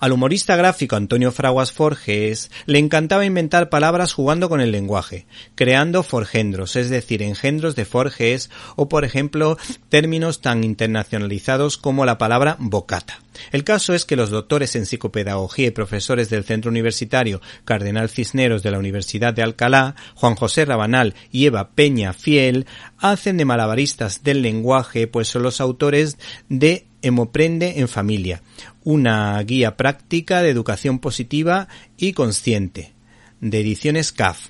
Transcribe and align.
Al 0.00 0.12
humorista 0.12 0.54
gráfico 0.54 0.94
Antonio 0.94 1.32
Fraguas 1.32 1.72
Forges 1.72 2.52
le 2.66 2.78
encantaba 2.78 3.24
inventar 3.24 3.68
palabras 3.68 4.12
jugando 4.12 4.48
con 4.48 4.60
el 4.60 4.70
lenguaje, 4.70 5.26
creando 5.56 6.04
forgendros, 6.04 6.76
es 6.76 6.88
decir, 6.88 7.20
engendros 7.20 7.74
de 7.74 7.84
Forges 7.84 8.48
o, 8.76 8.88
por 8.88 9.04
ejemplo, 9.04 9.58
términos 9.88 10.40
tan 10.40 10.62
internacionalizados 10.62 11.78
como 11.78 12.04
la 12.04 12.16
palabra 12.16 12.56
bocata. 12.60 13.20
El 13.50 13.64
caso 13.64 13.92
es 13.92 14.04
que 14.04 14.14
los 14.14 14.30
doctores 14.30 14.76
en 14.76 14.86
psicopedagogía 14.86 15.66
y 15.66 15.72
profesores 15.72 16.30
del 16.30 16.44
Centro 16.44 16.70
Universitario 16.70 17.40
Cardenal 17.64 18.08
Cisneros 18.08 18.62
de 18.62 18.70
la 18.70 18.78
Universidad 18.78 19.34
de 19.34 19.42
Alcalá, 19.42 19.96
Juan 20.14 20.36
José 20.36 20.64
Rabanal 20.64 21.16
y 21.32 21.46
Eva 21.46 21.70
Peña 21.70 22.12
Fiel, 22.12 22.66
hacen 22.98 23.36
de 23.36 23.44
malabaristas 23.44 24.22
del 24.22 24.42
lenguaje, 24.42 25.08
pues 25.08 25.26
son 25.26 25.42
los 25.42 25.60
autores 25.60 26.18
de 26.48 26.86
Hemoprende 27.00 27.78
en 27.78 27.86
Familia, 27.86 28.42
una 28.88 29.38
guía 29.42 29.76
práctica 29.76 30.40
de 30.40 30.48
educación 30.48 30.98
positiva 30.98 31.68
y 31.98 32.14
consciente, 32.14 32.94
de 33.38 33.60
ediciones 33.60 34.12
CAF. 34.12 34.48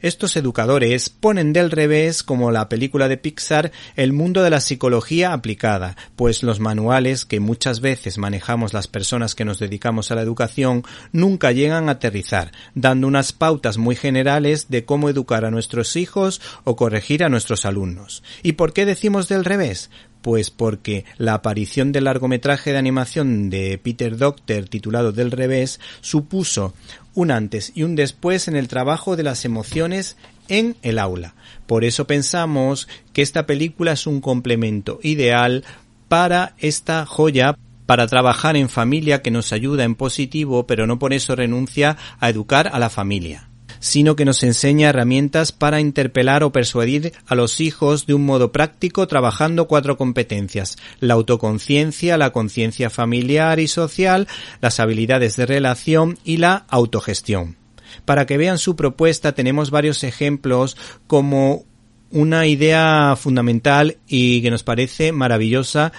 Estos 0.00 0.38
educadores 0.38 1.10
ponen 1.10 1.52
del 1.52 1.70
revés, 1.70 2.22
como 2.22 2.50
la 2.50 2.70
película 2.70 3.06
de 3.06 3.18
Pixar, 3.18 3.70
el 3.96 4.14
mundo 4.14 4.42
de 4.42 4.48
la 4.48 4.62
psicología 4.62 5.34
aplicada, 5.34 5.94
pues 6.16 6.42
los 6.42 6.58
manuales 6.58 7.26
que 7.26 7.38
muchas 7.38 7.80
veces 7.80 8.16
manejamos 8.16 8.72
las 8.72 8.86
personas 8.86 9.34
que 9.34 9.44
nos 9.44 9.58
dedicamos 9.58 10.10
a 10.10 10.14
la 10.14 10.22
educación 10.22 10.82
nunca 11.12 11.52
llegan 11.52 11.90
a 11.90 11.92
aterrizar, 11.92 12.50
dando 12.74 13.06
unas 13.06 13.34
pautas 13.34 13.76
muy 13.76 13.94
generales 13.94 14.70
de 14.70 14.86
cómo 14.86 15.10
educar 15.10 15.44
a 15.44 15.50
nuestros 15.50 15.96
hijos 15.96 16.40
o 16.64 16.76
corregir 16.76 17.22
a 17.22 17.28
nuestros 17.28 17.66
alumnos. 17.66 18.22
¿Y 18.42 18.52
por 18.52 18.72
qué 18.72 18.86
decimos 18.86 19.28
del 19.28 19.44
revés? 19.44 19.90
Pues 20.24 20.48
porque 20.48 21.04
la 21.18 21.34
aparición 21.34 21.92
del 21.92 22.04
largometraje 22.04 22.72
de 22.72 22.78
animación 22.78 23.50
de 23.50 23.76
Peter 23.76 24.16
Docter 24.16 24.66
titulado 24.70 25.12
Del 25.12 25.30
revés 25.30 25.80
supuso 26.00 26.72
un 27.12 27.30
antes 27.30 27.72
y 27.74 27.82
un 27.82 27.94
después 27.94 28.48
en 28.48 28.56
el 28.56 28.66
trabajo 28.66 29.16
de 29.16 29.22
las 29.22 29.44
emociones 29.44 30.16
en 30.48 30.76
el 30.80 30.98
aula. 30.98 31.34
Por 31.66 31.84
eso 31.84 32.06
pensamos 32.06 32.88
que 33.12 33.20
esta 33.20 33.44
película 33.44 33.92
es 33.92 34.06
un 34.06 34.22
complemento 34.22 34.98
ideal 35.02 35.62
para 36.08 36.54
esta 36.56 37.04
joya 37.04 37.58
para 37.84 38.06
trabajar 38.06 38.56
en 38.56 38.70
familia 38.70 39.20
que 39.20 39.30
nos 39.30 39.52
ayuda 39.52 39.84
en 39.84 39.94
positivo, 39.94 40.66
pero 40.66 40.86
no 40.86 40.98
por 40.98 41.12
eso 41.12 41.36
renuncia 41.36 41.98
a 42.18 42.30
educar 42.30 42.70
a 42.72 42.78
la 42.78 42.88
familia 42.88 43.50
sino 43.84 44.16
que 44.16 44.24
nos 44.24 44.42
enseña 44.42 44.88
herramientas 44.88 45.52
para 45.52 45.78
interpelar 45.78 46.42
o 46.42 46.52
persuadir 46.52 47.12
a 47.26 47.34
los 47.34 47.60
hijos 47.60 48.06
de 48.06 48.14
un 48.14 48.24
modo 48.24 48.50
práctico 48.50 49.06
trabajando 49.06 49.68
cuatro 49.68 49.98
competencias, 49.98 50.78
la 51.00 51.12
autoconciencia, 51.12 52.16
la 52.16 52.32
conciencia 52.32 52.88
familiar 52.88 53.60
y 53.60 53.68
social, 53.68 54.26
las 54.62 54.80
habilidades 54.80 55.36
de 55.36 55.44
relación 55.44 56.18
y 56.24 56.38
la 56.38 56.64
autogestión. 56.70 57.58
Para 58.06 58.24
que 58.24 58.38
vean 58.38 58.56
su 58.56 58.74
propuesta 58.74 59.32
tenemos 59.32 59.70
varios 59.70 60.02
ejemplos 60.02 60.78
como 61.06 61.66
una 62.10 62.46
idea 62.46 63.16
fundamental 63.20 63.98
y 64.08 64.40
que 64.40 64.50
nos 64.50 64.62
parece 64.62 65.12
maravillosa 65.12 65.92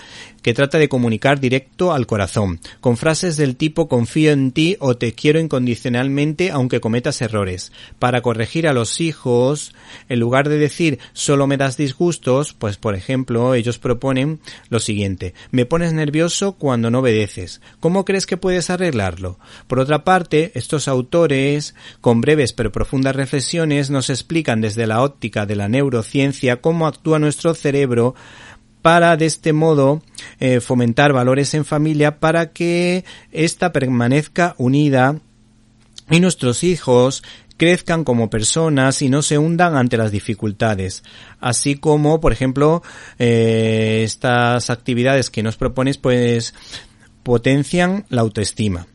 que 0.45 0.53
trata 0.53 0.77
de 0.77 0.89
comunicar 0.89 1.39
directo 1.39 1.91
al 1.91 2.05
corazón, 2.05 2.59
con 2.79 2.97
frases 2.97 3.35
del 3.35 3.55
tipo 3.55 3.87
confío 3.87 4.31
en 4.31 4.51
ti 4.51 4.77
o 4.79 4.95
te 4.95 5.13
quiero 5.13 5.39
incondicionalmente 5.39 6.51
aunque 6.51 6.79
cometas 6.79 7.19
errores. 7.23 7.71
Para 7.97 8.21
corregir 8.21 8.67
a 8.67 8.73
los 8.73 9.01
hijos, 9.01 9.73
en 10.07 10.19
lugar 10.19 10.47
de 10.47 10.59
decir 10.59 10.99
solo 11.13 11.47
me 11.47 11.57
das 11.57 11.77
disgustos, 11.77 12.53
pues 12.53 12.77
por 12.77 12.93
ejemplo 12.93 13.55
ellos 13.55 13.79
proponen 13.79 14.39
lo 14.69 14.79
siguiente, 14.79 15.33
me 15.49 15.65
pones 15.65 15.93
nervioso 15.93 16.51
cuando 16.51 16.91
no 16.91 16.99
obedeces. 16.99 17.59
¿Cómo 17.79 18.05
crees 18.05 18.27
que 18.27 18.37
puedes 18.37 18.69
arreglarlo? 18.69 19.39
Por 19.65 19.79
otra 19.79 20.03
parte, 20.03 20.51
estos 20.53 20.87
autores, 20.87 21.73
con 22.01 22.21
breves 22.21 22.53
pero 22.53 22.71
profundas 22.71 23.15
reflexiones, 23.15 23.89
nos 23.89 24.11
explican 24.11 24.61
desde 24.61 24.85
la 24.85 25.01
óptica 25.01 25.47
de 25.47 25.55
la 25.55 25.69
neurociencia 25.69 26.61
cómo 26.61 26.85
actúa 26.85 27.17
nuestro 27.17 27.55
cerebro 27.55 28.13
para 28.85 29.17
de 29.17 29.25
este 29.25 29.51
modo 29.51 30.03
eh, 30.39 30.59
fomentar 30.59 31.11
valores 31.11 31.55
en 31.55 31.65
familia 31.65 32.19
para 32.19 32.51
que 32.51 33.03
ésta 33.31 33.71
permanezca 33.71 34.53
unida 34.59 35.19
y 36.11 36.19
nuestros 36.19 36.63
hijos 36.63 37.23
crezcan 37.57 38.03
como 38.03 38.29
personas 38.29 39.01
y 39.01 39.09
no 39.09 39.23
se 39.23 39.39
hundan 39.39 39.75
ante 39.75 39.97
las 39.97 40.11
dificultades. 40.11 41.01
Así 41.39 41.77
como, 41.77 42.21
por 42.21 42.31
ejemplo, 42.31 42.83
eh, 43.17 44.03
estas 44.05 44.69
actividades 44.69 45.31
que 45.31 45.41
nos 45.41 45.57
propones 45.57 45.97
pues 45.97 46.53
potencian 47.23 48.05
la 48.09 48.21
autoestima. 48.21 48.85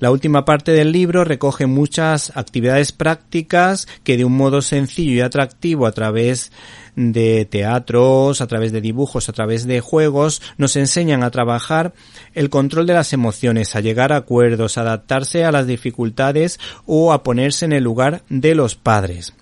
La 0.00 0.12
última 0.12 0.44
parte 0.44 0.70
del 0.70 0.92
libro 0.92 1.24
recoge 1.24 1.66
muchas 1.66 2.36
actividades 2.36 2.92
prácticas 2.92 3.88
que 4.04 4.16
de 4.16 4.24
un 4.24 4.36
modo 4.36 4.62
sencillo 4.62 5.12
y 5.12 5.20
atractivo 5.20 5.86
a 5.86 5.92
través 5.92 6.52
de 6.94 7.44
teatros, 7.44 8.40
a 8.40 8.46
través 8.46 8.70
de 8.70 8.80
dibujos, 8.80 9.28
a 9.28 9.32
través 9.32 9.66
de 9.66 9.80
juegos, 9.80 10.40
nos 10.56 10.76
enseñan 10.76 11.24
a 11.24 11.32
trabajar 11.32 11.94
el 12.34 12.48
control 12.48 12.86
de 12.86 12.94
las 12.94 13.12
emociones, 13.12 13.74
a 13.74 13.80
llegar 13.80 14.12
a 14.12 14.18
acuerdos, 14.18 14.78
a 14.78 14.82
adaptarse 14.82 15.44
a 15.44 15.50
las 15.50 15.66
dificultades 15.66 16.60
o 16.86 17.12
a 17.12 17.24
ponerse 17.24 17.64
en 17.64 17.72
el 17.72 17.82
lugar 17.82 18.22
de 18.28 18.54
los 18.54 18.76
padres. 18.76 19.34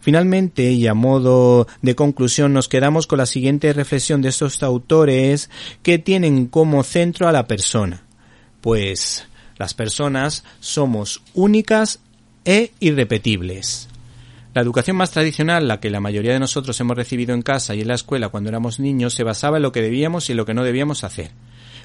Finalmente, 0.00 0.70
y 0.70 0.86
a 0.86 0.94
modo 0.94 1.66
de 1.82 1.94
conclusión, 1.96 2.52
nos 2.52 2.68
quedamos 2.68 3.06
con 3.08 3.18
la 3.18 3.26
siguiente 3.26 3.72
reflexión 3.72 4.22
de 4.22 4.28
estos 4.28 4.62
autores 4.62 5.50
que 5.82 5.98
tienen 5.98 6.46
como 6.46 6.84
centro 6.84 7.28
a 7.28 7.32
la 7.32 7.46
persona. 7.46 8.02
Pues 8.60 9.26
las 9.56 9.74
personas 9.74 10.44
somos 10.60 11.22
únicas 11.34 12.00
e 12.44 12.72
irrepetibles. 12.80 13.88
La 14.54 14.62
educación 14.62 14.96
más 14.96 15.10
tradicional, 15.10 15.66
la 15.66 15.80
que 15.80 15.90
la 15.90 16.00
mayoría 16.00 16.32
de 16.32 16.38
nosotros 16.38 16.78
hemos 16.80 16.96
recibido 16.96 17.34
en 17.34 17.42
casa 17.42 17.74
y 17.74 17.80
en 17.80 17.88
la 17.88 17.94
escuela 17.94 18.28
cuando 18.28 18.50
éramos 18.50 18.78
niños, 18.78 19.14
se 19.14 19.24
basaba 19.24 19.56
en 19.56 19.64
lo 19.64 19.72
que 19.72 19.82
debíamos 19.82 20.30
y 20.30 20.34
lo 20.34 20.46
que 20.46 20.54
no 20.54 20.62
debíamos 20.62 21.02
hacer. 21.02 21.32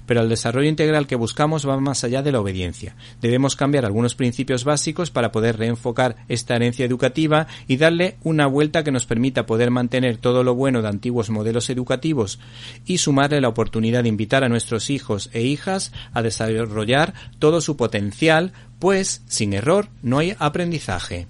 Pero 0.09 0.21
el 0.21 0.29
desarrollo 0.29 0.67
integral 0.67 1.05
que 1.05 1.15
buscamos 1.15 1.69
va 1.69 1.79
más 1.79 2.03
allá 2.03 2.23
de 2.23 2.31
la 2.31 2.39
obediencia. 2.39 2.95
Debemos 3.21 3.55
cambiar 3.55 3.85
algunos 3.85 4.15
principios 4.15 4.63
básicos 4.63 5.11
para 5.11 5.31
poder 5.31 5.59
reenfocar 5.59 6.15
esta 6.27 6.55
herencia 6.55 6.83
educativa 6.83 7.45
y 7.67 7.77
darle 7.77 8.17
una 8.23 8.47
vuelta 8.47 8.83
que 8.83 8.91
nos 8.91 9.05
permita 9.05 9.45
poder 9.45 9.69
mantener 9.69 10.17
todo 10.17 10.43
lo 10.43 10.55
bueno 10.55 10.81
de 10.81 10.87
antiguos 10.87 11.29
modelos 11.29 11.69
educativos 11.69 12.39
y 12.87 12.97
sumarle 12.97 13.39
la 13.39 13.49
oportunidad 13.49 14.01
de 14.01 14.09
invitar 14.09 14.43
a 14.43 14.49
nuestros 14.49 14.89
hijos 14.89 15.29
e 15.31 15.43
hijas 15.43 15.91
a 16.11 16.23
desarrollar 16.23 17.13
todo 17.37 17.61
su 17.61 17.77
potencial, 17.77 18.51
pues 18.79 19.21
sin 19.27 19.53
error 19.53 19.89
no 20.01 20.17
hay 20.17 20.35
aprendizaje. 20.39 21.27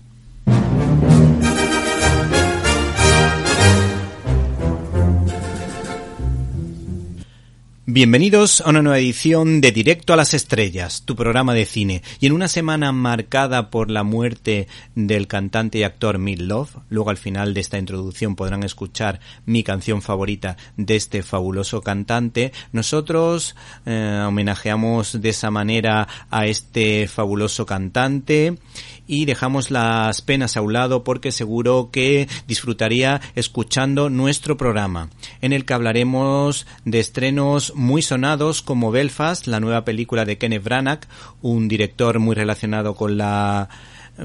Bienvenidos 7.91 8.61
a 8.61 8.69
una 8.69 8.83
nueva 8.83 8.99
edición 8.99 9.61
de 9.61 9.71
Directo 9.71 10.13
a 10.13 10.15
las 10.15 10.35
Estrellas, 10.35 11.01
tu 11.05 11.15
programa 11.15 11.55
de 11.55 11.65
cine. 11.65 12.03
Y 12.19 12.27
en 12.27 12.33
una 12.33 12.47
semana 12.47 12.91
marcada 12.91 13.71
por 13.71 13.89
la 13.89 14.03
muerte 14.03 14.67
del 14.93 15.25
cantante 15.25 15.79
y 15.79 15.83
actor 15.83 16.19
Mid 16.19 16.39
Love, 16.39 16.69
luego 16.89 17.09
al 17.09 17.17
final 17.17 17.55
de 17.55 17.61
esta 17.61 17.79
introducción 17.79 18.35
podrán 18.35 18.61
escuchar 18.61 19.19
mi 19.47 19.63
canción 19.63 20.03
favorita 20.03 20.55
de 20.77 20.97
este 20.97 21.23
fabuloso 21.23 21.81
cantante, 21.81 22.51
nosotros 22.73 23.55
eh, 23.87 24.23
homenajeamos 24.23 25.19
de 25.19 25.29
esa 25.29 25.49
manera 25.49 26.07
a 26.29 26.45
este 26.45 27.07
fabuloso 27.07 27.65
cantante 27.65 28.59
y 29.09 29.25
dejamos 29.25 29.71
las 29.71 30.21
penas 30.21 30.55
a 30.55 30.61
un 30.61 30.71
lado 30.71 31.03
porque 31.03 31.31
seguro 31.31 31.89
que 31.91 32.27
disfrutaría 32.47 33.19
escuchando 33.33 34.11
nuestro 34.11 34.55
programa, 34.55 35.09
en 35.41 35.51
el 35.51 35.65
que 35.65 35.73
hablaremos 35.73 36.67
de 36.85 36.99
estrenos 36.99 37.73
muy 37.75 38.03
sonados 38.03 38.61
como 38.61 38.91
Belfast, 38.91 39.47
la 39.47 39.59
nueva 39.59 39.83
película 39.83 40.25
de 40.25 40.37
Kenneth 40.37 40.63
Branagh, 40.63 41.07
un 41.41 41.67
director 41.67 42.19
muy 42.19 42.35
relacionado 42.35 42.93
con 42.93 43.17
la 43.17 43.67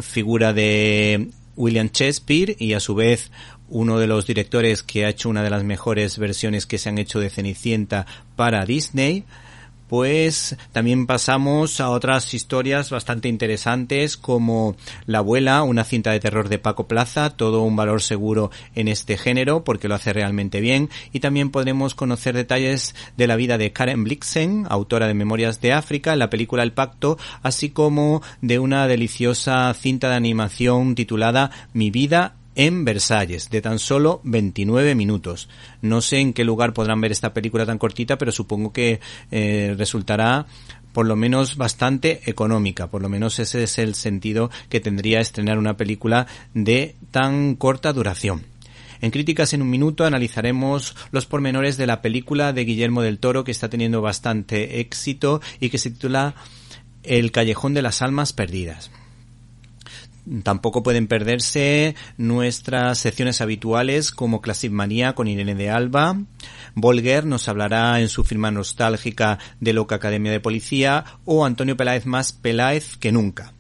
figura 0.03 0.53
de 0.53 1.31
William 1.57 1.89
Shakespeare 1.91 2.55
y 2.59 2.75
a 2.75 2.81
su 2.81 2.95
vez 2.95 3.31
uno 3.71 3.99
de 3.99 4.07
los 4.07 4.27
directores 4.27 4.83
que 4.83 5.07
ha 5.07 5.09
hecho 5.09 5.31
una 5.31 5.43
de 5.43 5.49
las 5.49 5.65
mejores 5.65 6.19
versiones 6.19 6.67
que 6.67 6.77
se 6.77 6.91
han 6.91 6.99
hecho 6.99 7.21
de 7.21 7.31
Cenicienta 7.31 8.05
para 8.37 8.67
Disney 8.67 9.25
pues 9.95 10.57
también 10.73 11.07
pasamos 11.07 11.81
a 11.81 11.89
otras 11.89 12.35
historias 12.35 12.91
bastante 12.91 13.29
interesantes 13.29 14.17
como 14.17 14.75
La 15.07 15.19
abuela, 15.19 15.63
una 15.63 15.85
cinta 15.85 16.11
de 16.11 16.19
terror 16.19 16.49
de 16.49 16.59
Paco 16.59 16.89
Plaza, 16.89 17.31
todo 17.31 17.63
un 17.63 17.77
valor 17.77 18.03
seguro 18.03 18.51
en 18.75 18.89
este 18.89 19.17
género 19.17 19.63
porque 19.63 19.87
lo 19.87 19.95
hace 19.95 20.13
realmente 20.13 20.61
bien. 20.61 20.91
Y 21.13 21.21
también 21.21 21.51
podremos 21.53 21.95
conocer 21.95 22.35
detalles 22.35 22.97
de 23.17 23.29
la 23.29 23.37
vida 23.37 23.57
de 23.57 23.73
Karen 23.73 24.03
Blixen, 24.03 24.67
autora 24.69 25.07
de 25.07 25.15
Memorias 25.15 25.61
de 25.61 25.73
África, 25.73 26.17
la 26.17 26.29
película 26.29 26.65
El 26.65 26.73
Pacto, 26.73 27.17
así 27.45 27.71
como 27.71 28.21
de 28.43 28.59
una 28.59 28.89
deliciosa 28.89 29.73
cinta 29.75 30.09
de 30.09 30.17
animación 30.17 30.97
titulada 30.97 31.53
Mi 31.73 31.93
vida 31.93 32.35
en 32.55 32.85
Versalles, 32.85 33.51
de 33.51 33.63
tan 33.63 33.79
solo 33.79 34.21
29 34.25 34.95
minutos. 34.95 35.49
No 35.83 36.01
sé 36.01 36.19
en 36.19 36.33
qué 36.33 36.45
lugar 36.45 36.73
podrán 36.73 37.01
ver 37.01 37.13
esta 37.13 37.35
película 37.35 37.67
tan 37.67 37.79
cortita, 37.79 38.19
pero 38.19 38.33
supongo 38.33 38.73
que 38.73 39.01
eh, 39.31 39.75
resultará 39.77 40.47
por 40.93 41.07
lo 41.07 41.17
menos 41.17 41.57
bastante 41.57 42.21
económica, 42.31 42.87
por 42.89 43.03
lo 43.03 43.09
menos 43.09 43.41
ese 43.41 43.65
es 43.65 43.79
el 43.79 43.95
sentido 43.97 44.51
que 44.69 44.81
tendría 44.81 45.21
estrenar 45.21 45.59
una 45.59 45.77
película 45.77 46.29
de 46.55 46.95
tan 47.11 47.57
corta 47.57 47.93
duración. 47.93 48.43
En 49.01 49.11
Críticas 49.11 49.53
en 49.53 49.61
un 49.61 49.71
Minuto 49.71 50.05
analizaremos 50.05 50.97
los 51.11 51.27
pormenores 51.27 51.77
de 51.77 51.87
la 51.87 52.01
película 52.01 52.53
de 52.53 52.65
Guillermo 52.65 53.03
del 53.03 53.19
Toro 53.19 53.45
que 53.45 53.51
está 53.51 53.69
teniendo 53.69 54.01
bastante 54.01 54.81
éxito 54.81 55.43
y 55.61 55.69
que 55.69 55.79
se 55.79 55.91
titula 55.91 56.37
El 57.03 57.33
Callejón 57.33 57.75
de 57.75 57.83
las 57.83 58.01
Almas 58.01 58.33
Perdidas. 58.33 58.91
Tampoco 60.43 60.83
pueden 60.83 61.07
perderse 61.07 61.95
nuestras 62.17 62.99
secciones 62.99 63.43
habituales 63.43 64.11
como 64.11 64.41
Classic 64.41 64.73
Manía 64.73 65.15
con 65.15 65.29
Irene 65.29 65.55
de 65.55 65.69
Alba. 65.69 66.19
Volger 66.75 67.27
nos 67.27 67.47
hablará 67.49 68.01
en 68.01 68.09
su 68.09 68.25
firma 68.25 68.51
nostálgica 68.51 69.39
de 69.61 69.75
Loca 69.75 69.97
Academia 69.97 70.33
de 70.33 70.41
Policía 70.41 71.05
o 71.27 71.45
Antonio 71.45 71.77
Peláez 71.77 72.07
más 72.07 72.33
Peláez 72.33 72.97
que 72.97 73.13
nunca, 73.13 73.53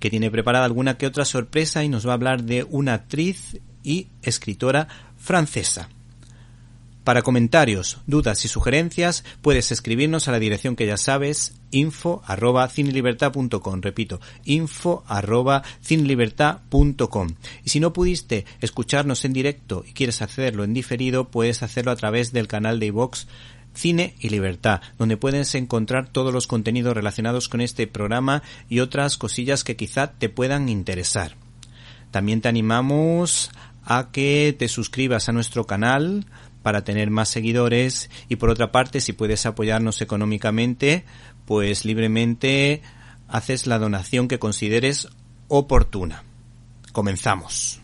que 0.00 0.10
tiene 0.10 0.30
preparada 0.30 0.64
alguna 0.64 0.98
que 0.98 1.06
otra 1.06 1.24
sorpresa 1.24 1.84
y 1.84 1.88
nos 1.88 2.04
va 2.04 2.10
a 2.10 2.14
hablar 2.14 2.42
de 2.42 2.64
una 2.64 2.94
actriz 2.94 3.60
y 3.84 4.08
escritora 4.22 4.88
francesa. 5.16 5.88
Para 7.04 7.22
comentarios, 7.22 7.98
dudas 8.06 8.44
y 8.44 8.48
sugerencias 8.48 9.24
puedes 9.40 9.70
escribirnos 9.70 10.26
a 10.26 10.32
la 10.32 10.38
dirección 10.40 10.74
que 10.74 10.86
ya 10.86 10.96
sabes, 10.96 11.54
info 11.72 12.22
arroba 12.26 12.68
cinelibertad.com. 12.68 13.80
Repito, 13.80 14.20
info 14.44 15.02
arroba 15.08 15.62
cinelibertad.com. 15.82 17.28
Y 17.64 17.70
si 17.70 17.80
no 17.80 17.92
pudiste 17.92 18.44
escucharnos 18.60 19.24
en 19.24 19.32
directo 19.32 19.84
y 19.86 19.92
quieres 19.92 20.22
hacerlo 20.22 20.62
en 20.62 20.74
diferido, 20.74 21.28
puedes 21.28 21.62
hacerlo 21.62 21.90
a 21.90 21.96
través 21.96 22.32
del 22.32 22.46
canal 22.46 22.78
de 22.78 22.86
iVox 22.86 23.26
Cine 23.74 24.14
y 24.20 24.28
Libertad, 24.28 24.82
donde 24.98 25.16
puedes 25.16 25.54
encontrar 25.54 26.08
todos 26.08 26.32
los 26.32 26.46
contenidos 26.46 26.94
relacionados 26.94 27.48
con 27.48 27.60
este 27.60 27.86
programa 27.86 28.42
y 28.68 28.80
otras 28.80 29.16
cosillas 29.16 29.64
que 29.64 29.76
quizá 29.76 30.12
te 30.12 30.28
puedan 30.28 30.68
interesar. 30.68 31.36
También 32.10 32.42
te 32.42 32.48
animamos 32.48 33.50
a 33.84 34.10
que 34.12 34.54
te 34.56 34.68
suscribas 34.68 35.28
a 35.28 35.32
nuestro 35.32 35.66
canal 35.66 36.26
para 36.62 36.84
tener 36.84 37.10
más 37.10 37.28
seguidores 37.28 38.10
y 38.28 38.36
por 38.36 38.50
otra 38.50 38.70
parte 38.70 39.00
si 39.00 39.12
puedes 39.12 39.46
apoyarnos 39.46 40.00
económicamente 40.00 41.04
pues 41.44 41.84
libremente 41.84 42.82
haces 43.28 43.66
la 43.66 43.78
donación 43.78 44.28
que 44.28 44.38
consideres 44.38 45.08
oportuna. 45.48 46.24
Comenzamos. 46.92 47.81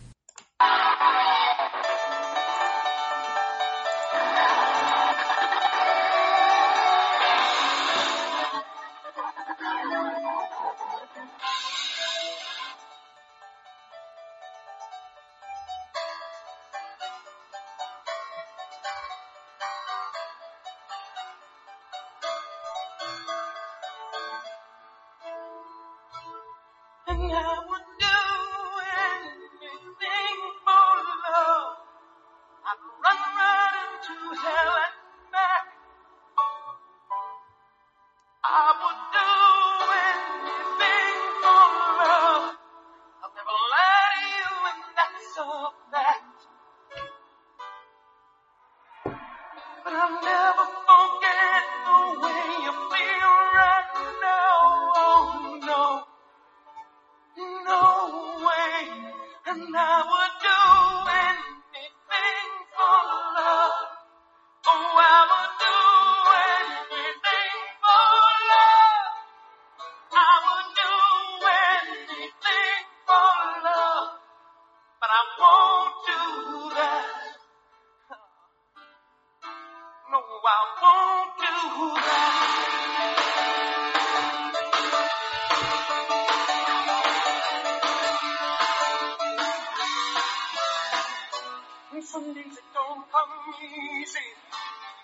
don't 92.99 93.11
come 93.15 93.31
easy, 93.63 94.27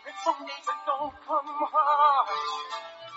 and 0.03 0.15
some 0.19 0.39
days 0.43 0.67
it 0.67 0.79
don't 0.83 1.15
come 1.23 1.47
hard. 1.71 2.27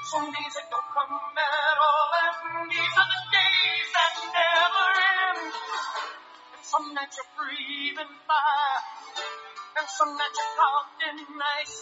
Some 0.07 0.31
days 0.31 0.55
it 0.55 0.67
don't 0.71 0.91
come 0.95 1.19
at 1.19 1.79
all, 1.83 2.15
and 2.15 2.71
these 2.71 2.95
are 2.95 3.11
the 3.11 3.23
days 3.27 3.89
that 3.91 4.15
never 4.23 4.87
end. 5.19 5.51
And 5.51 6.63
some 6.63 6.95
nights 6.95 7.19
you're 7.19 7.33
breathing 7.35 8.15
fire, 8.23 8.79
and 9.83 9.89
some 9.99 10.15
nights 10.15 10.39
you're 10.39 10.55
cold 10.63 10.87
and 11.11 11.27
nice. 11.27 11.77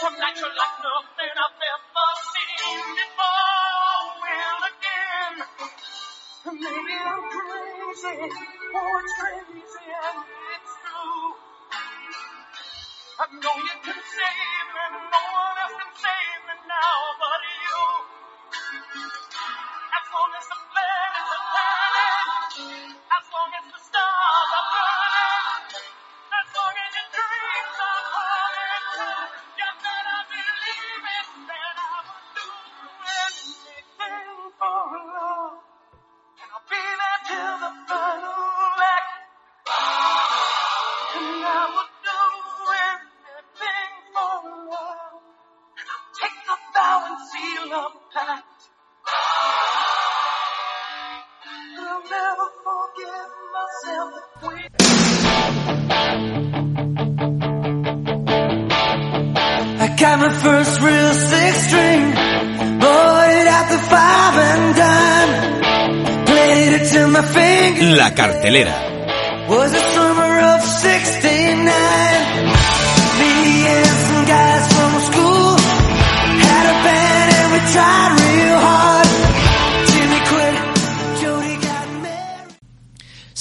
Some 0.00 0.16
nights 0.16 0.40
you're 0.40 0.56
like 0.56 0.76
nothing 0.80 1.35
Don't 13.42 13.86
you 13.86 13.95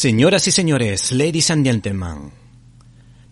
Señoras 0.06 0.48
y 0.48 0.52
señores, 0.52 1.12
ladies 1.14 1.50
and 1.50 1.66
gentlemen, 1.66 2.32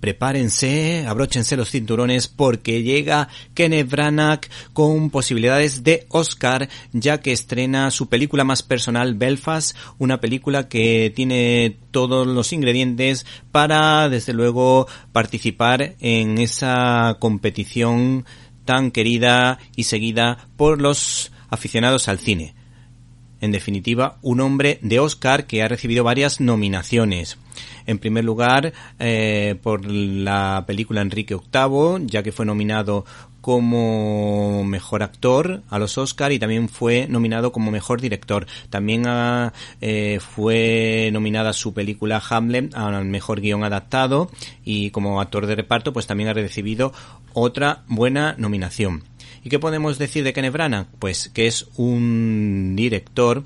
prepárense, 0.04 1.06
abróchense 1.08 1.56
los 1.56 1.72
cinturones 1.72 2.28
porque 2.28 2.84
llega 2.84 3.30
Kenneth 3.54 3.90
Branagh 3.90 4.42
con 4.74 5.10
posibilidades 5.10 5.86
de 5.86 6.06
Oscar 6.10 6.68
ya 6.92 7.22
que 7.22 7.32
estrena 7.32 7.90
su 7.90 8.10
película 8.10 8.44
más 8.44 8.64
personal 8.64 9.16
Belfast, 9.16 9.78
una 10.00 10.20
película 10.20 10.68
que 10.68 11.14
tiene 11.16 11.78
todos 11.92 12.28
los 12.28 12.52
ingredientes 12.52 13.26
para 13.54 14.10
desde 14.10 14.34
luego 14.34 14.88
participar 15.14 15.96
en 16.02 16.38
esa 16.38 17.16
competición 17.22 18.26
tan 18.66 18.92
querida 18.92 19.58
y 19.78 19.84
seguida 19.84 20.50
por 20.58 20.82
los 20.82 21.32
aficionados 21.48 22.10
al 22.10 22.20
cine. 22.20 22.56
En 23.40 23.54
definitiva, 23.54 24.20
un 24.22 24.42
hombre 24.42 24.80
de 24.82 25.00
Oscar 25.00 25.48
que 25.48 25.64
ha 25.64 25.70
recibido 25.70 26.04
varias 26.04 26.42
nominaciones. 26.42 27.38
En 27.86 28.00
primer 28.00 28.24
lugar, 28.24 28.74
eh, 29.00 29.56
por 29.62 29.86
la 29.86 30.64
película 30.66 31.02
Enrique 31.02 31.36
VIII, 31.36 32.08
ya 32.08 32.24
que 32.24 32.32
fue 32.32 32.46
nominado 32.46 33.06
como 33.44 34.64
mejor 34.64 35.04
actor 35.04 35.64
a 35.70 35.78
los 35.78 35.98
Oscar 35.98 36.32
y 36.32 36.40
también 36.40 36.70
fue 36.70 37.08
nominado 37.10 37.52
como 37.52 37.72
mejor 37.72 38.00
director. 38.00 38.48
También 38.70 39.04
ah, 39.06 39.52
eh, 39.82 40.22
fue 40.22 41.10
nominada 41.12 41.52
su 41.52 41.74
película 41.74 42.24
Hamlet 42.30 42.74
al 42.74 43.04
mejor 43.04 43.42
guion 43.42 43.66
adaptado 43.66 44.32
y 44.64 44.92
como 44.92 45.20
actor 45.20 45.46
de 45.46 45.56
reparto 45.56 45.92
pues 45.92 46.08
también 46.08 46.30
ha 46.30 46.34
recibido 46.34 46.94
otra 47.34 47.84
buena 47.88 48.34
nominación. 48.38 49.04
¿Y 49.44 49.50
qué 49.50 49.60
podemos 49.60 49.98
decir 49.98 50.24
de 50.24 50.32
Kenneth 50.32 50.54
Branagh? 50.54 50.88
Pues 51.00 51.28
que 51.28 51.48
es 51.48 51.68
un 51.76 52.76
director 52.78 53.44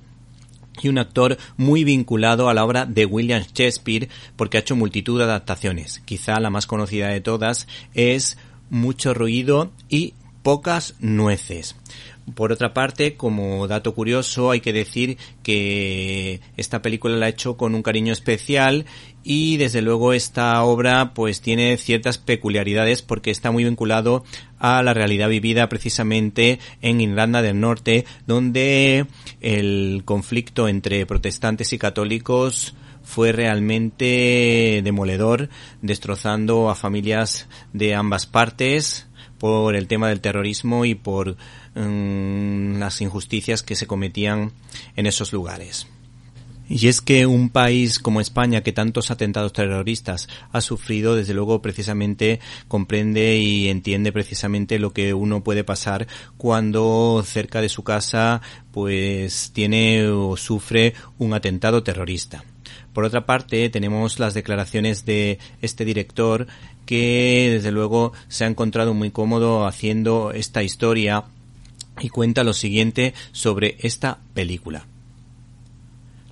y 0.82 0.90
un 0.90 0.98
actor 0.98 1.38
muy 1.58 1.84
vinculado 1.84 2.50
a 2.50 2.54
la 2.54 2.66
obra 2.66 2.86
de 2.86 3.06
William 3.06 3.42
Shakespeare 3.42 4.10
porque 4.36 4.58
ha 4.58 4.62
hecho 4.62 4.76
multitud 4.76 5.18
de 5.18 5.26
adaptaciones. 5.26 6.02
Quizá 6.06 6.40
la 6.40 6.50
más 6.50 6.68
conocida 6.68 7.10
de 7.10 7.22
todas 7.22 7.68
es 7.94 8.38
Mucho 8.70 9.14
ruido 9.14 9.72
y 9.88 10.14
pocas 10.44 10.96
nueces. 11.00 11.78
Por 12.36 12.52
otra 12.52 12.74
parte, 12.74 13.16
como 13.16 13.68
dato 13.68 13.94
curioso, 13.94 14.52
hay 14.52 14.60
que 14.60 14.74
decir 14.74 15.18
que 15.42 16.42
esta 16.58 16.82
película 16.82 17.16
la 17.16 17.28
ha 17.28 17.30
hecho 17.30 17.56
con 17.56 17.74
un 17.74 17.82
cariño 17.82 18.12
especial 18.12 18.86
y 19.30 19.58
desde 19.58 19.82
luego 19.82 20.14
esta 20.14 20.64
obra 20.64 21.14
pues 21.14 21.42
tiene 21.42 21.76
ciertas 21.76 22.18
peculiaridades 22.18 23.02
porque 23.02 23.30
está 23.30 23.52
muy 23.52 23.66
vinculado 23.66 24.24
a 24.58 24.82
la 24.84 24.94
realidad 24.94 25.28
vivida 25.28 25.68
precisamente 25.68 26.60
en 26.82 27.02
Irlanda 27.02 27.42
del 27.42 27.60
Norte, 27.60 28.06
donde 28.26 29.06
el 29.42 30.04
conflicto 30.06 30.70
entre 30.70 31.06
protestantes 31.06 31.74
y 31.74 31.78
católicos 31.78 32.74
fue 33.04 33.34
realmente 33.34 34.80
demoledor, 34.82 35.50
destrozando 35.82 36.70
a 36.70 36.76
familias 36.76 37.50
de 37.74 37.96
ambas 37.96 38.28
partes 38.28 39.08
por 39.40 39.76
el 39.76 39.90
tema 39.90 40.08
del 40.08 40.22
terrorismo 40.22 40.86
y 40.86 40.96
por 40.96 41.36
mm, 41.76 42.80
las 42.80 43.02
injusticias 43.02 43.62
que 43.62 43.76
se 43.76 43.88
cometían 43.88 44.54
en 44.96 45.06
esos 45.06 45.34
lugares. 45.34 45.86
Y 46.70 46.90
es 46.90 47.02
que 47.02 47.26
un 47.26 47.50
país 47.50 48.00
como 48.00 48.20
España, 48.20 48.62
que 48.62 48.74
tantos 48.74 49.10
atentados 49.10 49.54
terroristas 49.54 50.28
ha 50.52 50.60
sufrido, 50.60 51.16
desde 51.16 51.34
luego 51.34 51.62
precisamente 51.62 52.42
comprende 52.68 53.38
y 53.38 53.70
entiende 53.70 54.12
precisamente 54.12 54.78
lo 54.78 54.92
que 54.92 55.14
uno 55.14 55.44
puede 55.44 55.64
pasar 55.64 56.08
cuando 56.36 57.24
cerca 57.26 57.62
de 57.62 57.70
su 57.70 57.84
casa 57.84 58.42
pues 58.72 59.52
tiene 59.54 60.08
o 60.08 60.36
sufre 60.36 60.94
un 61.18 61.34
atentado 61.34 61.84
terrorista. 61.84 62.44
Por 62.92 63.06
otra 63.06 63.26
parte, 63.26 63.70
tenemos 63.70 64.20
las 64.20 64.34
declaraciones 64.34 65.06
de 65.06 65.40
este 65.62 65.86
director 65.86 66.48
que 66.86 67.50
desde 67.54 67.72
luego 67.72 68.12
se 68.28 68.44
ha 68.44 68.48
encontrado 68.48 68.94
muy 68.94 69.12
cómodo 69.12 69.68
haciendo 69.68 70.32
esta 70.32 70.64
historia 70.64 71.26
y 72.02 72.10
cuenta 72.10 72.44
lo 72.44 72.54
siguiente 72.54 73.14
sobre 73.32 73.78
esta 73.80 74.20
película. 74.34 74.86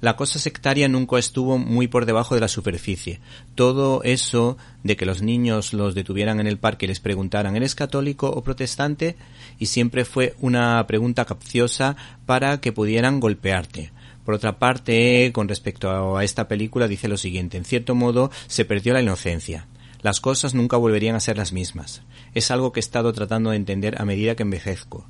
La 0.06 0.16
cosa 0.16 0.38
sectaria 0.38 0.88
nunca 0.88 1.18
estuvo 1.18 1.58
muy 1.58 1.88
por 1.88 2.06
debajo 2.06 2.36
de 2.36 2.42
la 2.42 2.48
superficie. 2.48 3.22
Todo 3.56 4.04
eso 4.04 4.56
de 4.84 4.96
que 4.96 5.06
los 5.08 5.24
niños 5.24 5.74
los 5.74 5.96
detuvieran 5.96 6.40
en 6.40 6.46
el 6.46 6.60
parque 6.60 6.86
y 6.86 6.90
les 6.90 7.00
preguntaran 7.00 7.56
¿eres 7.56 7.74
católico 7.74 8.30
o 8.30 8.44
protestante? 8.44 9.16
y 9.58 9.66
siempre 9.66 10.06
fue 10.06 10.36
una 10.40 10.86
pregunta 10.86 11.26
capciosa 11.26 11.96
para 12.28 12.62
que 12.62 12.72
pudieran 12.72 13.20
golpearte. 13.20 13.94
Por 14.24 14.36
otra 14.36 14.60
parte, 14.60 15.32
con 15.34 15.48
respecto 15.48 16.16
a 16.16 16.24
esta 16.24 16.48
película 16.48 16.88
dice 16.88 17.08
lo 17.08 17.18
siguiente, 17.18 17.58
en 17.58 17.66
cierto 17.66 17.96
modo 17.96 18.30
se 18.46 18.64
perdió 18.64 18.94
la 18.94 19.02
inocencia. 19.02 19.66
Las 20.04 20.22
cosas 20.22 20.54
nunca 20.54 20.78
volverían 20.78 21.16
a 21.16 21.20
ser 21.20 21.36
las 21.38 21.52
mismas. 21.52 22.04
Es 22.36 22.52
algo 22.52 22.72
que 22.72 22.80
he 22.80 22.86
estado 22.86 23.12
tratando 23.12 23.50
de 23.50 23.56
entender 23.56 24.00
a 24.00 24.06
medida 24.06 24.36
que 24.36 24.44
envejezco. 24.44 25.08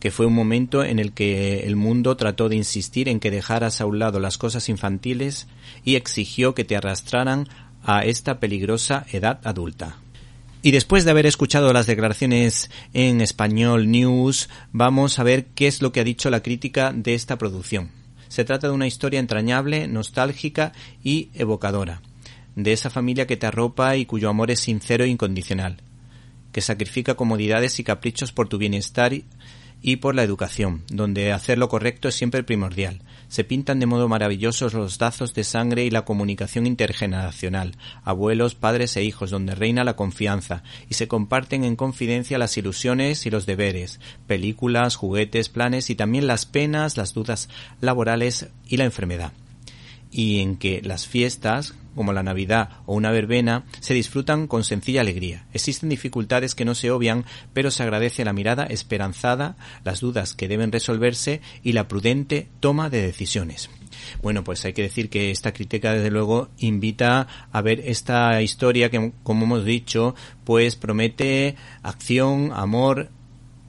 Que 0.00 0.10
fue 0.10 0.26
un 0.26 0.34
momento 0.34 0.84
en 0.84 0.98
el 0.98 1.12
que 1.12 1.60
el 1.60 1.76
mundo 1.76 2.16
trató 2.16 2.48
de 2.48 2.56
insistir 2.56 3.08
en 3.08 3.20
que 3.20 3.30
dejaras 3.30 3.80
a 3.80 3.86
un 3.86 3.98
lado 3.98 4.20
las 4.20 4.38
cosas 4.38 4.68
infantiles 4.68 5.46
y 5.84 5.96
exigió 5.96 6.54
que 6.54 6.64
te 6.64 6.76
arrastraran 6.76 7.48
a 7.82 8.04
esta 8.04 8.40
peligrosa 8.40 9.06
edad 9.12 9.40
adulta. 9.44 9.96
Y 10.62 10.72
después 10.72 11.04
de 11.04 11.12
haber 11.12 11.26
escuchado 11.26 11.72
las 11.72 11.86
declaraciones 11.86 12.70
en 12.92 13.20
español 13.20 13.90
news, 13.90 14.48
vamos 14.72 15.18
a 15.18 15.22
ver 15.22 15.46
qué 15.46 15.66
es 15.66 15.80
lo 15.80 15.92
que 15.92 16.00
ha 16.00 16.04
dicho 16.04 16.28
la 16.28 16.42
crítica 16.42 16.92
de 16.92 17.14
esta 17.14 17.38
producción. 17.38 17.90
Se 18.28 18.44
trata 18.44 18.66
de 18.66 18.74
una 18.74 18.86
historia 18.86 19.20
entrañable, 19.20 19.86
nostálgica 19.86 20.72
y 21.04 21.30
evocadora 21.34 22.02
de 22.56 22.72
esa 22.72 22.90
familia 22.90 23.26
que 23.26 23.36
te 23.36 23.46
arropa 23.46 23.96
y 23.96 24.06
cuyo 24.06 24.28
amor 24.28 24.50
es 24.50 24.60
sincero 24.60 25.04
e 25.04 25.08
incondicional, 25.08 25.76
que 26.52 26.62
sacrifica 26.62 27.14
comodidades 27.14 27.78
y 27.78 27.84
caprichos 27.84 28.32
por 28.32 28.48
tu 28.48 28.58
bienestar 28.58 29.12
y 29.82 29.96
por 29.96 30.14
la 30.14 30.22
educación, 30.22 30.82
donde 30.88 31.32
hacer 31.32 31.58
lo 31.58 31.68
correcto 31.68 32.08
es 32.08 32.14
siempre 32.14 32.42
primordial. 32.42 33.02
Se 33.28 33.44
pintan 33.44 33.80
de 33.80 33.86
modo 33.86 34.08
maravilloso 34.08 34.68
los 34.70 35.00
lazos 35.00 35.34
de 35.34 35.44
sangre 35.44 35.84
y 35.84 35.90
la 35.90 36.04
comunicación 36.04 36.66
intergeneracional, 36.66 37.76
abuelos, 38.04 38.54
padres 38.54 38.96
e 38.96 39.04
hijos, 39.04 39.30
donde 39.30 39.54
reina 39.54 39.84
la 39.84 39.96
confianza, 39.96 40.62
y 40.88 40.94
se 40.94 41.08
comparten 41.08 41.64
en 41.64 41.76
confidencia 41.76 42.38
las 42.38 42.56
ilusiones 42.56 43.26
y 43.26 43.30
los 43.30 43.46
deberes, 43.46 44.00
películas, 44.26 44.96
juguetes, 44.96 45.48
planes 45.48 45.90
y 45.90 45.94
también 45.94 46.26
las 46.26 46.46
penas, 46.46 46.96
las 46.96 47.14
dudas 47.14 47.48
laborales 47.80 48.48
y 48.68 48.76
la 48.76 48.84
enfermedad 48.84 49.32
y 50.10 50.40
en 50.40 50.56
que 50.56 50.80
las 50.82 51.06
fiestas, 51.06 51.74
como 51.96 52.12
la 52.12 52.22
Navidad 52.22 52.68
o 52.86 52.94
una 52.94 53.10
verbena, 53.10 53.64
se 53.80 53.94
disfrutan 53.94 54.46
con 54.46 54.62
sencilla 54.62 55.00
alegría. 55.00 55.46
Existen 55.52 55.88
dificultades 55.88 56.54
que 56.54 56.64
no 56.64 56.76
se 56.76 56.92
obvian, 56.92 57.24
pero 57.52 57.72
se 57.72 57.82
agradece 57.82 58.24
la 58.24 58.32
mirada 58.32 58.66
esperanzada, 58.66 59.56
las 59.82 59.98
dudas 59.98 60.34
que 60.34 60.46
deben 60.46 60.70
resolverse 60.70 61.40
y 61.64 61.72
la 61.72 61.88
prudente 61.88 62.48
toma 62.60 62.90
de 62.90 63.02
decisiones. 63.02 63.70
Bueno, 64.22 64.44
pues 64.44 64.64
hay 64.64 64.72
que 64.72 64.82
decir 64.82 65.08
que 65.08 65.30
esta 65.30 65.52
crítica, 65.52 65.92
desde 65.92 66.10
luego, 66.10 66.48
invita 66.58 67.26
a 67.50 67.60
ver 67.62 67.80
esta 67.84 68.40
historia 68.42 68.90
que, 68.90 69.12
como 69.22 69.44
hemos 69.44 69.64
dicho, 69.64 70.14
pues 70.44 70.76
promete 70.76 71.56
acción, 71.82 72.52
amor, 72.54 73.10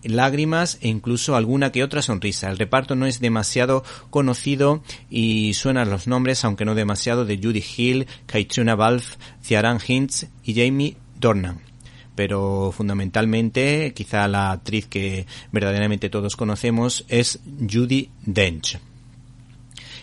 lágrimas 0.03 0.77
e 0.81 0.87
incluso 0.87 1.35
alguna 1.35 1.71
que 1.71 1.83
otra 1.83 2.01
sonrisa. 2.01 2.49
El 2.49 2.57
reparto 2.57 2.95
no 2.95 3.05
es 3.05 3.19
demasiado 3.19 3.83
conocido 4.09 4.83
y 5.09 5.53
suenan 5.53 5.89
los 5.89 6.07
nombres, 6.07 6.43
aunque 6.45 6.65
no 6.65 6.75
demasiado, 6.75 7.25
de 7.25 7.37
Judy 7.37 7.63
Hill, 7.77 8.07
Kaitrina 8.25 8.75
Balfe, 8.75 9.17
Ciaran 9.41 9.79
Hintz 9.85 10.27
y 10.43 10.53
Jamie 10.53 10.97
Dornan 11.19 11.67
pero 12.15 12.73
fundamentalmente 12.75 13.93
quizá 13.93 14.27
la 14.27 14.51
actriz 14.51 14.87
que 14.87 15.27
verdaderamente 15.51 16.09
todos 16.09 16.35
conocemos 16.35 17.05
es 17.09 17.39
Judy 17.71 18.09
Dench. 18.25 18.79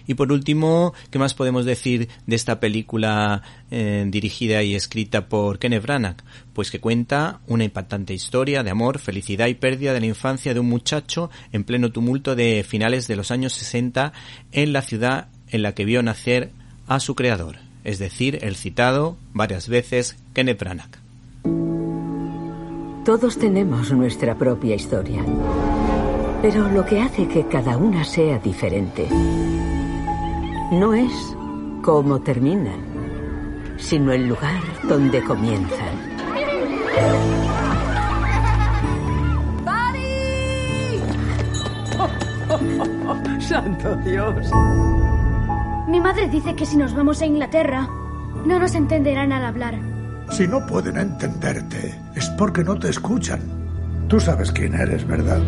Y 0.07 0.15
por 0.15 0.33
último, 0.33 0.93
¿qué 1.11 1.19
más 1.19 1.35
podemos 1.35 1.65
decir 1.65 2.09
de 2.27 2.37
esta 2.37 2.61
película 2.61 3.43
eh, 3.71 4.05
dirigida 4.09 4.63
y 4.63 4.75
escrita 4.75 5.29
por 5.29 5.59
Kenneth 5.59 5.83
Branagh? 5.83 6.17
Pues 6.53 6.71
que 6.71 6.81
cuenta 6.81 7.41
una 7.47 7.65
impactante 7.65 8.15
historia 8.15 8.63
de 8.63 8.71
amor, 8.71 8.99
felicidad 8.99 9.47
y 9.47 9.55
pérdida 9.55 9.93
de 9.93 10.01
la 10.01 10.07
infancia 10.07 10.55
de 10.55 10.61
un 10.61 10.69
muchacho 10.69 11.31
en 11.53 11.65
pleno 11.65 11.91
tumulto 11.91 12.35
de 12.35 12.65
finales 12.69 13.07
de 13.09 13.17
los 13.17 13.31
años 13.31 13.55
60 13.55 14.13
en 14.53 14.73
la 14.73 14.83
ciudad 14.83 15.29
en 15.49 15.63
la 15.63 15.73
que 15.73 15.85
vio 15.85 16.03
nacer 16.03 16.51
a 16.87 17.01
su 17.01 17.15
creador, 17.15 17.57
es 17.85 17.99
decir, 17.99 18.39
el 18.43 18.57
citado 18.57 19.17
varias 19.33 19.69
veces 19.69 20.17
Kenneth 20.35 20.59
Branagh. 20.59 20.91
Todos 23.05 23.39
tenemos 23.39 23.93
nuestra 23.93 24.35
propia 24.35 24.75
historia. 24.75 25.25
Pero 26.41 26.69
lo 26.69 26.85
que 26.85 27.01
hace 27.01 27.27
que 27.29 27.47
cada 27.47 27.77
una 27.77 28.05
sea 28.05 28.39
diferente 28.39 29.09
no 30.73 30.95
es 30.95 31.37
cómo 31.83 32.21
terminan, 32.21 32.81
sino 33.77 34.13
el 34.13 34.29
lugar 34.29 34.61
donde 34.89 35.23
comienzan. 35.23 36.15
¡Santo 43.41 43.97
Dios! 43.97 44.51
Mi 45.89 46.01
madre 46.01 46.29
dice 46.29 46.55
que 46.55 46.65
si 46.67 46.77
nos 46.77 46.95
vamos 46.95 47.21
a 47.21 47.27
Inglaterra, 47.27 47.89
no 48.47 48.59
nos 48.59 48.75
entenderán 48.75 49.33
al 49.33 49.45
hablar. 49.45 49.79
Si 50.31 50.47
no 50.49 50.67
pueden 50.67 50.97
entenderte, 50.99 51.95
es 52.15 52.29
porque 52.31 52.65
no 52.65 52.79
te 52.79 52.89
escuchan. 52.89 53.41
Tú 54.09 54.19
sabes 54.19 54.51
quién 54.53 54.75
eres, 54.75 55.07
¿verdad? 55.07 55.41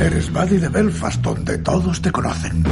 Eres 0.00 0.32
Buddy 0.32 0.58
de 0.58 0.68
Belfast, 0.68 1.22
donde 1.22 1.58
todos 1.58 2.02
te 2.02 2.10
conocen. 2.10 2.64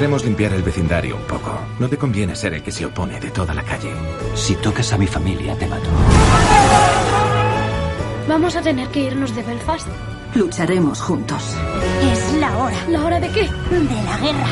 Queremos 0.00 0.24
limpiar 0.24 0.54
el 0.54 0.62
vecindario 0.62 1.14
un 1.14 1.24
poco. 1.24 1.52
No 1.78 1.86
te 1.86 1.98
conviene 1.98 2.34
ser 2.34 2.54
el 2.54 2.62
que 2.62 2.72
se 2.72 2.86
opone 2.86 3.20
de 3.20 3.30
toda 3.30 3.52
la 3.52 3.62
calle. 3.62 3.92
Si 4.34 4.54
tocas 4.54 4.90
a 4.94 4.96
mi 4.96 5.06
familia, 5.06 5.54
te 5.58 5.66
mato. 5.66 5.90
¿Vamos 8.26 8.56
a 8.56 8.62
tener 8.62 8.88
que 8.88 9.00
irnos 9.00 9.36
de 9.36 9.42
Belfast? 9.42 9.86
Lucharemos 10.34 11.02
juntos. 11.02 11.54
Es 12.00 12.32
la 12.40 12.56
hora. 12.56 12.76
¿La 12.88 13.04
hora 13.04 13.20
de 13.20 13.28
qué? 13.28 13.42
De 13.42 14.02
la 14.02 14.16
guerra. 14.16 14.46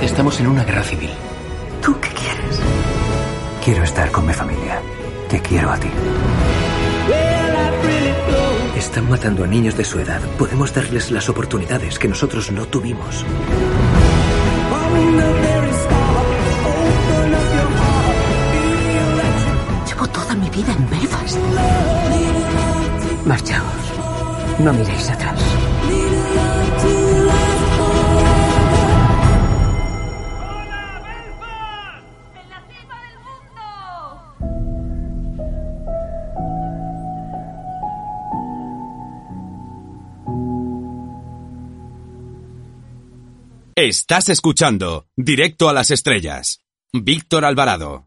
Estamos 0.00 0.40
en 0.40 0.46
una 0.46 0.64
guerra 0.64 0.82
civil. 0.82 1.10
¿Tú 1.82 1.94
qué 2.00 2.08
quieres? 2.08 2.58
Quiero 3.62 3.84
estar 3.84 4.10
con 4.10 4.26
mi 4.26 4.32
familia. 4.32 4.80
Quiero 5.48 5.70
a 5.70 5.78
ti. 5.78 5.88
Están 8.76 9.08
matando 9.08 9.44
a 9.44 9.46
niños 9.46 9.76
de 9.76 9.84
su 9.84 9.98
edad. 9.98 10.20
Podemos 10.38 10.74
darles 10.74 11.10
las 11.10 11.28
oportunidades 11.28 11.98
que 11.98 12.06
nosotros 12.06 12.52
no 12.52 12.66
tuvimos. 12.66 13.24
Llevo 19.88 20.06
toda 20.08 20.34
mi 20.34 20.50
vida 20.50 20.72
en 20.72 20.90
Belfast. 20.90 21.38
Marchaos. 23.24 23.64
No 24.58 24.72
miréis 24.72 25.10
atrás. 25.10 25.67
Estás 43.88 44.28
escuchando 44.28 45.06
Directo 45.16 45.70
a 45.70 45.72
las 45.72 45.90
Estrellas. 45.90 46.60
Víctor 46.92 47.46
Alvarado. 47.46 48.04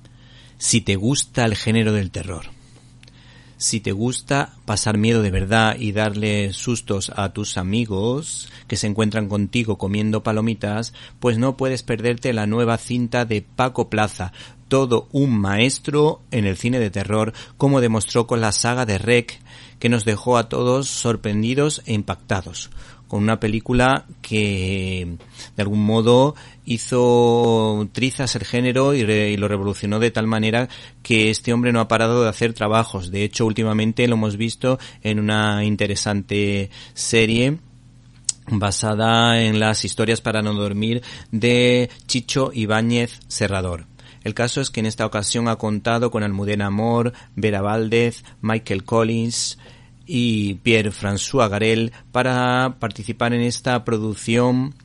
Si 0.60 0.82
te 0.82 0.96
gusta 0.96 1.44
el 1.44 1.56
género 1.56 1.92
del 1.92 2.12
terror, 2.12 2.46
si 3.58 3.80
te 3.80 3.92
gusta 3.92 4.54
pasar 4.66 5.00
miedo 5.00 5.24
de 5.24 5.32
verdad 5.32 5.76
y 5.80 5.92
darle 5.92 6.54
sustos 6.54 7.12
a 7.16 7.34
tus 7.34 7.58
amigos 7.58 8.48
que 8.68 8.78
se 8.78 8.86
encuentran 8.86 9.28
contigo 9.28 9.80
comiendo 9.80 10.22
palomitas, 10.22 10.94
pues 11.20 11.40
no 11.40 11.58
puedes 11.58 11.82
perderte 11.82 12.32
la 12.32 12.46
nueva 12.46 12.78
cinta 12.78 13.26
de 13.26 13.42
Paco 13.42 13.90
Plaza, 13.90 14.34
todo 14.68 15.10
un 15.12 15.36
maestro 15.36 16.22
en 16.30 16.46
el 16.46 16.58
cine 16.58 16.80
de 16.80 16.92
terror, 16.92 17.34
como 17.58 17.82
demostró 17.82 18.28
con 18.28 18.40
la 18.40 18.52
saga 18.52 18.86
de 18.86 19.00
Rec, 19.00 19.42
que 19.80 19.90
nos 19.90 20.06
dejó 20.06 20.38
a 20.38 20.48
todos 20.48 20.88
sorprendidos 20.88 21.82
e 21.88 21.94
impactados 21.94 22.70
con 23.12 23.24
una 23.24 23.42
película 23.42 24.06
que 24.22 25.18
de 25.58 25.62
algún 25.62 25.84
modo 25.84 26.34
hizo 26.64 27.90
trizas 27.92 28.38
el 28.38 28.46
género 28.46 28.94
y, 28.94 29.36
lo 29.36 29.50
revolucionó 29.50 30.00
de 30.00 30.12
tal 30.12 30.28
manera 30.28 30.70
que 31.04 31.30
este 31.30 31.52
hombre 31.52 31.74
no 31.74 31.82
ha 31.82 31.90
parado 31.90 32.24
de 32.24 32.30
hacer 32.30 32.54
trabajos. 32.54 33.12
De 33.12 33.26
hecho, 33.26 33.46
últimamente 33.46 34.08
lo 34.08 34.16
hemos 34.16 34.38
visto 34.38 34.80
en 35.04 35.20
una 35.20 35.66
interesante 35.66 36.70
serie 36.94 37.58
basada 38.48 39.42
en 39.42 39.60
las 39.60 39.84
historias 39.84 40.22
para 40.22 40.42
no 40.42 40.54
dormir 40.54 41.02
de 41.32 41.90
Chicho 42.08 42.52
Ibáñez 42.54 43.20
Serrador. 43.28 43.88
El 44.24 44.34
caso 44.34 44.62
es 44.62 44.70
que 44.70 44.80
en 44.80 44.86
esta 44.86 45.06
ocasión 45.06 45.50
ha 45.50 45.58
contado 45.58 46.12
con 46.12 46.24
Almudena 46.24 46.68
Amor, 46.68 47.12
Vera 47.36 47.62
Valdez, 47.62 48.24
Michael 48.40 48.86
Collins, 48.86 49.58
y 50.14 50.56
Pierre-François 50.56 51.48
Garel 51.50 51.94
para 52.12 52.76
participar 52.80 53.34
en 53.34 53.40
esta 53.40 53.86
producción 53.86 54.76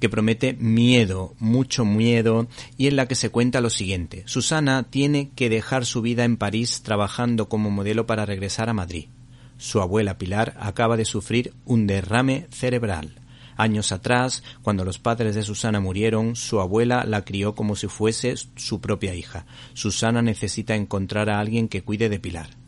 que 0.00 0.08
promete 0.08 0.54
miedo, 0.54 1.36
mucho 1.38 1.84
miedo, 1.84 2.48
y 2.76 2.88
en 2.88 2.96
la 2.96 3.06
que 3.06 3.14
se 3.14 3.30
cuenta 3.30 3.60
lo 3.60 3.70
siguiente. 3.70 4.24
Susana 4.26 4.82
tiene 4.82 5.30
que 5.36 5.48
dejar 5.50 5.86
su 5.86 6.02
vida 6.02 6.24
en 6.24 6.36
París 6.36 6.82
trabajando 6.82 7.48
como 7.48 7.70
modelo 7.70 8.06
para 8.06 8.26
regresar 8.26 8.68
a 8.68 8.72
Madrid. 8.72 9.06
Su 9.56 9.80
abuela 9.80 10.18
Pilar 10.18 10.56
acaba 10.58 10.96
de 10.96 11.04
sufrir 11.04 11.54
un 11.64 11.86
derrame 11.86 12.48
cerebral. 12.50 13.20
Años 13.56 13.92
atrás, 13.92 14.42
cuando 14.62 14.84
los 14.84 14.98
padres 14.98 15.36
de 15.36 15.44
Susana 15.44 15.78
murieron, 15.78 16.34
su 16.34 16.60
abuela 16.60 17.04
la 17.04 17.24
crió 17.24 17.54
como 17.54 17.76
si 17.76 17.86
fuese 17.86 18.34
su 18.56 18.80
propia 18.80 19.14
hija. 19.14 19.46
Susana 19.74 20.22
necesita 20.22 20.74
encontrar 20.74 21.30
a 21.30 21.38
alguien 21.38 21.68
que 21.68 21.84
cuide 21.84 22.08
de 22.08 22.18
Pilar 22.18 22.65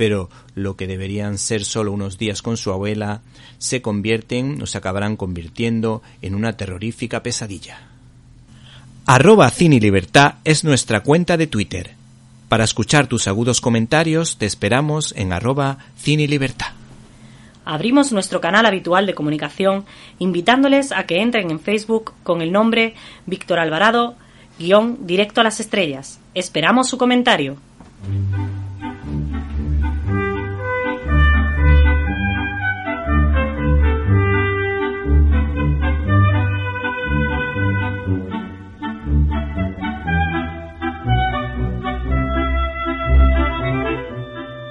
pero 0.00 0.30
lo 0.54 0.76
que 0.76 0.86
deberían 0.86 1.36
ser 1.36 1.62
solo 1.62 1.92
unos 1.92 2.16
días 2.16 2.40
con 2.40 2.56
su 2.56 2.72
abuela 2.72 3.20
se 3.58 3.82
convierten 3.82 4.62
o 4.62 4.66
se 4.66 4.78
acabarán 4.78 5.14
convirtiendo 5.14 6.00
en 6.22 6.34
una 6.34 6.54
terrorífica 6.54 7.22
pesadilla. 7.22 7.82
Arroba 9.04 9.50
Cine 9.50 9.78
Libertad 9.78 10.36
es 10.44 10.64
nuestra 10.64 11.00
cuenta 11.00 11.36
de 11.36 11.48
Twitter. 11.48 11.90
Para 12.48 12.64
escuchar 12.64 13.08
tus 13.08 13.28
agudos 13.28 13.60
comentarios 13.60 14.38
te 14.38 14.46
esperamos 14.46 15.12
en 15.18 15.34
arroba 15.34 15.76
Cine 15.98 16.26
Libertad. 16.26 16.68
Abrimos 17.66 18.10
nuestro 18.10 18.40
canal 18.40 18.64
habitual 18.64 19.04
de 19.04 19.12
comunicación 19.12 19.84
invitándoles 20.18 20.92
a 20.92 21.04
que 21.04 21.20
entren 21.20 21.50
en 21.50 21.60
Facebook 21.60 22.14
con 22.22 22.40
el 22.40 22.52
nombre 22.52 22.94
Víctor 23.26 23.58
Alvarado, 23.58 24.14
guion 24.58 25.06
directo 25.06 25.42
a 25.42 25.44
las 25.44 25.60
estrellas. 25.60 26.20
Esperamos 26.32 26.88
su 26.88 26.96
comentario. 26.96 27.58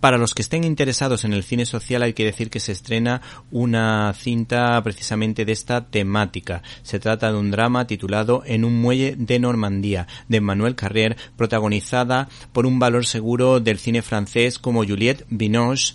Para 0.00 0.16
los 0.16 0.34
que 0.34 0.40
estén 0.40 0.64
interesados 0.64 1.24
en 1.24 1.34
el 1.34 1.42
cine 1.42 1.66
social 1.66 2.02
hay 2.02 2.14
que 2.14 2.24
decir 2.24 2.48
que 2.48 2.58
se 2.58 2.72
estrena 2.72 3.20
una 3.50 4.10
cinta 4.14 4.82
precisamente 4.82 5.44
de 5.44 5.52
esta 5.52 5.84
temática. 5.90 6.62
Se 6.82 6.98
trata 6.98 7.30
de 7.30 7.36
un 7.36 7.50
drama 7.50 7.86
titulado 7.86 8.42
En 8.46 8.64
un 8.64 8.80
muelle 8.80 9.14
de 9.18 9.38
Normandía 9.38 10.06
de 10.26 10.40
Manuel 10.40 10.74
Carrier, 10.74 11.18
protagonizada 11.36 12.30
por 12.52 12.64
un 12.64 12.78
valor 12.78 13.04
seguro 13.04 13.60
del 13.60 13.78
cine 13.78 14.00
francés 14.00 14.58
como 14.58 14.86
Juliette 14.86 15.26
Binoche, 15.28 15.94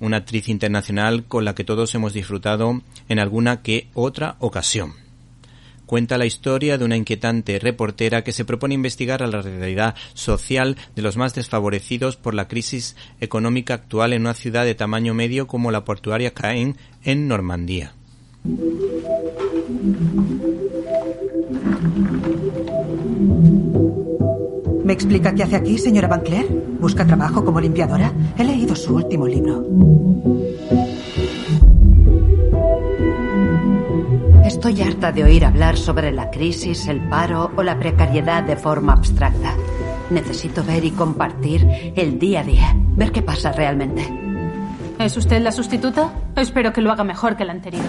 una 0.00 0.18
actriz 0.18 0.50
internacional 0.50 1.24
con 1.24 1.46
la 1.46 1.54
que 1.54 1.64
todos 1.64 1.94
hemos 1.94 2.12
disfrutado 2.12 2.82
en 3.08 3.18
alguna 3.18 3.62
que 3.62 3.88
otra 3.94 4.36
ocasión. 4.38 5.05
Cuenta 5.86 6.18
la 6.18 6.26
historia 6.26 6.78
de 6.78 6.84
una 6.84 6.96
inquietante 6.96 7.60
reportera 7.60 8.24
que 8.24 8.32
se 8.32 8.44
propone 8.44 8.74
investigar 8.74 9.22
a 9.22 9.28
la 9.28 9.40
realidad 9.40 9.94
social 10.14 10.76
de 10.96 11.02
los 11.02 11.16
más 11.16 11.34
desfavorecidos 11.34 12.16
por 12.16 12.34
la 12.34 12.48
crisis 12.48 12.96
económica 13.20 13.74
actual 13.74 14.12
en 14.12 14.22
una 14.22 14.34
ciudad 14.34 14.64
de 14.64 14.74
tamaño 14.74 15.14
medio 15.14 15.46
como 15.46 15.70
la 15.70 15.84
portuaria 15.84 16.34
Caen 16.34 16.76
en 17.04 17.28
Normandía. 17.28 17.94
¿Me 24.84 24.92
explica 24.92 25.34
qué 25.34 25.42
hace 25.42 25.56
aquí, 25.56 25.78
señora 25.78 26.08
Van 26.08 26.22
¿Busca 26.80 27.06
trabajo 27.06 27.44
como 27.44 27.60
limpiadora? 27.60 28.12
He 28.38 28.44
leído 28.44 28.76
su 28.76 28.94
último 28.94 29.26
libro. 29.26 29.64
Estoy 34.46 34.80
harta 34.80 35.10
de 35.10 35.24
oír 35.24 35.44
hablar 35.44 35.76
sobre 35.76 36.12
la 36.12 36.30
crisis, 36.30 36.86
el 36.86 37.00
paro 37.08 37.50
o 37.56 37.64
la 37.64 37.80
precariedad 37.80 38.44
de 38.44 38.54
forma 38.54 38.92
abstracta. 38.92 39.56
Necesito 40.08 40.62
ver 40.62 40.84
y 40.84 40.92
compartir 40.92 41.92
el 41.96 42.20
día 42.20 42.40
a 42.40 42.44
día, 42.44 42.72
ver 42.76 43.10
qué 43.10 43.22
pasa 43.22 43.50
realmente. 43.50 44.06
¿Es 45.00 45.16
usted 45.16 45.42
la 45.42 45.50
sustituta? 45.50 46.12
Espero 46.36 46.72
que 46.72 46.80
lo 46.80 46.92
haga 46.92 47.02
mejor 47.02 47.36
que 47.36 47.44
la 47.44 47.50
anterior. 47.52 47.84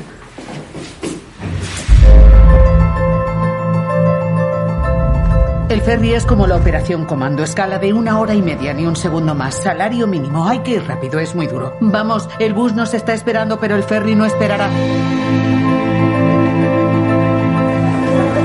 El 5.70 5.82
ferry 5.82 6.14
es 6.14 6.26
como 6.26 6.48
la 6.48 6.56
operación 6.56 7.06
comando, 7.06 7.44
escala 7.44 7.78
de 7.78 7.94
una 7.94 8.20
hora 8.20 8.34
y 8.34 8.42
media, 8.42 8.74
ni 8.74 8.88
un 8.88 8.96
segundo 8.96 9.36
más. 9.36 9.62
Salario 9.62 10.08
mínimo, 10.08 10.48
hay 10.48 10.60
que 10.60 10.72
ir 10.72 10.88
rápido, 10.88 11.20
es 11.20 11.36
muy 11.36 11.46
duro. 11.46 11.78
Vamos, 11.82 12.28
el 12.40 12.56
bus 12.56 12.74
nos 12.74 12.96
está 12.96 13.14
esperando, 13.14 13.60
pero 13.60 13.76
el 13.76 13.84
ferry 13.84 14.16
no 14.16 14.26
esperará. 14.26 14.70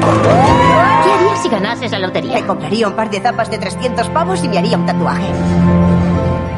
¿Qué 0.02 1.12
harías 1.12 1.42
si 1.42 1.48
ganases 1.48 1.90
la 1.92 1.98
lotería? 1.98 2.34
Me 2.34 2.46
compraría 2.46 2.88
un 2.88 2.94
par 2.94 3.10
de 3.10 3.20
zapas 3.20 3.50
de 3.50 3.58
300 3.58 4.08
pavos 4.10 4.42
y 4.44 4.48
me 4.48 4.58
haría 4.58 4.76
un 4.76 4.86
tatuaje. 4.86 5.28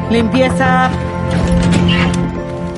Limpieza. 0.09 0.89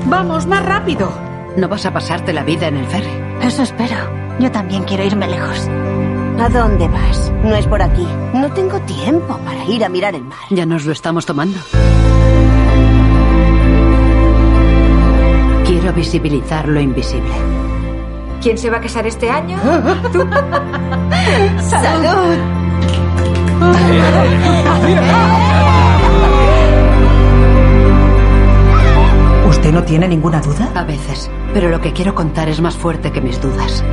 Vamos, 0.06 0.46
más 0.46 0.64
rápido. 0.64 1.10
No 1.56 1.68
vas 1.68 1.84
a 1.86 1.92
pasarte 1.92 2.32
la 2.32 2.44
vida 2.44 2.68
en 2.68 2.76
el 2.76 2.86
ferry. 2.86 3.10
Eso 3.42 3.62
espero. 3.62 3.96
Yo 4.38 4.50
también 4.50 4.84
quiero 4.84 5.04
irme 5.04 5.26
lejos. 5.26 5.68
¿A 6.40 6.48
dónde 6.48 6.86
vas? 6.88 7.32
No 7.42 7.54
es 7.56 7.66
por 7.66 7.82
aquí. 7.82 8.06
No 8.32 8.50
tengo 8.52 8.80
tiempo 8.80 9.38
para 9.38 9.64
ir 9.64 9.84
a 9.84 9.88
mirar 9.88 10.14
el 10.14 10.24
mar. 10.24 10.38
Ya 10.50 10.66
nos 10.66 10.84
lo 10.84 10.92
estamos 10.92 11.26
tomando. 11.26 11.58
Quiero 15.66 15.92
visibilizar 15.92 16.68
lo 16.68 16.80
invisible. 16.80 17.57
¿Quién 18.40 18.56
se 18.56 18.70
va 18.70 18.78
a 18.78 18.80
casar 18.80 19.06
este 19.06 19.30
año? 19.30 19.58
¡Salud! 21.60 22.38
¿Usted 29.48 29.72
no 29.72 29.82
tiene 29.84 30.08
ninguna 30.08 30.40
duda? 30.40 30.70
A 30.74 30.84
veces, 30.84 31.30
pero 31.52 31.68
lo 31.68 31.80
que 31.80 31.92
quiero 31.92 32.14
contar 32.14 32.48
es 32.48 32.60
más 32.60 32.76
fuerte 32.76 33.10
que 33.10 33.20
mis 33.20 33.40
dudas. 33.40 33.84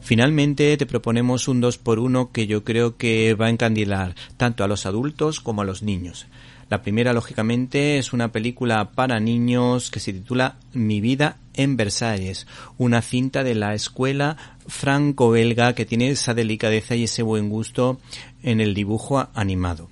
Finalmente 0.00 0.76
te 0.78 0.86
proponemos 0.86 1.48
un 1.48 1.60
2 1.60 1.76
por 1.76 1.98
1 1.98 2.32
que 2.32 2.46
yo 2.46 2.64
creo 2.64 2.96
que 2.96 3.34
va 3.34 3.46
a 3.46 3.50
encandilar 3.50 4.14
tanto 4.38 4.64
a 4.64 4.66
los 4.66 4.86
adultos 4.86 5.40
como 5.40 5.60
a 5.60 5.66
los 5.66 5.82
niños. 5.82 6.26
La 6.68 6.82
primera, 6.82 7.12
lógicamente, 7.12 7.98
es 7.98 8.12
una 8.12 8.30
película 8.30 8.90
para 8.90 9.20
niños 9.20 9.90
que 9.90 10.00
se 10.00 10.12
titula 10.12 10.56
Mi 10.74 11.00
vida 11.00 11.38
en 11.54 11.76
Versalles, 11.76 12.46
una 12.76 13.00
cinta 13.00 13.42
de 13.42 13.54
la 13.54 13.74
escuela 13.74 14.36
franco-belga 14.66 15.72
que 15.74 15.86
tiene 15.86 16.10
esa 16.10 16.34
delicadeza 16.34 16.94
y 16.94 17.04
ese 17.04 17.22
buen 17.22 17.48
gusto 17.48 17.98
en 18.42 18.60
el 18.60 18.74
dibujo 18.74 19.28
animado. 19.34 19.88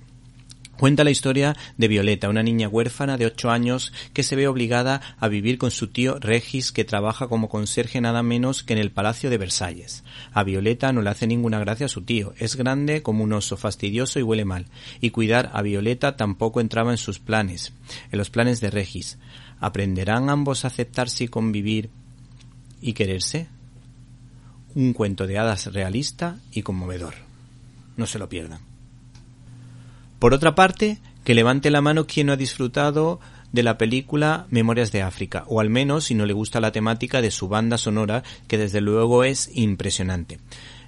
Cuenta 0.78 1.04
la 1.04 1.10
historia 1.10 1.56
de 1.78 1.88
Violeta, 1.88 2.28
una 2.28 2.42
niña 2.42 2.68
huérfana 2.68 3.16
de 3.16 3.24
ocho 3.24 3.50
años 3.50 3.94
que 4.12 4.22
se 4.22 4.36
ve 4.36 4.46
obligada 4.46 5.00
a 5.18 5.26
vivir 5.26 5.56
con 5.56 5.70
su 5.70 5.88
tío 5.88 6.18
Regis 6.20 6.70
que 6.70 6.84
trabaja 6.84 7.28
como 7.28 7.48
conserje 7.48 8.02
nada 8.02 8.22
menos 8.22 8.62
que 8.62 8.74
en 8.74 8.78
el 8.78 8.90
Palacio 8.90 9.30
de 9.30 9.38
Versalles. 9.38 10.04
A 10.34 10.44
Violeta 10.44 10.92
no 10.92 11.00
le 11.00 11.08
hace 11.08 11.26
ninguna 11.26 11.60
gracia 11.60 11.88
su 11.88 12.02
tío, 12.02 12.34
es 12.36 12.56
grande 12.56 13.02
como 13.02 13.24
un 13.24 13.32
oso 13.32 13.56
fastidioso 13.56 14.18
y 14.18 14.22
huele 14.22 14.44
mal, 14.44 14.66
y 15.00 15.10
cuidar 15.10 15.50
a 15.54 15.62
Violeta 15.62 16.16
tampoco 16.16 16.60
entraba 16.60 16.90
en 16.90 16.98
sus 16.98 17.20
planes, 17.20 17.72
en 18.12 18.18
los 18.18 18.28
planes 18.28 18.60
de 18.60 18.70
Regis. 18.70 19.16
¿Aprenderán 19.60 20.28
ambos 20.28 20.66
a 20.66 20.68
aceptarse 20.68 21.24
y 21.24 21.28
convivir 21.28 21.88
y 22.82 22.92
quererse? 22.92 23.48
Un 24.74 24.92
cuento 24.92 25.26
de 25.26 25.38
hadas 25.38 25.72
realista 25.72 26.38
y 26.52 26.60
conmovedor. 26.60 27.14
No 27.96 28.06
se 28.06 28.18
lo 28.18 28.28
pierdan. 28.28 28.75
Por 30.18 30.34
otra 30.34 30.54
parte, 30.54 30.98
que 31.24 31.34
levante 31.34 31.70
la 31.70 31.80
mano 31.80 32.06
quien 32.06 32.28
no 32.28 32.32
ha 32.32 32.36
disfrutado 32.36 33.20
de 33.52 33.62
la 33.62 33.78
película 33.78 34.46
Memorias 34.50 34.92
de 34.92 35.02
África, 35.02 35.44
o 35.48 35.60
al 35.60 35.70
menos 35.70 36.04
si 36.04 36.14
no 36.14 36.26
le 36.26 36.32
gusta 36.32 36.60
la 36.60 36.72
temática 36.72 37.20
de 37.20 37.30
su 37.30 37.48
banda 37.48 37.78
sonora, 37.78 38.22
que 38.48 38.58
desde 38.58 38.80
luego 38.80 39.24
es 39.24 39.50
impresionante. 39.54 40.38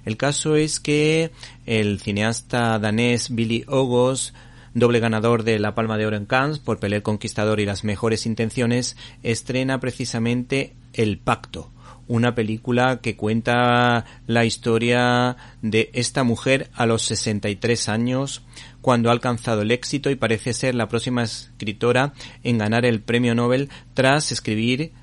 El 0.05 0.17
caso 0.17 0.55
es 0.55 0.79
que 0.79 1.31
el 1.65 1.99
cineasta 1.99 2.79
danés 2.79 3.33
Billy 3.35 3.65
Ogos, 3.67 4.33
doble 4.73 4.99
ganador 4.99 5.43
de 5.43 5.59
la 5.59 5.75
Palma 5.75 5.97
de 5.97 6.05
Oro 6.05 6.17
en 6.17 6.25
Cannes 6.25 6.59
por 6.59 6.79
Pelé 6.79 7.01
Conquistador 7.01 7.59
y 7.59 7.65
las 7.65 7.83
mejores 7.83 8.25
intenciones, 8.25 8.97
estrena 9.23 9.79
precisamente 9.79 10.75
El 10.93 11.17
Pacto, 11.17 11.71
una 12.07 12.33
película 12.33 13.01
que 13.01 13.15
cuenta 13.15 14.05
la 14.25 14.45
historia 14.45 15.37
de 15.61 15.91
esta 15.93 16.23
mujer 16.23 16.69
a 16.73 16.85
los 16.85 17.03
63 17.03 17.89
años, 17.89 18.41
cuando 18.81 19.09
ha 19.09 19.11
alcanzado 19.11 19.61
el 19.61 19.71
éxito 19.71 20.09
y 20.09 20.15
parece 20.15 20.53
ser 20.53 20.75
la 20.75 20.87
próxima 20.87 21.23
escritora 21.23 22.13
en 22.43 22.57
ganar 22.57 22.85
el 22.85 23.01
premio 23.01 23.35
Nobel 23.35 23.69
tras 23.93 24.31
escribir 24.31 24.93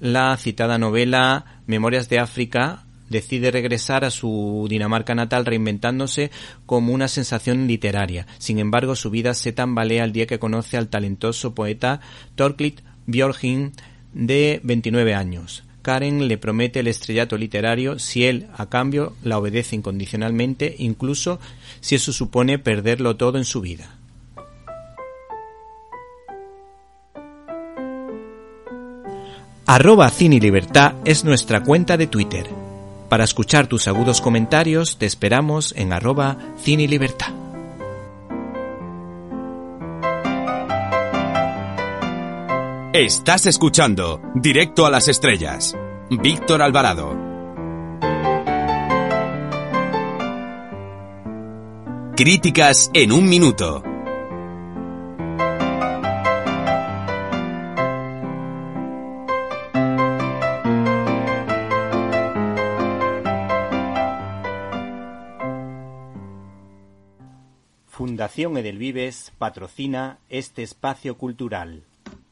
la 0.00 0.36
citada 0.36 0.78
novela 0.78 1.62
Memorias 1.66 2.08
de 2.08 2.18
África, 2.18 2.84
decide 3.08 3.50
regresar 3.50 4.04
a 4.04 4.10
su 4.10 4.66
Dinamarca 4.68 5.14
natal 5.14 5.46
reinventándose 5.46 6.30
como 6.66 6.92
una 6.92 7.08
sensación 7.08 7.66
literaria. 7.66 8.26
Sin 8.38 8.58
embargo, 8.58 8.96
su 8.96 9.10
vida 9.10 9.34
se 9.34 9.52
tambalea 9.52 10.04
el 10.04 10.12
día 10.12 10.26
que 10.26 10.38
conoce 10.38 10.76
al 10.76 10.88
talentoso 10.88 11.54
poeta 11.54 12.00
Torklit 12.34 12.80
Björgin 13.06 13.72
de 14.12 14.60
29 14.62 15.14
años. 15.14 15.64
Karen 15.84 16.26
le 16.26 16.38
promete 16.38 16.80
el 16.80 16.88
estrellato 16.88 17.36
literario 17.36 17.98
si 17.98 18.24
él, 18.24 18.48
a 18.56 18.66
cambio, 18.70 19.14
la 19.22 19.38
obedece 19.38 19.76
incondicionalmente, 19.76 20.74
incluso 20.78 21.38
si 21.80 21.94
eso 21.94 22.12
supone 22.12 22.58
perderlo 22.58 23.16
todo 23.16 23.36
en 23.36 23.44
su 23.44 23.60
vida. 23.60 23.98
Arroba 29.66 30.08
Cine 30.08 30.40
Libertad 30.40 30.94
es 31.04 31.24
nuestra 31.24 31.62
cuenta 31.62 31.96
de 31.96 32.06
Twitter. 32.06 32.48
Para 33.10 33.24
escuchar 33.24 33.66
tus 33.66 33.86
agudos 33.86 34.22
comentarios 34.22 34.96
te 34.96 35.04
esperamos 35.04 35.74
en 35.76 35.92
arroba 35.92 36.38
Cine 36.62 36.88
Libertad. 36.88 37.43
Estás 42.96 43.46
escuchando 43.46 44.22
Directo 44.36 44.86
a 44.86 44.90
las 44.92 45.08
Estrellas. 45.08 45.76
Víctor 46.10 46.62
Alvarado. 46.62 47.18
Críticas 52.16 52.92
en 52.94 53.10
un 53.10 53.28
minuto. 53.28 53.82
Fundación 67.88 68.56
Edelvives 68.56 69.32
patrocina 69.36 70.20
este 70.28 70.62
espacio 70.62 71.18
cultural. 71.18 71.82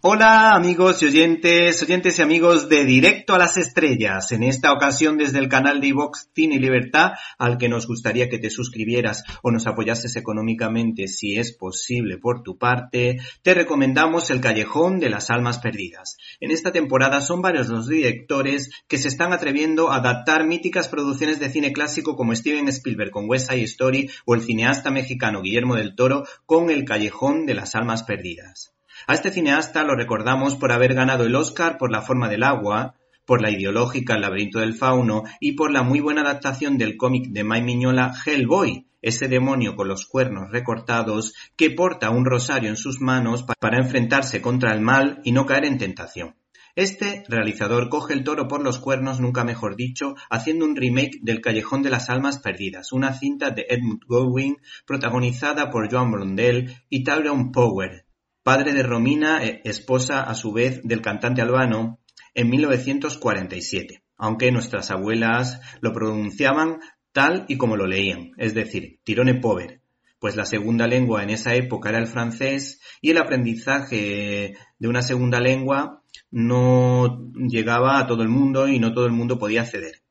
Hola 0.05 0.57
amigos 0.57 1.01
y 1.01 1.07
oyentes, 1.07 1.81
oyentes 1.81 2.19
y 2.19 2.23
amigos 2.23 2.69
de 2.69 2.85
Directo 2.85 3.35
a 3.35 3.38
las 3.38 3.57
Estrellas, 3.57 4.33
en 4.33 4.43
esta 4.43 4.73
ocasión 4.73 5.17
desde 5.17 5.38
el 5.38 5.49
canal 5.49 5.81
de 5.81 5.87
iVox 5.87 6.29
Cine 6.35 6.59
Libertad, 6.59 7.12
al 7.38 7.57
que 7.57 7.69
nos 7.69 7.87
gustaría 7.87 8.29
que 8.29 8.41
te 8.41 8.51
suscribieras 8.51 9.23
o 9.45 9.53
nos 9.53 9.69
apoyases 9.69 10.17
económicamente 10.17 11.07
si 11.07 11.38
es 11.38 11.53
posible 11.53 12.19
por 12.19 12.43
tu 12.43 12.59
parte, 12.59 13.19
te 13.43 13.55
recomendamos 13.55 14.29
El 14.31 14.41
Callejón 14.41 14.99
de 14.99 15.09
las 15.09 15.31
Almas 15.31 15.61
Perdidas. 15.61 16.17
En 16.41 16.51
esta 16.51 16.73
temporada 16.73 17.21
son 17.21 17.41
varios 17.41 17.69
los 17.69 17.87
directores 17.87 18.71
que 18.88 18.99
se 18.99 19.07
están 19.07 19.33
atreviendo 19.33 19.93
a 19.93 19.99
adaptar 19.99 20.45
míticas 20.45 20.88
producciones 20.88 21.38
de 21.38 21.49
cine 21.49 21.73
clásico 21.73 22.17
como 22.17 22.35
Steven 22.35 22.67
Spielberg 22.67 23.12
con 23.12 23.31
West 23.31 23.53
Side 23.53 23.62
Story 23.62 24.11
o 24.25 24.35
el 24.35 24.43
cineasta 24.43 24.91
mexicano 24.91 25.43
Guillermo 25.43 25.77
del 25.77 25.95
Toro 25.95 26.25
con 26.45 26.71
El 26.71 26.85
Callejón 26.85 27.47
de 27.47 27.55
las 27.55 27.77
Almas 27.77 28.03
Perdidas. 28.03 28.73
A 29.07 29.15
este 29.15 29.33
cineasta 29.33 29.83
lo 29.83 29.97
recordamos 29.97 30.55
por 30.55 30.71
haber 30.71 30.95
ganado 30.95 31.25
el 31.25 31.35
Oscar 31.35 31.77
por 31.77 31.91
La 31.91 32.03
forma 32.03 32.29
del 32.29 32.45
agua, 32.45 32.95
por 33.27 33.43
la 33.43 33.51
ideológica 33.51 34.15
El 34.15 34.21
laberinto 34.21 34.61
del 34.61 34.75
fauno 34.75 35.25
y 35.41 35.53
por 35.53 35.73
la 35.73 35.83
muy 35.83 36.01
buena 36.01 36.21
adaptación 36.21 36.79
del 36.79 36.97
cómic 36.97 37.29
de 37.31 37.43
Mike 37.43 37.65
Miñola 37.65 38.15
Hellboy, 38.25 38.87
ese 39.01 39.27
demonio 39.27 39.75
con 39.75 39.88
los 39.88 40.07
cuernos 40.07 40.53
recortados 40.53 41.35
que 41.57 41.71
porta 41.71 42.11
un 42.11 42.25
rosario 42.25 42.69
en 42.71 42.77
sus 42.77 43.01
manos 43.01 43.45
para 43.59 43.79
enfrentarse 43.79 44.41
contra 44.41 44.73
el 44.73 44.81
mal 44.81 45.21
y 45.25 45.33
no 45.33 45.47
caer 45.47 45.65
en 45.65 45.79
tentación. 45.79 46.37
Este 46.77 47.25
realizador 47.29 47.88
coge 47.88 48.15
el 48.15 48.25
toro 48.25 48.49
por 48.49 48.62
los 48.62 48.79
cuernos, 48.79 49.21
nunca 49.21 49.45
mejor 49.45 49.77
dicho, 49.77 50.15
haciendo 50.31 50.65
un 50.65 50.77
remake 50.77 51.19
del 51.21 51.41
Callejón 51.41 51.83
de 51.83 51.91
las 51.91 52.09
Almas 52.09 52.38
Perdidas, 52.38 52.93
una 52.93 53.12
cinta 53.12 53.51
de 53.51 53.67
Edmund 53.69 54.05
Goldwyn 54.07 54.57
protagonizada 54.87 55.71
por 55.71 55.91
Joan 55.93 56.12
Blondell 56.12 56.75
y 56.88 57.05
Tyrone 57.05 57.51
Power, 57.53 58.07
padre 58.42 58.72
de 58.72 58.83
Romina, 58.83 59.44
e 59.44 59.62
esposa 59.64 60.22
a 60.22 60.35
su 60.35 60.52
vez 60.52 60.81
del 60.83 61.00
cantante 61.00 61.42
albano, 61.42 62.00
en 62.35 62.50
1947, 62.50 64.02
aunque 64.16 64.50
nuestras 64.50 64.90
abuelas 64.90 65.61
lo 65.81 65.92
pronunciaban 65.92 66.81
tal 67.12 67.44
y 67.48 67.57
como 67.57 67.76
lo 67.76 67.87
leían, 67.87 68.33
es 68.38 68.55
decir, 68.55 68.98
tirone 69.05 69.35
pover, 69.35 69.81
pues 70.18 70.35
la 70.37 70.46
segunda 70.46 70.87
lengua 70.87 71.22
en 71.22 71.31
esa 71.31 71.55
época 71.55 71.90
era 71.90 71.98
el 71.98 72.07
francés 72.07 72.81
y 73.00 73.11
el 73.11 73.18
aprendizaje 73.18 74.55
de 74.78 74.88
una 74.88 75.02
segunda 75.02 75.40
lengua 75.40 76.02
no 76.31 77.28
llegaba 77.35 77.98
a 77.98 78.07
todo 78.07 78.22
el 78.22 78.28
mundo 78.28 78.68
y 78.68 78.78
no 78.78 78.92
todo 78.92 79.07
el 79.07 79.12
mundo 79.12 79.38
podía 79.38 79.62
acceder. 79.62 80.02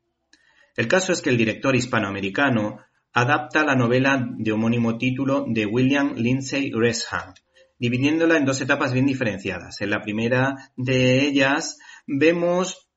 El 0.76 0.88
caso 0.88 1.12
es 1.12 1.22
que 1.22 1.30
el 1.30 1.38
director 1.38 1.76
hispanoamericano 1.76 2.80
adapta 3.14 3.66
la 3.66 3.76
novela 3.76 4.26
de 4.38 4.52
homónimo 4.52 4.98
título 4.98 5.46
de 5.48 5.66
William 5.66 6.14
Lindsay 6.16 6.72
Resham, 6.72 7.34
dividiéndola 7.82 8.38
en 8.38 8.46
dos 8.46 8.62
etapas 8.62 8.94
bien 8.94 9.08
diferenciadas. 9.08 9.82
En 9.82 9.90
la 9.90 10.04
primera 10.04 10.72
de 10.78 11.26
ellas 11.26 11.80
vemos 12.06 12.88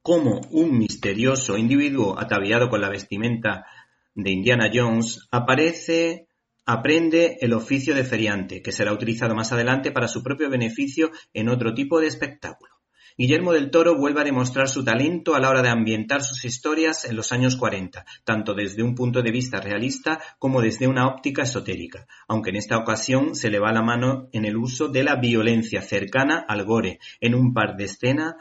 cómo 0.00 0.40
un 0.50 0.78
misterioso 0.78 1.58
individuo 1.58 2.18
ataviado 2.18 2.70
con 2.70 2.80
la 2.80 2.88
vestimenta 2.88 3.66
de 4.14 4.30
Indiana 4.30 4.70
Jones 4.72 5.28
aparece, 5.30 6.28
aprende 6.64 7.36
el 7.42 7.52
oficio 7.52 7.94
de 7.94 8.04
feriante, 8.04 8.62
que 8.62 8.72
será 8.72 8.94
utilizado 8.94 9.34
más 9.34 9.52
adelante 9.52 9.92
para 9.92 10.08
su 10.08 10.22
propio 10.22 10.48
beneficio 10.48 11.10
en 11.34 11.50
otro 11.50 11.74
tipo 11.74 12.00
de 12.00 12.06
espectáculo. 12.06 12.73
Guillermo 13.16 13.52
del 13.52 13.70
Toro 13.70 13.96
vuelve 13.96 14.22
a 14.22 14.24
demostrar 14.24 14.68
su 14.68 14.82
talento 14.82 15.36
a 15.36 15.40
la 15.40 15.48
hora 15.48 15.62
de 15.62 15.68
ambientar 15.68 16.24
sus 16.24 16.44
historias 16.44 17.04
en 17.04 17.14
los 17.14 17.30
años 17.30 17.54
40, 17.54 18.04
tanto 18.24 18.54
desde 18.54 18.82
un 18.82 18.96
punto 18.96 19.22
de 19.22 19.30
vista 19.30 19.60
realista 19.60 20.20
como 20.40 20.60
desde 20.60 20.88
una 20.88 21.06
óptica 21.06 21.42
esotérica, 21.42 22.08
aunque 22.26 22.50
en 22.50 22.56
esta 22.56 22.76
ocasión 22.76 23.36
se 23.36 23.50
le 23.50 23.60
va 23.60 23.72
la 23.72 23.82
mano 23.82 24.28
en 24.32 24.44
el 24.44 24.56
uso 24.56 24.88
de 24.88 25.04
la 25.04 25.14
violencia 25.14 25.80
cercana 25.80 26.44
al 26.48 26.64
gore, 26.64 26.98
en 27.20 27.36
un 27.36 27.54
par 27.54 27.76
de 27.76 27.84
escenas 27.84 28.34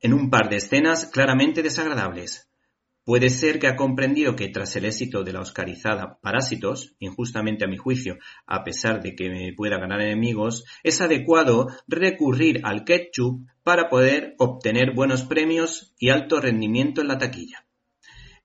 en 0.00 0.12
un 0.12 0.28
par 0.28 0.50
de 0.50 0.56
escenas 0.56 1.06
claramente 1.06 1.62
desagradables. 1.62 2.46
Puede 3.04 3.28
ser 3.28 3.58
que 3.58 3.66
ha 3.66 3.76
comprendido 3.76 4.34
que 4.34 4.48
tras 4.48 4.76
el 4.76 4.86
éxito 4.86 5.24
de 5.24 5.34
la 5.34 5.40
oscarizada 5.40 6.18
Parásitos, 6.22 6.96
injustamente 7.00 7.66
a 7.66 7.68
mi 7.68 7.76
juicio, 7.76 8.16
a 8.46 8.64
pesar 8.64 9.02
de 9.02 9.14
que 9.14 9.28
me 9.28 9.52
pueda 9.52 9.78
ganar 9.78 10.00
enemigos, 10.00 10.64
es 10.82 11.02
adecuado 11.02 11.68
recurrir 11.86 12.62
al 12.64 12.84
ketchup 12.84 13.46
para 13.62 13.90
poder 13.90 14.34
obtener 14.38 14.94
buenos 14.94 15.22
premios 15.22 15.92
y 15.98 16.08
alto 16.08 16.40
rendimiento 16.40 17.02
en 17.02 17.08
la 17.08 17.18
taquilla. 17.18 17.66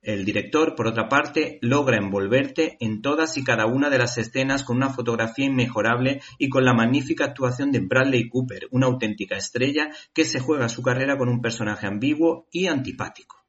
El 0.02 0.26
director, 0.26 0.74
por 0.74 0.86
otra 0.86 1.08
parte, 1.08 1.58
logra 1.62 1.96
envolverte 1.96 2.76
en 2.80 3.00
todas 3.00 3.38
y 3.38 3.44
cada 3.44 3.64
una 3.64 3.88
de 3.88 3.98
las 3.98 4.18
escenas 4.18 4.62
con 4.62 4.76
una 4.76 4.90
fotografía 4.90 5.46
inmejorable 5.46 6.20
y 6.38 6.50
con 6.50 6.66
la 6.66 6.74
magnífica 6.74 7.24
actuación 7.24 7.72
de 7.72 7.80
Bradley 7.80 8.28
Cooper, 8.28 8.68
una 8.72 8.88
auténtica 8.88 9.38
estrella 9.38 9.88
que 10.12 10.26
se 10.26 10.38
juega 10.38 10.68
su 10.68 10.82
carrera 10.82 11.16
con 11.16 11.30
un 11.30 11.40
personaje 11.40 11.86
ambiguo 11.86 12.46
y 12.50 12.66
antipático. 12.66 13.39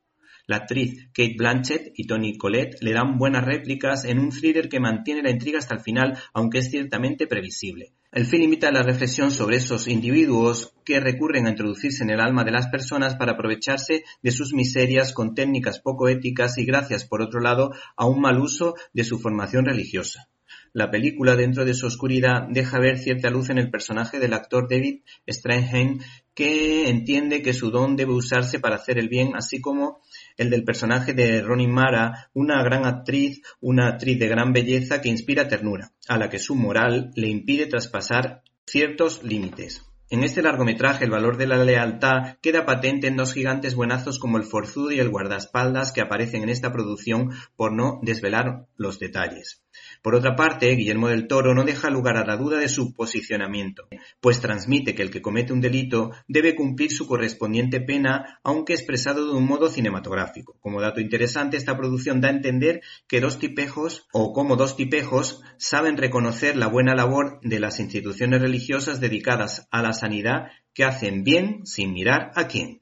La 0.48 0.58
actriz 0.58 1.08
Kate 1.14 1.36
Blanchett 1.38 1.94
y 1.96 2.08
Tony 2.08 2.38
Collette 2.38 2.78
le 2.82 2.94
dan 2.94 3.18
buenas 3.18 3.46
réplicas 3.46 4.06
en 4.06 4.20
un 4.20 4.30
thriller 4.30 4.70
que 4.70 4.80
mantiene 4.80 5.22
la 5.24 5.32
intriga 5.32 5.60
hasta 5.60 5.76
el 5.76 5.82
final, 5.82 6.18
aunque 6.34 6.60
es 6.60 6.70
ciertamente 6.70 7.28
previsible. 7.28 7.94
El 8.12 8.26
film 8.26 8.44
imita 8.44 8.72
la 8.72 8.84
reflexión 8.84 9.32
sobre 9.32 9.56
esos 9.56 9.88
individuos 9.88 10.74
que 10.84 11.00
recurren 11.00 11.48
a 11.48 11.52
introducirse 11.52 12.04
en 12.04 12.10
el 12.10 12.20
alma 12.20 12.44
de 12.44 12.52
las 12.52 12.68
personas 12.68 13.16
para 13.16 13.34
aprovecharse 13.34 14.04
de 14.22 14.32
sus 14.32 14.54
miserias 14.54 15.14
con 15.14 15.34
técnicas 15.34 15.80
poco 15.80 16.10
éticas 16.10 16.58
y 16.58 16.66
gracias, 16.66 17.06
por 17.06 17.22
otro 17.22 17.40
lado, 17.40 17.74
a 17.96 18.06
un 18.06 18.20
mal 18.20 18.40
uso 18.40 18.76
de 18.94 19.06
su 19.06 19.18
formación 19.18 19.66
religiosa. 19.66 20.28
La 20.74 20.90
película, 20.90 21.36
dentro 21.36 21.66
de 21.66 21.74
su 21.74 21.86
oscuridad, 21.86 22.48
deja 22.50 22.80
ver 22.80 22.98
cierta 22.98 23.30
luz 23.30 23.50
en 23.50 23.58
el 23.58 23.70
personaje 23.70 24.20
del 24.20 24.34
actor 24.34 24.70
David 24.70 25.02
Strathairn, 25.30 26.00
que 26.34 26.90
entiende 26.90 27.42
que 27.42 27.54
su 27.54 27.72
don 27.72 27.98
debe 27.98 28.14
usarse 28.14 28.60
para 28.60 28.76
hacer 28.76 28.98
el 28.98 29.10
bien, 29.10 29.36
así 29.36 29.60
como 29.60 30.02
el 30.42 30.50
del 30.50 30.64
personaje 30.64 31.14
de 31.14 31.42
Ronnie 31.44 31.68
Mara, 31.68 32.30
una 32.34 32.64
gran 32.64 32.86
actriz, 32.86 33.42
una 33.60 33.88
actriz 33.88 34.18
de 34.18 34.28
gran 34.28 34.54
belleza 34.54 35.00
que 35.00 35.10
inspira 35.10 35.48
ternura, 35.48 35.92
a 36.08 36.18
la 36.18 36.30
que 36.30 36.40
su 36.40 36.56
moral 36.56 37.12
le 37.16 37.30
impide 37.30 37.68
traspasar 37.68 38.42
ciertos 38.66 39.24
límites. 39.24 39.84
En 40.10 40.24
este 40.24 40.42
largometraje 40.42 41.06
el 41.06 41.12
valor 41.12 41.38
de 41.38 41.48
la 41.48 41.64
lealtad 41.64 42.38
queda 42.42 42.66
patente 42.66 43.08
en 43.08 43.16
dos 43.16 43.34
gigantes 43.34 43.76
buenazos 43.76 44.20
como 44.20 44.38
el 44.38 44.44
forzudo 44.44 44.92
y 44.92 45.00
el 45.00 45.10
guardaespaldas 45.10 45.94
que 45.94 46.02
aparecen 46.02 46.44
en 46.44 46.50
esta 46.50 46.74
producción 46.74 47.30
por 47.56 47.72
no 47.72 48.00
desvelar 48.02 48.66
los 48.76 49.00
detalles. 49.00 49.62
Por 50.02 50.16
otra 50.16 50.36
parte, 50.36 50.76
Guillermo 50.76 51.10
del 51.10 51.28
Toro 51.28 51.54
no 51.54 51.64
deja 51.64 51.92
lugar 51.92 52.18
a 52.18 52.26
la 52.26 52.36
duda 52.36 52.58
de 52.58 52.70
su 52.70 52.94
posicionamiento, 52.94 53.88
pues 54.20 54.42
transmite 54.42 54.96
que 54.96 55.04
el 55.04 55.12
que 55.12 55.22
comete 55.22 55.54
un 55.54 55.62
delito 55.62 56.12
debe 56.28 56.56
cumplir 56.56 56.92
su 56.92 57.06
correspondiente 57.06 57.82
pena, 57.82 58.40
aunque 58.44 58.74
expresado 58.74 59.28
de 59.28 59.38
un 59.38 59.46
modo 59.46 59.70
cinematográfico. 59.70 60.58
Como 60.60 60.82
dato 60.82 61.02
interesante, 61.02 61.58
esta 61.58 61.78
producción 61.78 62.20
da 62.20 62.30
a 62.30 62.32
entender 62.32 62.82
que 63.08 63.22
dos 63.22 63.38
tipejos, 63.38 64.08
o 64.12 64.34
como 64.34 64.56
dos 64.56 64.76
tipejos, 64.76 65.42
saben 65.58 65.98
reconocer 65.98 66.58
la 66.58 66.68
buena 66.68 66.96
labor 66.96 67.40
de 67.44 67.60
las 67.60 67.80
instituciones 67.80 68.42
religiosas 68.42 69.00
dedicadas 69.00 69.68
a 69.70 69.84
la 69.84 69.94
sanidad 69.94 70.48
que 70.74 70.84
hacen 70.84 71.24
bien 71.24 71.66
sin 71.66 71.94
mirar 71.94 72.32
a 72.36 72.48
quién. 72.48 72.82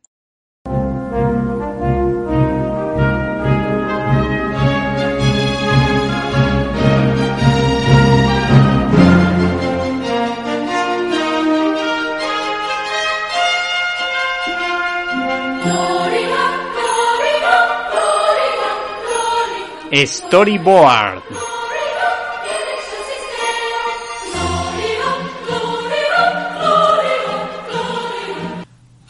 Storyboard. 20.05 21.23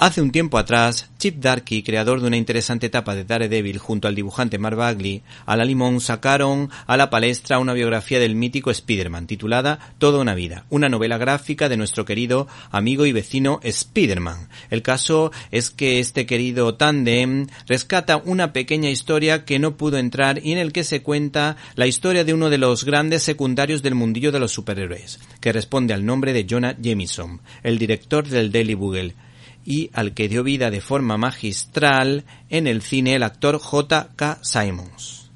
Hace 0.02 0.22
un 0.22 0.32
tiempo 0.32 0.58
atrás, 0.58 1.10
Chip 1.18 1.42
Darky, 1.42 1.84
creador 1.84 2.22
de 2.22 2.28
una 2.28 2.38
interesante 2.38 2.86
etapa 2.86 3.16
de 3.16 3.26
Daredevil 3.26 3.80
junto 3.80 4.08
al 4.08 4.16
dibujante 4.16 4.58
Mark 4.58 4.78
Bagley, 4.78 5.24
a 5.46 5.58
la 5.58 5.66
limón 5.66 6.00
sacaron 6.00 6.70
a 6.88 6.96
la 6.96 7.10
palestra 7.10 7.60
una 7.60 7.74
biografía 7.74 8.18
del 8.18 8.34
mítico 8.34 8.72
Spider-Man 8.72 9.28
titulada 9.28 9.94
Toda 9.98 10.22
una 10.22 10.36
vida, 10.36 10.64
una 10.70 10.88
novela 10.88 11.18
gráfica 11.18 11.68
de 11.68 11.76
nuestro 11.76 12.06
querido 12.06 12.48
amigo 12.72 13.06
y 13.06 13.12
vecino 13.12 13.60
Spider-Man. 13.62 14.48
El 14.70 14.84
caso 14.84 15.34
es 15.52 15.70
que 15.70 16.00
este 16.00 16.26
querido 16.26 16.76
tandem 16.76 17.48
rescata 17.68 18.22
una 18.24 18.54
pequeña 18.54 18.90
historia 18.90 19.44
que 19.44 19.60
no 19.60 19.76
pudo 19.76 19.98
entrar 19.98 20.40
y 20.42 20.54
en 20.54 20.60
el 20.60 20.72
que 20.72 20.86
se 20.86 21.04
cuenta 21.04 21.58
la 21.76 21.88
historia 21.88 22.24
de 22.24 22.34
uno 22.34 22.50
de 22.50 22.58
los 22.58 22.86
grandes 22.86 23.24
secundarios 23.24 23.84
del 23.84 23.96
mundillo 23.96 24.32
de 24.32 24.40
los 24.40 24.54
superhéroes, 24.54 25.20
que 25.42 25.52
responde 25.52 25.94
al 25.94 26.06
nombre 26.06 26.32
de 26.32 26.48
Jonah 26.50 26.78
Jameson, 26.80 27.42
el 27.64 27.78
director 27.78 28.26
del 28.26 28.54
Daily 28.54 28.76
Bugle 28.76 29.14
y 29.66 29.90
al 29.94 30.14
que 30.14 30.28
dio 30.28 30.44
vida 30.44 30.72
de 30.72 30.82
forma 30.82 31.18
magistral 31.18 32.26
en 32.50 32.68
el 32.68 32.82
cine 32.82 33.16
el 33.16 33.24
actor 33.24 33.60
J.K. 33.60 34.40
Simons. 34.42 35.30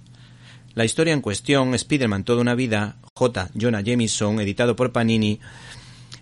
La 0.76 0.86
historia 0.86 1.14
en 1.14 1.22
cuestión, 1.22 1.76
Spider-Man 1.76 2.24
Toda 2.24 2.42
una 2.42 2.56
vida, 2.56 2.96
J. 3.16 3.50
Jonah 3.54 3.82
Jameson, 3.82 4.40
editado 4.40 4.76
por 4.76 4.92
Panini, 4.92 5.40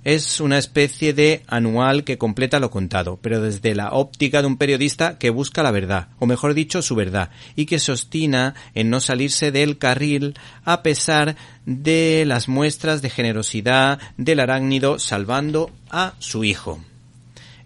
Es 0.03 0.41
una 0.41 0.57
especie 0.57 1.13
de 1.13 1.43
anual 1.47 2.03
que 2.03 2.17
completa 2.17 2.59
lo 2.59 2.71
contado, 2.71 3.19
pero 3.21 3.39
desde 3.39 3.75
la 3.75 3.91
óptica 3.91 4.41
de 4.41 4.47
un 4.47 4.57
periodista 4.57 5.19
que 5.19 5.29
busca 5.29 5.63
la 5.63 5.71
verdad, 5.71 6.07
o 6.17 6.25
mejor 6.25 6.53
dicho, 6.55 6.81
su 6.81 6.95
verdad, 6.95 7.29
y 7.55 7.65
que 7.65 7.79
se 7.79 7.91
obstina 7.91 8.55
en 8.73 8.89
no 8.89 8.99
salirse 8.99 9.51
del 9.51 9.77
carril 9.77 10.33
a 10.65 10.81
pesar 10.81 11.35
de 11.65 12.25
las 12.25 12.49
muestras 12.49 13.01
de 13.01 13.11
generosidad 13.11 13.99
del 14.17 14.39
arácnido 14.39 14.97
salvando 14.99 15.71
a 15.91 16.15
su 16.19 16.43
hijo. 16.43 16.81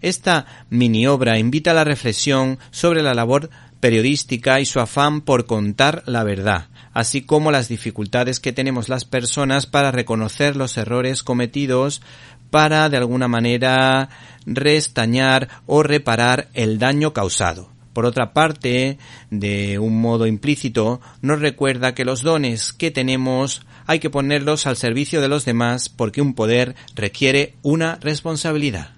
Esta 0.00 0.46
mini 0.70 1.06
obra 1.06 1.38
invita 1.38 1.72
a 1.72 1.74
la 1.74 1.84
reflexión 1.84 2.58
sobre 2.70 3.02
la 3.02 3.14
labor 3.14 3.50
periodística 3.80 4.60
y 4.60 4.66
su 4.66 4.80
afán 4.80 5.20
por 5.20 5.46
contar 5.46 6.02
la 6.06 6.24
verdad, 6.24 6.68
así 6.92 7.22
como 7.22 7.50
las 7.50 7.68
dificultades 7.68 8.40
que 8.40 8.52
tenemos 8.52 8.88
las 8.88 9.04
personas 9.04 9.66
para 9.66 9.92
reconocer 9.92 10.56
los 10.56 10.76
errores 10.76 11.22
cometidos 11.22 12.02
para 12.50 12.88
de 12.88 12.96
alguna 12.96 13.28
manera 13.28 14.08
restañar 14.46 15.48
o 15.66 15.82
reparar 15.82 16.48
el 16.54 16.78
daño 16.78 17.12
causado. 17.12 17.70
Por 17.92 18.04
otra 18.04 18.34
parte, 18.34 18.98
de 19.30 19.78
un 19.78 20.00
modo 20.00 20.26
implícito, 20.26 21.00
nos 21.22 21.40
recuerda 21.40 21.94
que 21.94 22.04
los 22.04 22.22
dones 22.22 22.72
que 22.72 22.90
tenemos 22.90 23.64
hay 23.86 24.00
que 24.00 24.10
ponerlos 24.10 24.66
al 24.66 24.76
servicio 24.76 25.22
de 25.22 25.28
los 25.28 25.44
demás 25.44 25.88
porque 25.88 26.20
un 26.20 26.34
poder 26.34 26.74
requiere 26.94 27.54
una 27.62 27.96
responsabilidad. 27.96 28.95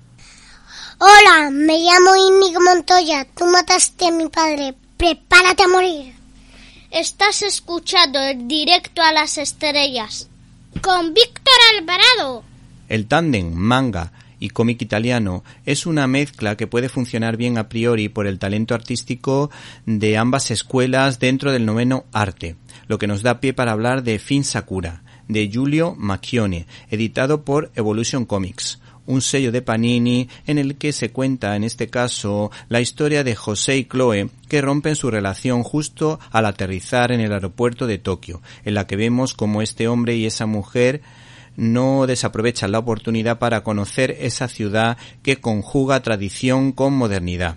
Hola, 1.00 1.50
me 1.52 1.78
llamo 1.78 2.16
Inigo 2.16 2.60
Montoya. 2.60 3.24
Tú 3.24 3.46
mataste 3.46 4.08
a 4.08 4.10
mi 4.10 4.28
padre. 4.28 4.74
Prepárate 4.96 5.62
a 5.62 5.68
morir. 5.68 6.12
Estás 6.90 7.42
escuchando 7.42 8.18
el 8.18 8.48
directo 8.48 9.00
a 9.00 9.12
las 9.12 9.38
estrellas 9.38 10.28
con 10.82 11.14
Víctor 11.14 11.54
Alvarado. 11.78 12.42
El 12.88 13.06
tándem 13.06 13.52
manga 13.54 14.10
y 14.40 14.48
cómic 14.48 14.82
italiano 14.82 15.44
es 15.64 15.86
una 15.86 16.08
mezcla 16.08 16.56
que 16.56 16.66
puede 16.66 16.88
funcionar 16.88 17.36
bien 17.36 17.58
a 17.58 17.68
priori 17.68 18.08
por 18.08 18.26
el 18.26 18.40
talento 18.40 18.74
artístico 18.74 19.52
de 19.86 20.16
ambas 20.16 20.50
escuelas 20.50 21.20
dentro 21.20 21.52
del 21.52 21.64
noveno 21.64 22.06
arte, 22.12 22.56
lo 22.88 22.98
que 22.98 23.06
nos 23.06 23.22
da 23.22 23.38
pie 23.38 23.54
para 23.54 23.70
hablar 23.70 24.02
de 24.02 24.18
Fin 24.18 24.42
Sakura, 24.42 25.04
de 25.28 25.48
Giulio 25.48 25.94
Macchione, 25.96 26.66
editado 26.90 27.44
por 27.44 27.70
Evolution 27.76 28.24
Comics 28.24 28.80
un 29.08 29.22
sello 29.22 29.50
de 29.50 29.62
Panini 29.62 30.28
en 30.46 30.58
el 30.58 30.76
que 30.76 30.92
se 30.92 31.10
cuenta 31.10 31.56
en 31.56 31.64
este 31.64 31.88
caso 31.88 32.52
la 32.68 32.80
historia 32.80 33.24
de 33.24 33.34
José 33.34 33.78
y 33.78 33.84
Chloe 33.84 34.28
que 34.48 34.60
rompen 34.60 34.94
su 34.94 35.10
relación 35.10 35.62
justo 35.64 36.20
al 36.30 36.46
aterrizar 36.46 37.10
en 37.10 37.20
el 37.20 37.32
aeropuerto 37.32 37.86
de 37.86 37.98
Tokio, 37.98 38.40
en 38.64 38.74
la 38.74 38.86
que 38.86 38.96
vemos 38.96 39.34
como 39.34 39.62
este 39.62 39.88
hombre 39.88 40.14
y 40.16 40.26
esa 40.26 40.46
mujer 40.46 41.00
no 41.56 42.06
desaprovechan 42.06 42.70
la 42.70 42.78
oportunidad 42.78 43.38
para 43.38 43.64
conocer 43.64 44.16
esa 44.20 44.46
ciudad 44.46 44.96
que 45.22 45.40
conjuga 45.40 46.02
tradición 46.02 46.70
con 46.72 46.92
modernidad 46.92 47.56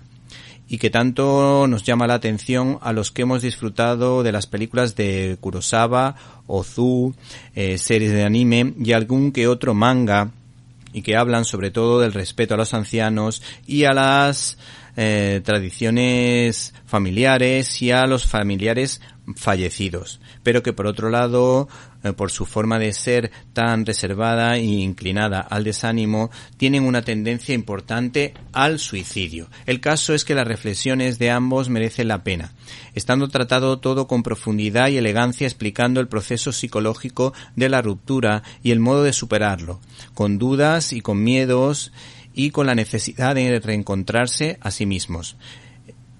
y 0.68 0.78
que 0.78 0.88
tanto 0.88 1.66
nos 1.68 1.82
llama 1.82 2.06
la 2.06 2.14
atención 2.14 2.78
a 2.80 2.94
los 2.94 3.10
que 3.10 3.22
hemos 3.22 3.42
disfrutado 3.42 4.22
de 4.22 4.32
las 4.32 4.46
películas 4.46 4.96
de 4.96 5.36
Kurosawa, 5.38 6.16
Ozu, 6.46 7.14
eh, 7.54 7.76
series 7.76 8.10
de 8.12 8.24
anime 8.24 8.72
y 8.82 8.92
algún 8.92 9.32
que 9.32 9.48
otro 9.48 9.74
manga 9.74 10.30
y 10.92 11.02
que 11.02 11.16
hablan 11.16 11.44
sobre 11.44 11.70
todo 11.70 12.00
del 12.00 12.12
respeto 12.12 12.54
a 12.54 12.56
los 12.56 12.74
ancianos 12.74 13.42
y 13.66 13.84
a 13.84 13.92
las 13.92 14.58
eh, 14.96 15.40
tradiciones 15.44 16.74
familiares 16.86 17.80
y 17.80 17.90
a 17.90 18.06
los 18.06 18.26
familiares 18.26 19.00
fallecidos, 19.36 20.20
pero 20.42 20.62
que 20.62 20.72
por 20.72 20.86
otro 20.86 21.08
lado, 21.08 21.68
eh, 22.04 22.12
por 22.12 22.30
su 22.30 22.46
forma 22.46 22.78
de 22.78 22.92
ser 22.92 23.30
tan 23.52 23.86
reservada 23.86 24.56
e 24.56 24.64
inclinada 24.64 25.40
al 25.40 25.64
desánimo, 25.64 26.30
tienen 26.56 26.84
una 26.84 27.02
tendencia 27.02 27.54
importante 27.54 28.34
al 28.52 28.78
suicidio. 28.78 29.48
El 29.66 29.80
caso 29.80 30.14
es 30.14 30.24
que 30.24 30.34
las 30.34 30.46
reflexiones 30.46 31.18
de 31.18 31.30
ambos 31.30 31.68
merecen 31.68 32.08
la 32.08 32.24
pena, 32.24 32.52
estando 32.94 33.28
tratado 33.28 33.78
todo 33.78 34.06
con 34.06 34.22
profundidad 34.22 34.88
y 34.88 34.96
elegancia 34.96 35.46
explicando 35.46 36.00
el 36.00 36.08
proceso 36.08 36.52
psicológico 36.52 37.32
de 37.56 37.68
la 37.68 37.82
ruptura 37.82 38.42
y 38.62 38.70
el 38.70 38.80
modo 38.80 39.02
de 39.02 39.12
superarlo, 39.12 39.80
con 40.14 40.38
dudas 40.38 40.92
y 40.92 41.00
con 41.00 41.22
miedos 41.22 41.92
y 42.34 42.50
con 42.50 42.66
la 42.66 42.74
necesidad 42.74 43.34
de 43.34 43.60
reencontrarse 43.60 44.58
a 44.60 44.70
sí 44.70 44.86
mismos. 44.86 45.36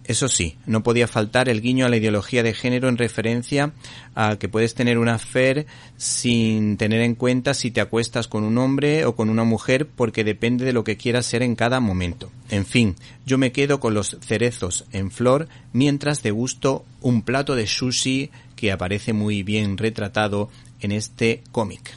Eso 0.05 0.29
sí, 0.29 0.57
no 0.67 0.83
podía 0.83 1.07
faltar 1.07 1.49
el 1.49 1.61
guiño 1.61 1.87
a 1.87 1.89
la 1.89 1.97
ideología 1.97 2.43
de 2.43 2.55
género 2.55 2.89
en 2.89 2.99
referencia 2.99 3.73
a 4.15 4.37
que 4.37 4.49
puedes 4.49 4.75
tener 4.75 4.99
una 4.99 5.15
affair 5.15 5.67
sin 5.97 6.77
tener 6.77 7.03
en 7.03 7.15
cuenta 7.15 7.55
si 7.55 7.71
te 7.71 7.81
acuestas 7.81 8.27
con 8.27 8.43
un 8.43 8.59
hombre 8.59 9.05
o 9.05 9.15
con 9.15 9.31
una 9.31 9.45
mujer 9.45 9.87
porque 9.87 10.25
depende 10.25 10.65
de 10.65 10.73
lo 10.73 10.83
que 10.83 10.97
quieras 10.97 11.27
ser 11.27 11.43
en 11.43 11.55
cada 11.55 11.79
momento. 11.79 12.31
En 12.51 12.67
fin, 12.67 12.97
yo 13.25 13.39
me 13.39 13.53
quedo 13.53 13.79
con 13.79 13.95
los 13.95 14.19
cerezos 14.21 14.87
en 14.93 15.13
flor 15.13 15.49
mientras 15.73 16.23
degusto 16.23 16.85
un 17.01 17.23
plato 17.23 17.55
de 17.55 17.69
sushi 17.69 18.31
que 18.57 18.73
aparece 18.73 19.13
muy 19.13 19.43
bien 19.45 19.79
retratado 19.79 20.51
en 20.81 20.93
este 20.93 21.43
cómic. 21.53 21.95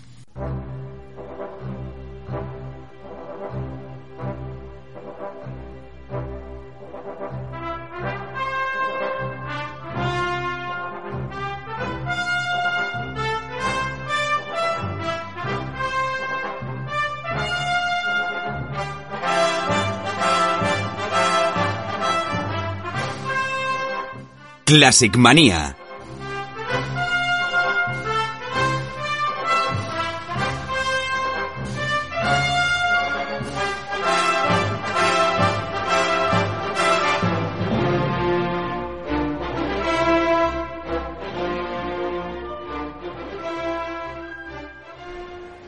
Classic 24.66 25.16
Manía. 25.16 25.76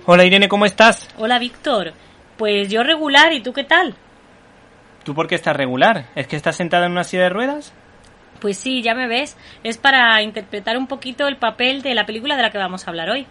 Hola 0.07 0.25
Irene, 0.25 0.49
¿cómo 0.49 0.65
estás? 0.65 1.07
Hola 1.19 1.37
Víctor. 1.37 1.93
Pues 2.35 2.67
yo 2.69 2.81
regular, 2.81 3.31
¿y 3.31 3.43
tú 3.43 3.53
qué 3.53 3.63
tal? 3.63 3.93
¿Tú 5.03 5.13
por 5.13 5.27
qué 5.27 5.35
estás 5.35 5.55
regular? 5.55 6.07
¿Es 6.15 6.25
que 6.25 6.35
estás 6.35 6.55
sentada 6.55 6.87
en 6.87 6.93
una 6.93 7.03
silla 7.03 7.23
de 7.23 7.29
ruedas? 7.29 7.75
Pues 8.39 8.57
sí, 8.57 8.81
ya 8.81 8.93
me 8.93 9.07
ves. 9.07 9.37
Es 9.63 9.77
para 9.77 10.21
interpretar 10.21 10.77
un 10.77 10.87
poquito 10.87 11.27
el 11.27 11.37
papel 11.37 11.81
de 11.81 11.95
la 11.95 12.05
película 12.05 12.35
de 12.35 12.43
la 12.43 12.51
que 12.51 12.57
vamos 12.57 12.87
a 12.87 12.91
hablar 12.91 13.09
hoy. 13.09 13.27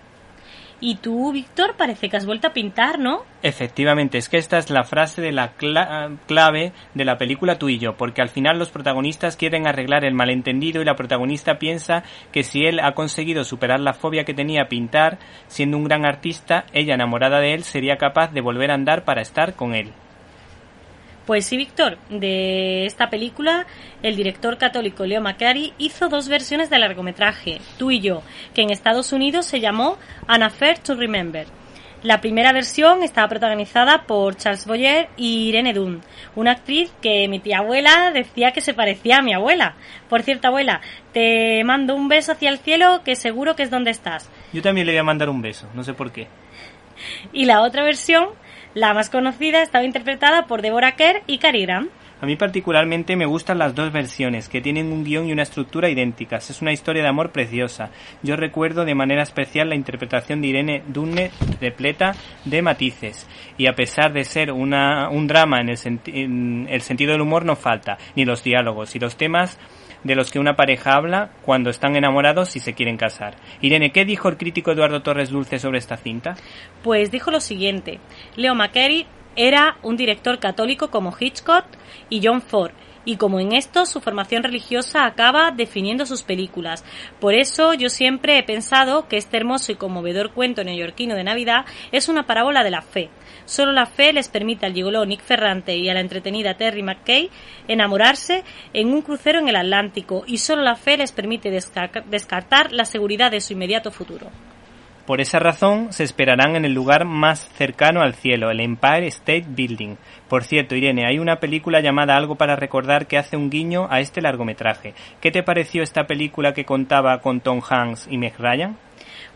Y 0.78 0.96
tú, 0.96 1.32
Víctor, 1.32 1.74
parece 1.78 2.10
que 2.10 2.18
has 2.18 2.26
vuelto 2.26 2.48
a 2.48 2.52
pintar, 2.52 2.98
¿no? 2.98 3.22
Efectivamente, 3.42 4.18
es 4.18 4.28
que 4.28 4.36
esta 4.36 4.58
es 4.58 4.68
la 4.68 4.84
frase 4.84 5.22
de 5.22 5.32
la 5.32 5.54
clave 5.54 6.72
de 6.92 7.04
la 7.06 7.16
película 7.16 7.58
Tú 7.58 7.70
y 7.70 7.78
yo, 7.78 7.96
porque 7.96 8.20
al 8.20 8.28
final 8.28 8.58
los 8.58 8.68
protagonistas 8.68 9.36
quieren 9.36 9.66
arreglar 9.66 10.04
el 10.04 10.12
malentendido 10.12 10.82
y 10.82 10.84
la 10.84 10.94
protagonista 10.96 11.58
piensa 11.58 12.02
que 12.30 12.42
si 12.42 12.66
él 12.66 12.80
ha 12.80 12.92
conseguido 12.92 13.44
superar 13.44 13.80
la 13.80 13.94
fobia 13.94 14.24
que 14.24 14.34
tenía 14.34 14.68
pintar, 14.68 15.18
siendo 15.46 15.78
un 15.78 15.84
gran 15.84 16.04
artista, 16.04 16.66
ella 16.74 16.94
enamorada 16.94 17.40
de 17.40 17.54
él 17.54 17.64
sería 17.64 17.96
capaz 17.96 18.32
de 18.32 18.42
volver 18.42 18.70
a 18.70 18.74
andar 18.74 19.04
para 19.04 19.22
estar 19.22 19.54
con 19.54 19.74
él. 19.74 19.94
Pues 21.26 21.44
sí, 21.46 21.56
Víctor, 21.56 21.98
de 22.08 22.86
esta 22.86 23.10
película, 23.10 23.66
el 24.04 24.14
director 24.14 24.58
católico 24.58 25.04
Leo 25.04 25.20
Macari 25.20 25.72
hizo 25.76 26.08
dos 26.08 26.28
versiones 26.28 26.70
del 26.70 26.82
largometraje, 26.82 27.60
Tú 27.78 27.90
y 27.90 27.98
yo, 27.98 28.22
que 28.54 28.62
en 28.62 28.70
Estados 28.70 29.12
Unidos 29.12 29.44
se 29.44 29.58
llamó 29.58 29.98
An 30.28 30.44
Affair 30.44 30.78
to 30.78 30.94
Remember. 30.94 31.48
La 32.04 32.20
primera 32.20 32.52
versión 32.52 33.02
estaba 33.02 33.26
protagonizada 33.26 34.04
por 34.04 34.36
Charles 34.36 34.66
Boyer 34.66 35.08
y 35.16 35.48
Irene 35.48 35.72
Dunn, 35.72 36.02
una 36.36 36.52
actriz 36.52 36.92
que 37.02 37.26
mi 37.26 37.40
tía 37.40 37.58
abuela 37.58 38.12
decía 38.14 38.52
que 38.52 38.60
se 38.60 38.74
parecía 38.74 39.18
a 39.18 39.22
mi 39.22 39.34
abuela. 39.34 39.74
Por 40.08 40.22
cierto, 40.22 40.46
abuela, 40.46 40.80
te 41.12 41.64
mando 41.64 41.96
un 41.96 42.06
beso 42.06 42.30
hacia 42.30 42.50
el 42.50 42.58
cielo 42.58 43.00
que 43.04 43.16
seguro 43.16 43.56
que 43.56 43.64
es 43.64 43.70
donde 43.70 43.90
estás. 43.90 44.30
Yo 44.52 44.62
también 44.62 44.86
le 44.86 44.92
voy 44.92 45.00
a 45.00 45.04
mandar 45.04 45.28
un 45.28 45.42
beso, 45.42 45.68
no 45.74 45.82
sé 45.82 45.92
por 45.92 46.12
qué. 46.12 46.28
Y 47.32 47.46
la 47.46 47.62
otra 47.62 47.82
versión 47.82 48.28
la 48.76 48.92
más 48.92 49.08
conocida 49.08 49.62
estaba 49.62 49.86
interpretada 49.86 50.46
por 50.46 50.60
Deborah 50.60 50.96
Kerr 50.96 51.22
y 51.26 51.38
Cary 51.38 51.62
Grant. 51.62 51.90
A 52.20 52.26
mí 52.26 52.36
particularmente 52.36 53.16
me 53.16 53.24
gustan 53.24 53.58
las 53.58 53.74
dos 53.74 53.90
versiones, 53.90 54.50
que 54.50 54.60
tienen 54.60 54.92
un 54.92 55.02
guion 55.02 55.26
y 55.26 55.32
una 55.32 55.44
estructura 55.44 55.88
idénticas. 55.88 56.50
Es 56.50 56.60
una 56.60 56.72
historia 56.72 57.02
de 57.02 57.08
amor 57.08 57.30
preciosa. 57.30 57.90
Yo 58.22 58.36
recuerdo 58.36 58.84
de 58.84 58.94
manera 58.94 59.22
especial 59.22 59.70
la 59.70 59.76
interpretación 59.76 60.42
de 60.42 60.48
Irene 60.48 60.82
Dunne 60.88 61.30
repleta 61.58 62.14
de 62.44 62.60
matices. 62.60 63.26
Y 63.56 63.66
a 63.66 63.74
pesar 63.74 64.12
de 64.12 64.24
ser 64.24 64.52
una, 64.52 65.08
un 65.08 65.26
drama 65.26 65.60
en 65.60 65.70
el, 65.70 65.78
en 66.06 66.66
el 66.68 66.82
sentido 66.82 67.12
del 67.12 67.22
humor 67.22 67.46
no 67.46 67.56
falta, 67.56 67.96
ni 68.14 68.26
los 68.26 68.44
diálogos 68.44 68.94
y 68.94 68.98
los 68.98 69.16
temas 69.16 69.58
de 70.06 70.14
los 70.14 70.30
que 70.30 70.38
una 70.38 70.56
pareja 70.56 70.94
habla 70.94 71.30
cuando 71.42 71.70
están 71.70 71.96
enamorados 71.96 72.56
y 72.56 72.60
se 72.60 72.74
quieren 72.74 72.96
casar. 72.96 73.34
Irene, 73.60 73.92
¿qué 73.92 74.04
dijo 74.04 74.28
el 74.28 74.36
crítico 74.36 74.70
Eduardo 74.70 75.02
Torres 75.02 75.30
Dulce 75.30 75.58
sobre 75.58 75.78
esta 75.78 75.96
cinta? 75.96 76.36
Pues 76.82 77.10
dijo 77.10 77.30
lo 77.30 77.40
siguiente. 77.40 78.00
Leo 78.36 78.54
McCary 78.54 79.06
era 79.36 79.76
un 79.82 79.96
director 79.96 80.38
católico 80.38 80.90
como 80.90 81.14
Hitchcock 81.18 81.66
y 82.08 82.26
John 82.26 82.40
Ford, 82.40 82.72
y 83.06 83.16
como 83.16 83.40
en 83.40 83.52
esto 83.52 83.86
su 83.86 84.02
formación 84.02 84.42
religiosa 84.42 85.06
acaba 85.06 85.52
definiendo 85.52 86.04
sus 86.04 86.22
películas. 86.22 86.84
Por 87.18 87.32
eso 87.32 87.72
yo 87.72 87.88
siempre 87.88 88.36
he 88.36 88.42
pensado 88.42 89.08
que 89.08 89.16
este 89.16 89.38
hermoso 89.38 89.72
y 89.72 89.76
conmovedor 89.76 90.32
cuento 90.32 90.62
neoyorquino 90.62 91.14
de 91.14 91.24
Navidad 91.24 91.64
es 91.92 92.10
una 92.10 92.26
parábola 92.26 92.62
de 92.62 92.70
la 92.70 92.82
fe. 92.82 93.08
Solo 93.46 93.72
la 93.72 93.86
fe 93.86 94.12
les 94.12 94.28
permite 94.28 94.66
al 94.66 94.74
gigoló 94.74 95.06
Nick 95.06 95.22
Ferrante 95.22 95.76
y 95.76 95.88
a 95.88 95.94
la 95.94 96.00
entretenida 96.00 96.56
Terry 96.56 96.82
McKay 96.82 97.30
enamorarse 97.68 98.44
en 98.74 98.92
un 98.92 99.02
crucero 99.02 99.38
en 99.38 99.48
el 99.48 99.56
Atlántico 99.56 100.24
y 100.26 100.38
solo 100.38 100.62
la 100.62 100.74
fe 100.74 100.96
les 100.96 101.12
permite 101.12 101.50
descartar 101.50 102.72
la 102.72 102.84
seguridad 102.84 103.30
de 103.30 103.40
su 103.40 103.52
inmediato 103.52 103.90
futuro. 103.92 104.30
Por 105.06 105.20
esa 105.20 105.38
razón, 105.38 105.92
se 105.92 106.02
esperarán 106.02 106.56
en 106.56 106.64
el 106.64 106.72
lugar 106.72 107.04
más 107.04 107.48
cercano 107.56 108.02
al 108.02 108.14
cielo, 108.14 108.50
el 108.50 108.58
Empire 108.58 109.06
State 109.06 109.44
Building. 109.46 109.94
Por 110.28 110.42
cierto, 110.42 110.74
Irene, 110.74 111.06
hay 111.06 111.20
una 111.20 111.36
película 111.36 111.80
llamada 111.80 112.16
Algo 112.16 112.34
para 112.34 112.56
recordar 112.56 113.06
que 113.06 113.16
hace 113.16 113.36
un 113.36 113.48
guiño 113.48 113.86
a 113.88 114.00
este 114.00 114.20
largometraje. 114.20 114.94
¿Qué 115.20 115.30
te 115.30 115.44
pareció 115.44 115.84
esta 115.84 116.08
película 116.08 116.54
que 116.54 116.64
contaba 116.64 117.20
con 117.20 117.40
Tom 117.40 117.60
Hanks 117.60 118.08
y 118.10 118.18
Meg 118.18 118.34
Ryan? 118.36 118.76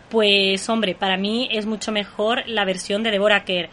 Pues 0.08 0.68
hombre, 0.68 0.96
para 0.96 1.16
mí 1.16 1.48
es 1.52 1.66
mucho 1.66 1.92
mejor 1.92 2.42
la 2.48 2.64
versión 2.64 3.04
de 3.04 3.12
Deborah 3.12 3.44
Kerr 3.44 3.68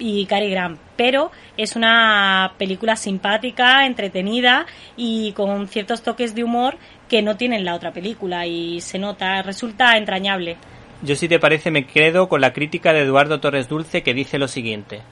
y 0.00 0.26
Cary 0.26 0.50
Grant, 0.50 0.80
pero 0.96 1.30
es 1.56 1.76
una 1.76 2.54
película 2.58 2.96
simpática, 2.96 3.86
entretenida 3.86 4.66
y 4.96 5.30
con 5.30 5.68
ciertos 5.68 6.02
toques 6.02 6.34
de 6.34 6.42
humor 6.42 6.76
que 7.08 7.22
no 7.22 7.36
tienen 7.36 7.64
la 7.64 7.76
otra 7.76 7.92
película 7.92 8.46
y 8.46 8.80
se 8.80 8.98
nota, 8.98 9.42
resulta 9.42 9.96
entrañable. 9.96 10.56
Yo 11.02 11.14
si 11.14 11.28
te 11.28 11.38
parece 11.38 11.70
me 11.70 11.86
quedo 11.86 12.28
con 12.28 12.40
la 12.40 12.52
crítica 12.52 12.92
de 12.92 13.00
Eduardo 13.00 13.40
Torres 13.40 13.68
Dulce 13.68 14.02
que 14.02 14.14
dice 14.14 14.38
lo 14.38 14.48
siguiente. 14.48 15.02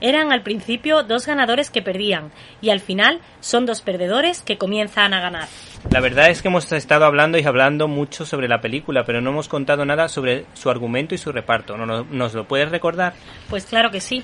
Eran 0.00 0.32
al 0.32 0.42
principio 0.42 1.02
dos 1.02 1.26
ganadores 1.26 1.70
que 1.70 1.80
perdían 1.80 2.30
y 2.60 2.70
al 2.70 2.80
final 2.80 3.20
son 3.40 3.64
dos 3.64 3.80
perdedores 3.80 4.42
que 4.42 4.58
comienzan 4.58 5.14
a 5.14 5.20
ganar. 5.20 5.48
La 5.90 6.00
verdad 6.00 6.28
es 6.28 6.42
que 6.42 6.48
hemos 6.48 6.70
estado 6.72 7.06
hablando 7.06 7.38
y 7.38 7.44
hablando 7.44 7.88
mucho 7.88 8.26
sobre 8.26 8.48
la 8.48 8.60
película, 8.60 9.04
pero 9.04 9.20
no 9.20 9.30
hemos 9.30 9.48
contado 9.48 9.84
nada 9.84 10.08
sobre 10.08 10.44
su 10.52 10.68
argumento 10.68 11.14
y 11.14 11.18
su 11.18 11.32
reparto. 11.32 11.76
¿Nos 11.76 12.34
lo 12.34 12.44
puedes 12.46 12.70
recordar? 12.70 13.14
Pues 13.48 13.64
claro 13.64 13.90
que 13.90 14.00
sí. 14.00 14.22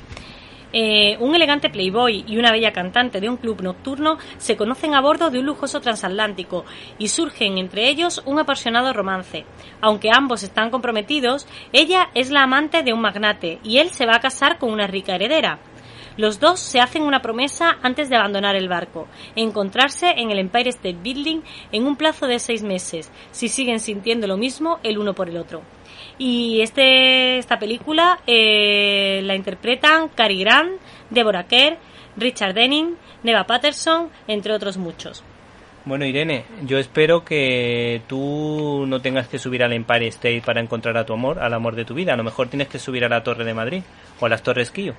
Eh, 0.73 1.17
un 1.19 1.35
elegante 1.35 1.69
playboy 1.69 2.25
y 2.29 2.39
una 2.39 2.53
bella 2.53 2.73
cantante 2.73 3.21
de 3.21 3.29
un 3.29 3.37
club 3.37 3.61
nocturno 3.61 4.19
se 4.39 4.57
conocen 4.57 4.95
a 4.95 5.01
bordo 5.01 5.31
de 5.31 5.41
un 5.41 5.47
lujoso 5.47 5.81
transatlántico 5.81 6.65
y 6.97 7.09
surgen 7.09 7.59
entre 7.59 7.89
ellos 7.89 8.23
un 8.25 8.39
apasionado 8.39 8.93
romance. 8.93 9.45
Aunque 9.81 10.11
ambos 10.13 10.43
están 10.43 10.71
comprometidos, 10.71 11.49
ella 11.73 12.11
es 12.15 12.31
la 12.31 12.45
amante 12.45 12.83
de 12.83 12.93
un 12.93 13.01
magnate 13.01 13.59
y 13.65 13.79
él 13.79 13.91
se 13.91 14.07
va 14.07 14.17
a 14.17 14.21
casar 14.21 14.59
con 14.59 14.73
una 14.73 14.87
rica 14.87 15.17
heredera. 15.17 15.59
Los 16.17 16.39
dos 16.39 16.61
se 16.61 16.81
hacen 16.81 17.03
una 17.03 17.23
promesa 17.23 17.79
antes 17.83 18.09
de 18.09 18.17
abandonar 18.17 18.55
el 18.55 18.69
barco, 18.69 19.09
encontrarse 19.37 20.11
en 20.17 20.31
el 20.31 20.39
Empire 20.39 20.71
State 20.71 20.99
Building 21.03 21.41
en 21.73 21.87
un 21.87 21.97
plazo 21.97 22.27
de 22.27 22.39
seis 22.39 22.63
meses, 22.63 23.11
si 23.31 23.49
siguen 23.49 23.81
sintiendo 23.81 24.27
lo 24.27 24.37
mismo 24.37 24.81
el 24.83 24.99
uno 24.99 25.15
por 25.15 25.29
el 25.29 25.37
otro. 25.37 25.63
Y 26.21 26.61
este, 26.61 27.39
esta 27.39 27.59
película 27.59 28.19
eh, 28.27 29.23
la 29.25 29.35
interpretan 29.35 30.11
Cary 30.11 30.39
Grant, 30.41 30.73
Deborah 31.09 31.45
Kerr, 31.45 31.79
Richard 32.19 32.53
Denning, 32.53 32.95
Neva 33.23 33.45
Patterson, 33.45 34.11
entre 34.29 34.53
otros 34.53 34.77
muchos. 34.77 35.25
Bueno, 35.87 36.05
Irene, 36.05 36.45
yo 36.67 36.79
espero 36.79 37.25
que 37.25 38.03
tú 38.07 38.85
no 38.87 39.01
tengas 39.01 39.29
que 39.29 39.39
subir 39.39 39.63
al 39.63 39.73
Empire 39.73 40.09
State 40.09 40.43
para 40.45 40.61
encontrar 40.61 40.99
a 40.99 41.07
tu 41.07 41.15
amor, 41.15 41.39
al 41.39 41.55
amor 41.55 41.75
de 41.75 41.87
tu 41.87 41.95
vida. 41.95 42.13
A 42.13 42.17
lo 42.19 42.23
mejor 42.23 42.49
tienes 42.49 42.69
que 42.69 42.79
subir 42.79 43.03
a 43.03 43.09
la 43.09 43.23
Torre 43.23 43.45
de 43.45 43.55
Madrid 43.55 43.83
o 44.21 44.27
a 44.27 44.29
las 44.29 44.43
Torres 44.43 44.71
Quillo. 44.71 44.93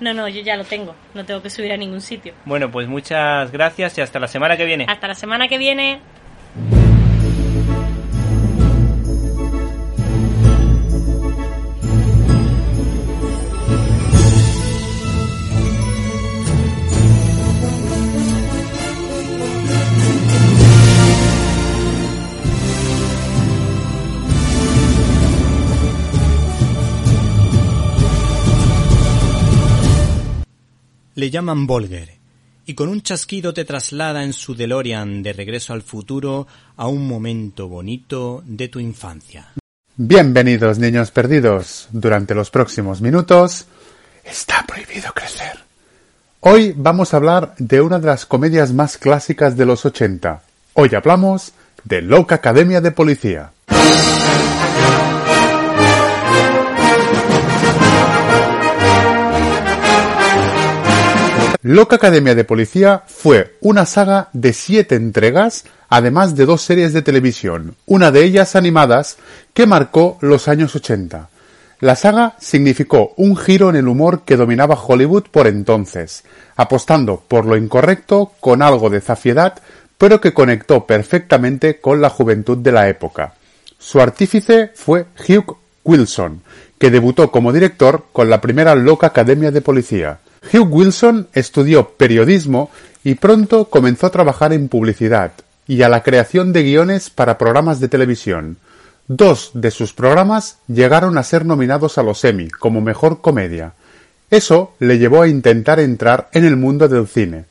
No, 0.00 0.12
no, 0.12 0.26
yo 0.28 0.40
ya 0.40 0.56
lo 0.56 0.64
tengo. 0.64 0.96
No 1.14 1.24
tengo 1.24 1.40
que 1.40 1.50
subir 1.50 1.70
a 1.70 1.76
ningún 1.76 2.00
sitio. 2.00 2.34
Bueno, 2.46 2.68
pues 2.72 2.88
muchas 2.88 3.52
gracias 3.52 3.96
y 3.98 4.00
hasta 4.00 4.18
la 4.18 4.26
semana 4.26 4.56
que 4.56 4.64
viene. 4.64 4.86
Hasta 4.88 5.06
la 5.06 5.14
semana 5.14 5.46
que 5.46 5.56
viene. 5.56 6.00
Le 31.14 31.30
llaman 31.30 31.66
Volger, 31.66 32.10
y 32.66 32.74
con 32.74 32.88
un 32.88 33.02
chasquido 33.02 33.54
te 33.54 33.64
traslada 33.64 34.24
en 34.24 34.32
su 34.32 34.54
DeLorean 34.54 35.22
de 35.22 35.32
regreso 35.32 35.72
al 35.72 35.82
futuro 35.82 36.46
a 36.76 36.88
un 36.88 37.06
momento 37.06 37.68
bonito 37.68 38.42
de 38.46 38.68
tu 38.68 38.80
infancia. 38.80 39.52
Bienvenidos, 39.96 40.78
niños 40.78 41.12
perdidos. 41.12 41.88
Durante 41.92 42.34
los 42.34 42.50
próximos 42.50 43.00
minutos, 43.00 43.66
está 44.24 44.64
prohibido 44.66 45.12
crecer. 45.12 45.58
Hoy 46.40 46.74
vamos 46.76 47.14
a 47.14 47.18
hablar 47.18 47.54
de 47.58 47.80
una 47.80 48.00
de 48.00 48.06
las 48.06 48.26
comedias 48.26 48.72
más 48.72 48.98
clásicas 48.98 49.56
de 49.56 49.66
los 49.66 49.86
80. 49.86 50.42
Hoy 50.74 50.90
hablamos 50.94 51.52
de 51.84 52.02
Loca 52.02 52.34
Academia 52.34 52.80
de 52.80 52.90
Policía. 52.90 53.52
Loca 61.66 61.96
Academia 61.96 62.34
de 62.34 62.44
Policía 62.44 63.04
fue 63.06 63.56
una 63.62 63.86
saga 63.86 64.28
de 64.34 64.52
siete 64.52 64.96
entregas, 64.96 65.64
además 65.88 66.36
de 66.36 66.44
dos 66.44 66.60
series 66.60 66.92
de 66.92 67.00
televisión, 67.00 67.74
una 67.86 68.10
de 68.10 68.22
ellas 68.22 68.54
animadas, 68.54 69.16
que 69.54 69.64
marcó 69.64 70.18
los 70.20 70.46
años 70.46 70.76
80. 70.76 71.30
La 71.80 71.96
saga 71.96 72.36
significó 72.38 73.14
un 73.16 73.34
giro 73.34 73.70
en 73.70 73.76
el 73.76 73.88
humor 73.88 74.24
que 74.26 74.36
dominaba 74.36 74.74
Hollywood 74.78 75.24
por 75.30 75.46
entonces, 75.46 76.24
apostando 76.54 77.22
por 77.26 77.46
lo 77.46 77.56
incorrecto 77.56 78.32
con 78.40 78.60
algo 78.60 78.90
de 78.90 79.00
zafiedad, 79.00 79.54
pero 79.96 80.20
que 80.20 80.34
conectó 80.34 80.84
perfectamente 80.84 81.80
con 81.80 82.02
la 82.02 82.10
juventud 82.10 82.58
de 82.58 82.72
la 82.72 82.90
época. 82.90 83.36
Su 83.78 84.02
artífice 84.02 84.70
fue 84.74 85.06
Hugh 85.26 85.56
Wilson, 85.82 86.42
que 86.78 86.90
debutó 86.90 87.30
como 87.30 87.54
director 87.54 88.04
con 88.12 88.28
la 88.28 88.42
primera 88.42 88.74
Loca 88.74 89.06
Academia 89.06 89.50
de 89.50 89.62
Policía. 89.62 90.18
Hugh 90.52 90.68
Wilson 90.70 91.28
estudió 91.32 91.90
periodismo 91.90 92.70
y 93.02 93.14
pronto 93.14 93.66
comenzó 93.66 94.06
a 94.06 94.10
trabajar 94.10 94.52
en 94.52 94.68
publicidad 94.68 95.32
y 95.66 95.82
a 95.82 95.88
la 95.88 96.02
creación 96.02 96.52
de 96.52 96.62
guiones 96.62 97.10
para 97.10 97.38
programas 97.38 97.80
de 97.80 97.88
televisión. 97.88 98.58
Dos 99.08 99.50
de 99.54 99.70
sus 99.70 99.92
programas 99.92 100.58
llegaron 100.66 101.18
a 101.18 101.22
ser 101.22 101.44
nominados 101.44 101.98
a 101.98 102.02
los 102.02 102.24
Emmy 102.24 102.48
como 102.48 102.80
mejor 102.80 103.20
comedia. 103.20 103.74
Eso 104.30 104.74
le 104.78 104.98
llevó 104.98 105.22
a 105.22 105.28
intentar 105.28 105.80
entrar 105.80 106.28
en 106.32 106.44
el 106.44 106.56
mundo 106.56 106.88
del 106.88 107.06
cine. 107.06 107.44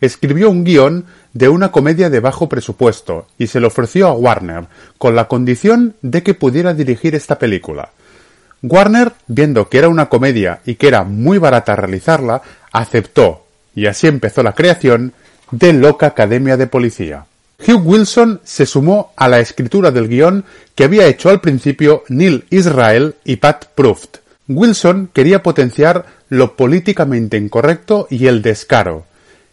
Escribió 0.00 0.50
un 0.50 0.64
guion 0.64 1.06
de 1.32 1.48
una 1.48 1.72
comedia 1.72 2.10
de 2.10 2.20
bajo 2.20 2.48
presupuesto 2.48 3.26
y 3.38 3.48
se 3.48 3.60
lo 3.60 3.68
ofreció 3.68 4.06
a 4.06 4.12
Warner, 4.12 4.66
con 4.98 5.16
la 5.16 5.28
condición 5.28 5.96
de 6.02 6.22
que 6.22 6.34
pudiera 6.34 6.74
dirigir 6.74 7.14
esta 7.14 7.38
película. 7.38 7.90
Warner, 8.62 9.12
viendo 9.26 9.68
que 9.68 9.78
era 9.78 9.88
una 9.88 10.08
comedia 10.08 10.60
y 10.64 10.74
que 10.74 10.88
era 10.88 11.04
muy 11.04 11.38
barata 11.38 11.76
realizarla, 11.76 12.42
aceptó, 12.72 13.44
y 13.74 13.86
así 13.86 14.06
empezó 14.06 14.42
la 14.42 14.54
creación 14.54 15.12
de 15.50 15.72
Loca 15.72 16.06
Academia 16.06 16.56
de 16.56 16.66
Policía. 16.66 17.26
Hugh 17.66 17.82
Wilson 17.84 18.40
se 18.44 18.66
sumó 18.66 19.12
a 19.16 19.28
la 19.28 19.40
escritura 19.40 19.90
del 19.90 20.08
guion 20.08 20.44
que 20.74 20.84
había 20.84 21.06
hecho 21.06 21.28
al 21.28 21.40
principio 21.40 22.04
Neil 22.08 22.44
Israel 22.50 23.16
y 23.24 23.36
Pat 23.36 23.66
Proft. 23.74 24.18
Wilson 24.48 25.10
quería 25.12 25.42
potenciar 25.42 26.06
lo 26.28 26.56
políticamente 26.56 27.36
incorrecto 27.36 28.06
y 28.10 28.26
el 28.26 28.42
descaro, 28.42 29.04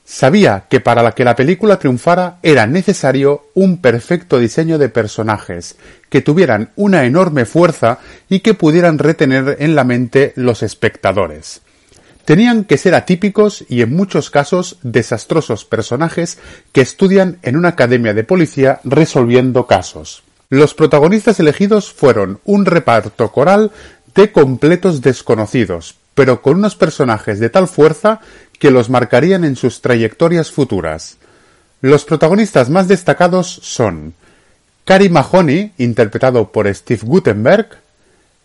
Sabía 0.08 0.66
que 0.70 0.80
para 0.80 1.12
que 1.14 1.26
la 1.26 1.36
película 1.36 1.80
triunfara 1.80 2.38
era 2.44 2.68
necesario 2.68 3.48
un 3.56 3.78
perfecto 3.78 4.38
diseño 4.38 4.78
de 4.78 4.88
personajes, 4.88 5.78
que 6.10 6.22
tuvieran 6.22 6.70
una 6.76 7.06
enorme 7.06 7.46
fuerza 7.46 7.98
y 8.30 8.42
que 8.42 8.54
pudieran 8.54 9.00
retener 9.00 9.58
en 9.60 9.74
la 9.74 9.84
mente 9.84 10.32
los 10.36 10.62
espectadores. 10.62 11.62
Tenían 12.24 12.66
que 12.66 12.78
ser 12.78 12.94
atípicos 12.94 13.66
y 13.68 13.82
en 13.82 13.96
muchos 13.96 14.30
casos 14.30 14.78
desastrosos 14.84 15.66
personajes 15.66 16.38
que 16.72 16.82
estudian 16.82 17.40
en 17.42 17.58
una 17.58 17.70
academia 17.70 18.14
de 18.14 18.24
policía 18.24 18.82
resolviendo 18.84 19.66
casos. 19.66 20.24
Los 20.50 20.76
protagonistas 20.76 21.40
elegidos 21.40 21.92
fueron 21.92 22.40
un 22.46 22.66
reparto 22.66 23.32
coral 23.32 23.72
de 24.14 24.32
completos 24.32 25.02
desconocidos, 25.02 25.96
pero 26.16 26.42
con 26.42 26.58
unos 26.58 26.76
personajes 26.76 27.40
de 27.40 27.50
tal 27.50 27.68
fuerza 27.68 28.22
que 28.60 28.72
los 28.72 28.90
marcarían 28.90 29.44
en 29.44 29.56
sus 29.56 29.82
trayectorias 29.82 30.52
futuras. 30.52 31.18
Los 31.82 32.06
protagonistas 32.06 32.70
más 32.70 32.88
destacados 32.88 33.60
son 33.64 34.14
Cary 34.86 35.10
Mahoney, 35.10 35.74
interpretado 35.78 36.52
por 36.52 36.74
Steve 36.74 37.02
Gutenberg, 37.04 37.70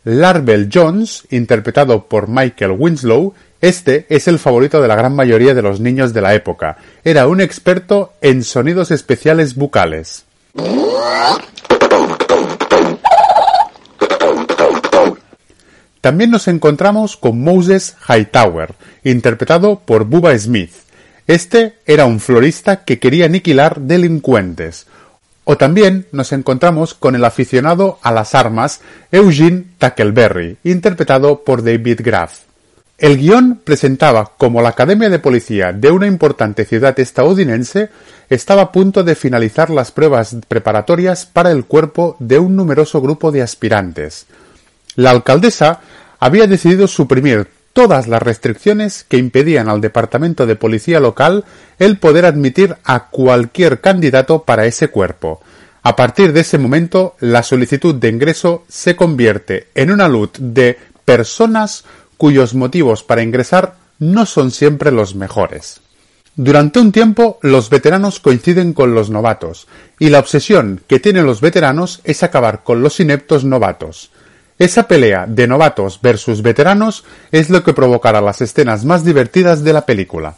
Larbel 0.05 0.71
Jones, 0.73 1.25
interpretado 1.31 2.07
por 2.07 2.29
Michael 2.29 2.77
Winslow, 2.79 3.35
este 3.61 4.07
es 4.09 4.27
el 4.27 4.39
favorito 4.39 4.81
de 4.81 4.89
la 4.89 4.97
gran 4.97 5.15
mayoría 5.15 5.53
de 5.53 5.61
los 5.61 5.81
niños 5.81 6.15
de 6.15 6.23
la 6.23 6.35
época. 6.35 6.79
Era 7.05 7.27
un 7.27 7.43
experto 7.43 8.15
en 8.23 8.43
sonidos 8.43 8.91
especiales 8.91 9.55
bucales. 9.55 10.25
También 16.01 16.31
nos 16.31 16.49
encontramos 16.49 17.17
con 17.17 17.43
Moses 17.43 17.97
Hightower, 18.09 18.75
interpretado 19.05 19.81
por 19.81 20.05
Bubba 20.05 20.37
Smith. 20.39 20.73
Este 21.27 21.75
era 21.87 22.07
un 22.07 22.21
florista 22.21 22.85
que 22.85 22.99
quería 22.99 23.27
aniquilar 23.27 23.81
delincuentes. 23.81 24.87
O 25.45 25.57
también 25.57 26.07
nos 26.13 26.33
encontramos 26.33 26.95
con 26.95 27.15
el 27.15 27.25
aficionado 27.25 27.99
a 28.03 28.13
las 28.13 28.35
armas 28.35 28.81
Eugene 29.13 29.65
Tackleberry, 29.79 30.57
interpretado 30.65 31.45
por 31.45 31.63
David 31.63 32.01
Graff. 32.03 32.41
El 33.01 33.17
guion 33.17 33.61
presentaba 33.65 34.33
como 34.37 34.61
la 34.61 34.69
Academia 34.71 35.09
de 35.09 35.19
Policía 35.19 35.73
de 35.73 35.91
una 35.91 36.07
importante 36.07 36.67
ciudad 36.67 36.99
estadounidense 37.01 37.89
estaba 38.29 38.63
a 38.63 38.73
punto 38.73 39.03
de 39.03 39.15
finalizar 39.15 39.71
las 39.71 39.91
pruebas 39.91 40.37
preparatorias 40.47 41.25
para 41.25 41.51
el 41.51 41.65
cuerpo 41.65 42.17
de 42.19 42.39
un 42.39 42.57
numeroso 42.57 43.01
grupo 43.01 43.33
de 43.33 43.41
aspirantes. 43.41 44.27
La 44.97 45.11
alcaldesa 45.11 45.81
había 46.19 46.47
decidido 46.47 46.87
suprimir 46.87 47.49
todas 47.73 48.09
las 48.09 48.23
restricciones 48.23 49.05
que 49.09 49.17
impedían 49.17 49.69
al 49.69 49.81
Departamento 49.81 50.47
de 50.47 50.57
Policía 50.57 51.01
local 51.01 51.45
el 51.79 51.99
poder 51.99 52.27
admitir 52.27 52.77
a 52.85 53.07
cualquier 53.09 53.81
candidato 53.81 54.43
para 54.43 54.67
ese 54.67 54.89
cuerpo. 54.89 55.41
A 55.83 55.97
partir 55.97 56.33
de 56.33 56.41
ese 56.41 56.59
momento, 56.59 57.17
la 57.21 57.43
solicitud 57.43 57.95
de 57.95 58.09
ingreso 58.09 58.65
se 58.69 58.97
convierte 58.97 59.69
en 59.75 59.91
una 59.91 60.09
luz 60.09 60.31
de 60.39 60.79
personas 61.05 61.85
cuyos 62.19 62.55
motivos 62.55 63.03
para 63.03 63.23
ingresar 63.23 63.77
no 63.99 64.27
son 64.27 64.51
siempre 64.51 64.91
los 64.91 65.15
mejores. 65.15 65.81
Durante 66.37 66.81
un 66.81 66.93
tiempo 66.93 67.39
los 67.43 67.71
veteranos 67.71 68.21
coinciden 68.21 68.73
con 68.73 68.95
los 68.95 69.11
novatos, 69.11 69.69
y 69.99 70.11
la 70.11 70.19
obsesión 70.19 70.81
que 70.87 71.01
tienen 71.01 71.27
los 71.27 71.41
veteranos 71.41 72.01
es 72.05 72.23
acabar 72.23 72.63
con 72.63 72.83
los 72.83 73.01
ineptos 73.01 73.45
novatos. 73.45 74.11
Esa 74.61 74.87
pelea 74.87 75.25
de 75.27 75.47
novatos 75.47 76.01
versus 76.03 76.43
veteranos 76.43 77.03
es 77.33 77.49
lo 77.49 77.65
que 77.65 77.73
provocará 77.73 78.21
las 78.21 78.43
escenas 78.43 78.85
más 78.85 79.07
divertidas 79.07 79.65
de 79.65 79.73
la 79.73 79.87
película. 79.87 80.35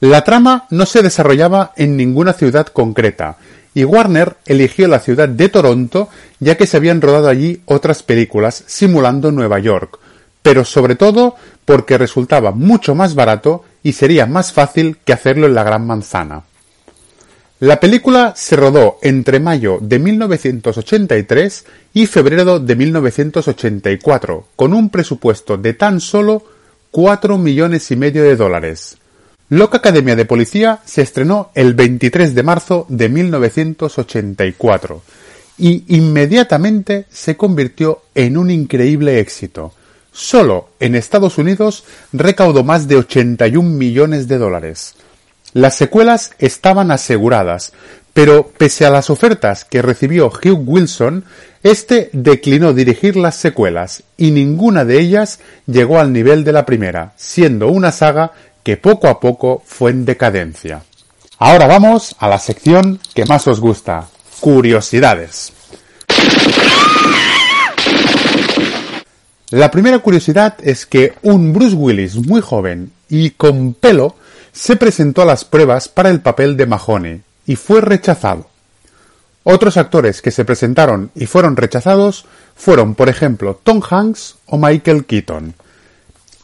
La 0.00 0.24
trama 0.24 0.66
no 0.70 0.84
se 0.84 1.00
desarrollaba 1.00 1.72
en 1.76 1.96
ninguna 1.96 2.32
ciudad 2.32 2.66
concreta, 2.66 3.36
y 3.72 3.84
Warner 3.84 4.36
eligió 4.46 4.88
la 4.88 4.98
ciudad 4.98 5.28
de 5.28 5.48
Toronto 5.48 6.08
ya 6.40 6.56
que 6.56 6.66
se 6.66 6.76
habían 6.76 7.00
rodado 7.00 7.28
allí 7.28 7.62
otras 7.66 8.02
películas 8.02 8.64
simulando 8.66 9.30
Nueva 9.30 9.60
York, 9.60 10.00
pero 10.42 10.64
sobre 10.64 10.96
todo 10.96 11.36
porque 11.64 11.98
resultaba 11.98 12.50
mucho 12.50 12.96
más 12.96 13.14
barato 13.14 13.64
y 13.84 13.92
sería 13.92 14.26
más 14.26 14.52
fácil 14.52 14.98
que 15.04 15.12
hacerlo 15.12 15.46
en 15.46 15.54
la 15.54 15.62
Gran 15.62 15.86
Manzana. 15.86 16.42
La 17.60 17.78
película 17.78 18.32
se 18.34 18.56
rodó 18.56 18.98
entre 19.02 19.38
mayo 19.38 19.78
de 19.82 19.98
1983 19.98 21.66
y 21.92 22.06
febrero 22.06 22.58
de 22.58 22.74
1984, 22.74 24.46
con 24.56 24.72
un 24.72 24.88
presupuesto 24.88 25.58
de 25.58 25.74
tan 25.74 26.00
solo 26.00 26.42
4 26.90 27.36
millones 27.36 27.90
y 27.90 27.96
medio 27.96 28.22
de 28.22 28.36
dólares. 28.36 28.96
Loca 29.50 29.76
Academia 29.76 30.16
de 30.16 30.24
Policía 30.24 30.80
se 30.86 31.02
estrenó 31.02 31.50
el 31.54 31.74
23 31.74 32.34
de 32.34 32.42
marzo 32.42 32.86
de 32.88 33.10
1984 33.10 35.02
y 35.58 35.84
inmediatamente 35.94 37.04
se 37.10 37.36
convirtió 37.36 38.04
en 38.14 38.38
un 38.38 38.50
increíble 38.50 39.20
éxito. 39.20 39.74
Solo 40.12 40.70
en 40.80 40.94
Estados 40.94 41.36
Unidos 41.36 41.84
recaudó 42.14 42.64
más 42.64 42.88
de 42.88 42.96
81 42.96 43.68
millones 43.68 44.28
de 44.28 44.38
dólares. 44.38 44.94
Las 45.52 45.74
secuelas 45.74 46.32
estaban 46.38 46.92
aseguradas, 46.92 47.72
pero 48.12 48.48
pese 48.56 48.86
a 48.86 48.90
las 48.90 49.10
ofertas 49.10 49.64
que 49.64 49.82
recibió 49.82 50.28
Hugh 50.28 50.62
Wilson, 50.64 51.24
este 51.62 52.08
declinó 52.12 52.72
dirigir 52.72 53.16
las 53.16 53.34
secuelas 53.34 54.04
y 54.16 54.30
ninguna 54.30 54.84
de 54.84 55.00
ellas 55.00 55.40
llegó 55.66 55.98
al 55.98 56.12
nivel 56.12 56.44
de 56.44 56.52
la 56.52 56.66
primera, 56.66 57.14
siendo 57.16 57.68
una 57.68 57.90
saga 57.90 58.32
que 58.62 58.76
poco 58.76 59.08
a 59.08 59.18
poco 59.18 59.62
fue 59.66 59.90
en 59.90 60.04
decadencia. 60.04 60.82
Ahora 61.38 61.66
vamos 61.66 62.14
a 62.18 62.28
la 62.28 62.38
sección 62.38 63.00
que 63.14 63.24
más 63.24 63.48
os 63.48 63.60
gusta, 63.60 64.06
curiosidades. 64.40 65.52
La 69.50 69.70
primera 69.72 69.98
curiosidad 69.98 70.54
es 70.62 70.86
que 70.86 71.14
un 71.22 71.52
Bruce 71.52 71.74
Willis 71.74 72.14
muy 72.16 72.40
joven 72.40 72.92
y 73.08 73.30
con 73.30 73.74
pelo 73.74 74.14
se 74.52 74.76
presentó 74.76 75.22
a 75.22 75.26
las 75.26 75.44
pruebas 75.44 75.88
para 75.88 76.10
el 76.10 76.20
papel 76.20 76.56
de 76.56 76.66
Mahoney 76.66 77.22
y 77.46 77.56
fue 77.56 77.80
rechazado. 77.80 78.48
Otros 79.42 79.76
actores 79.76 80.20
que 80.20 80.30
se 80.30 80.44
presentaron 80.44 81.10
y 81.14 81.26
fueron 81.26 81.56
rechazados 81.56 82.26
fueron, 82.54 82.94
por 82.94 83.08
ejemplo, 83.08 83.58
Tom 83.62 83.80
Hanks 83.88 84.36
o 84.46 84.58
Michael 84.58 85.06
Keaton. 85.06 85.54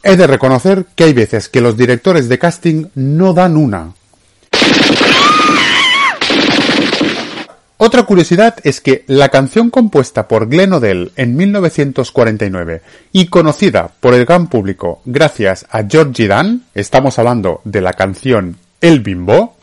He 0.03 0.17
de 0.17 0.27
reconocer 0.27 0.85
que 0.95 1.03
hay 1.03 1.13
veces 1.13 1.49
que 1.49 1.61
los 1.61 1.77
directores 1.77 2.27
de 2.27 2.39
casting 2.39 2.85
no 2.95 3.33
dan 3.33 3.57
una, 3.57 3.93
Otra 7.87 8.03
curiosidad 8.03 8.55
es 8.65 8.81
que 8.81 9.05
la 9.07 9.29
canción 9.29 9.69
compuesta 9.69 10.27
por 10.27 10.49
Glenn 10.49 10.73
Odell 10.73 11.13
en 11.15 11.37
1949 11.37 12.81
y 13.13 13.27
conocida 13.27 13.89
por 14.01 14.13
el 14.13 14.25
gran 14.25 14.47
público 14.47 14.99
gracias 15.05 15.65
a 15.69 15.83
Georgie 15.87 16.27
Dan, 16.27 16.65
estamos 16.75 17.17
hablando 17.17 17.61
de 17.63 17.79
la 17.79 17.93
canción 17.93 18.57
El 18.81 18.99
Bimbo, 18.99 19.55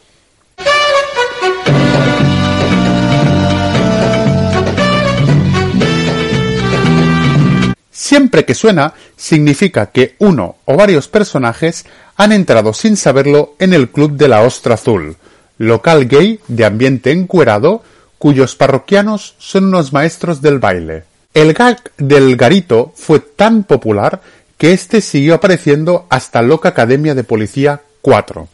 Siempre 7.91 8.47
que 8.47 8.55
suena, 8.55 8.95
significa 9.17 9.91
que 9.91 10.15
uno 10.19 10.57
o 10.65 10.79
varios 10.79 11.09
personajes 11.09 11.85
han 12.17 12.33
entrado 12.33 12.73
sin 12.73 12.97
saberlo 12.97 13.55
en 13.59 13.75
el 13.75 13.91
Club 13.91 14.13
de 14.13 14.29
la 14.29 14.41
Ostra 14.41 14.77
Azul, 14.77 15.17
local 15.59 16.07
gay 16.07 16.41
de 16.49 16.65
ambiente 16.65 17.11
encuerado 17.11 17.83
cuyos 18.25 18.57
parroquianos 18.57 19.35
son 19.37 19.67
unos 19.67 19.93
maestros 19.93 20.41
del 20.41 20.59
baile. 20.59 21.05
El 21.35 21.53
gag 21.53 21.93
del 21.99 22.39
garito 22.39 22.95
fue 22.97 23.21
tan 23.21 23.65
popular 23.65 24.23
que 24.57 24.73
este 24.73 25.03
siguió 25.03 25.35
apareciendo 25.35 26.07
hasta 26.09 26.41
Loca 26.41 26.71
Academia 26.71 27.15
de 27.15 27.23
Policía 27.23 27.83
4. 28.01 28.49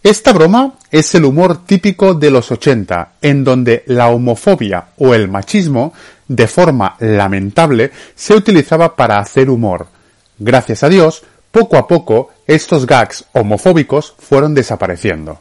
Esta 0.00 0.32
broma 0.32 0.74
es 0.92 1.12
el 1.16 1.24
humor 1.24 1.66
típico 1.66 2.14
de 2.14 2.30
los 2.30 2.52
80, 2.52 3.14
en 3.20 3.42
donde 3.42 3.82
la 3.88 4.10
homofobia 4.10 4.84
o 4.98 5.12
el 5.12 5.26
machismo, 5.26 5.92
de 6.28 6.46
forma 6.46 6.94
lamentable, 7.00 7.90
se 8.14 8.34
utilizaba 8.34 8.94
para 8.94 9.18
hacer 9.18 9.50
humor. 9.50 9.88
Gracias 10.38 10.84
a 10.84 10.88
Dios, 10.88 11.24
poco 11.50 11.78
a 11.78 11.88
poco 11.88 12.30
estos 12.46 12.86
gags 12.86 13.24
homofóbicos 13.32 14.14
fueron 14.20 14.54
desapareciendo. 14.54 15.40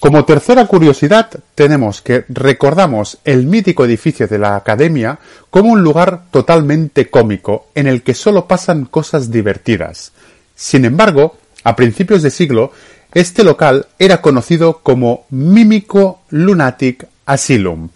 Como 0.00 0.24
tercera 0.24 0.66
curiosidad, 0.66 1.28
tenemos 1.54 2.00
que 2.00 2.24
recordamos 2.30 3.18
el 3.22 3.44
mítico 3.44 3.84
edificio 3.84 4.26
de 4.26 4.38
la 4.38 4.56
Academia 4.56 5.18
como 5.50 5.72
un 5.72 5.82
lugar 5.82 6.22
totalmente 6.30 7.10
cómico 7.10 7.66
en 7.74 7.86
el 7.86 8.02
que 8.02 8.14
solo 8.14 8.48
pasan 8.48 8.86
cosas 8.86 9.30
divertidas. 9.30 10.12
Sin 10.56 10.86
embargo, 10.86 11.36
a 11.64 11.76
principios 11.76 12.22
de 12.22 12.30
siglo, 12.30 12.72
este 13.12 13.44
local 13.44 13.88
era 13.98 14.22
conocido 14.22 14.78
como 14.82 15.26
Mímico 15.28 16.22
Lunatic 16.30 17.06
Asylum 17.26 17.90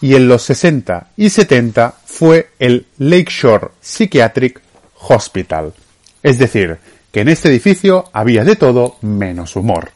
y 0.00 0.14
en 0.14 0.28
los 0.28 0.42
60 0.44 1.08
y 1.16 1.28
70 1.28 1.96
fue 2.06 2.50
el 2.60 2.86
Lakeshore 2.98 3.70
Psychiatric 3.80 4.60
Hospital. 5.08 5.74
Es 6.22 6.38
decir, 6.38 6.78
que 7.10 7.22
en 7.22 7.30
este 7.30 7.48
edificio 7.48 8.04
había 8.12 8.44
de 8.44 8.54
todo 8.54 8.96
menos 9.00 9.56
humor. 9.56 9.90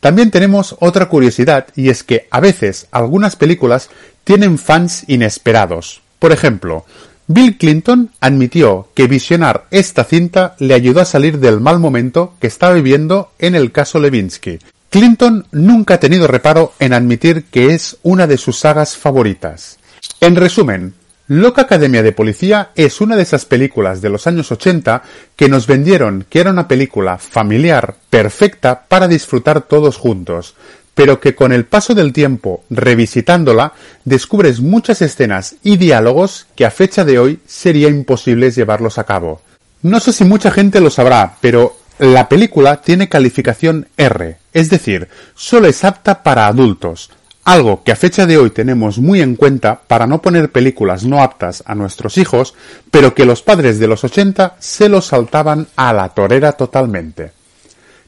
También 0.00 0.30
tenemos 0.30 0.76
otra 0.80 1.08
curiosidad 1.08 1.66
y 1.74 1.88
es 1.88 2.04
que 2.04 2.28
a 2.30 2.40
veces 2.40 2.86
algunas 2.92 3.36
películas 3.36 3.90
tienen 4.24 4.58
fans 4.58 5.04
inesperados. 5.08 6.02
Por 6.18 6.32
ejemplo, 6.32 6.84
Bill 7.26 7.58
Clinton 7.58 8.10
admitió 8.20 8.88
que 8.94 9.06
visionar 9.06 9.66
esta 9.70 10.04
cinta 10.04 10.54
le 10.58 10.74
ayudó 10.74 11.00
a 11.00 11.04
salir 11.04 11.38
del 11.38 11.60
mal 11.60 11.78
momento 11.78 12.34
que 12.40 12.46
estaba 12.46 12.74
viviendo 12.74 13.32
en 13.38 13.54
el 13.54 13.72
caso 13.72 13.98
Levinsky. 13.98 14.58
Clinton 14.90 15.46
nunca 15.52 15.94
ha 15.94 16.00
tenido 16.00 16.26
reparo 16.26 16.72
en 16.78 16.94
admitir 16.94 17.44
que 17.44 17.74
es 17.74 17.98
una 18.02 18.26
de 18.26 18.38
sus 18.38 18.58
sagas 18.58 18.96
favoritas. 18.96 19.78
En 20.20 20.36
resumen, 20.36 20.94
Loca 21.30 21.60
Academia 21.60 22.02
de 22.02 22.12
Policía 22.12 22.70
es 22.74 23.02
una 23.02 23.14
de 23.14 23.22
esas 23.22 23.44
películas 23.44 24.00
de 24.00 24.08
los 24.08 24.26
años 24.26 24.50
80 24.50 25.02
que 25.36 25.50
nos 25.50 25.66
vendieron 25.66 26.24
que 26.26 26.40
era 26.40 26.50
una 26.50 26.66
película 26.66 27.18
familiar 27.18 27.96
perfecta 28.08 28.84
para 28.88 29.08
disfrutar 29.08 29.60
todos 29.60 29.98
juntos, 29.98 30.54
pero 30.94 31.20
que 31.20 31.34
con 31.34 31.52
el 31.52 31.66
paso 31.66 31.92
del 31.92 32.14
tiempo, 32.14 32.64
revisitándola, 32.70 33.74
descubres 34.06 34.62
muchas 34.62 35.02
escenas 35.02 35.56
y 35.62 35.76
diálogos 35.76 36.46
que 36.56 36.64
a 36.64 36.70
fecha 36.70 37.04
de 37.04 37.18
hoy 37.18 37.40
sería 37.46 37.88
imposible 37.88 38.50
llevarlos 38.50 38.96
a 38.96 39.04
cabo. 39.04 39.42
No 39.82 40.00
sé 40.00 40.14
si 40.14 40.24
mucha 40.24 40.50
gente 40.50 40.80
lo 40.80 40.88
sabrá, 40.88 41.36
pero 41.42 41.76
la 41.98 42.26
película 42.30 42.80
tiene 42.80 43.10
calificación 43.10 43.86
R, 43.98 44.38
es 44.54 44.70
decir, 44.70 45.08
solo 45.34 45.68
es 45.68 45.84
apta 45.84 46.22
para 46.22 46.46
adultos, 46.46 47.10
algo 47.48 47.82
que 47.82 47.92
a 47.92 47.96
fecha 47.96 48.26
de 48.26 48.36
hoy 48.36 48.50
tenemos 48.50 48.98
muy 48.98 49.22
en 49.22 49.34
cuenta 49.34 49.80
para 49.86 50.06
no 50.06 50.20
poner 50.20 50.52
películas 50.52 51.04
no 51.04 51.22
aptas 51.22 51.62
a 51.64 51.74
nuestros 51.74 52.18
hijos, 52.18 52.54
pero 52.90 53.14
que 53.14 53.24
los 53.24 53.40
padres 53.40 53.78
de 53.78 53.88
los 53.88 54.04
80 54.04 54.56
se 54.58 54.90
lo 54.90 55.00
saltaban 55.00 55.66
a 55.74 55.94
la 55.94 56.10
torera 56.10 56.52
totalmente. 56.52 57.32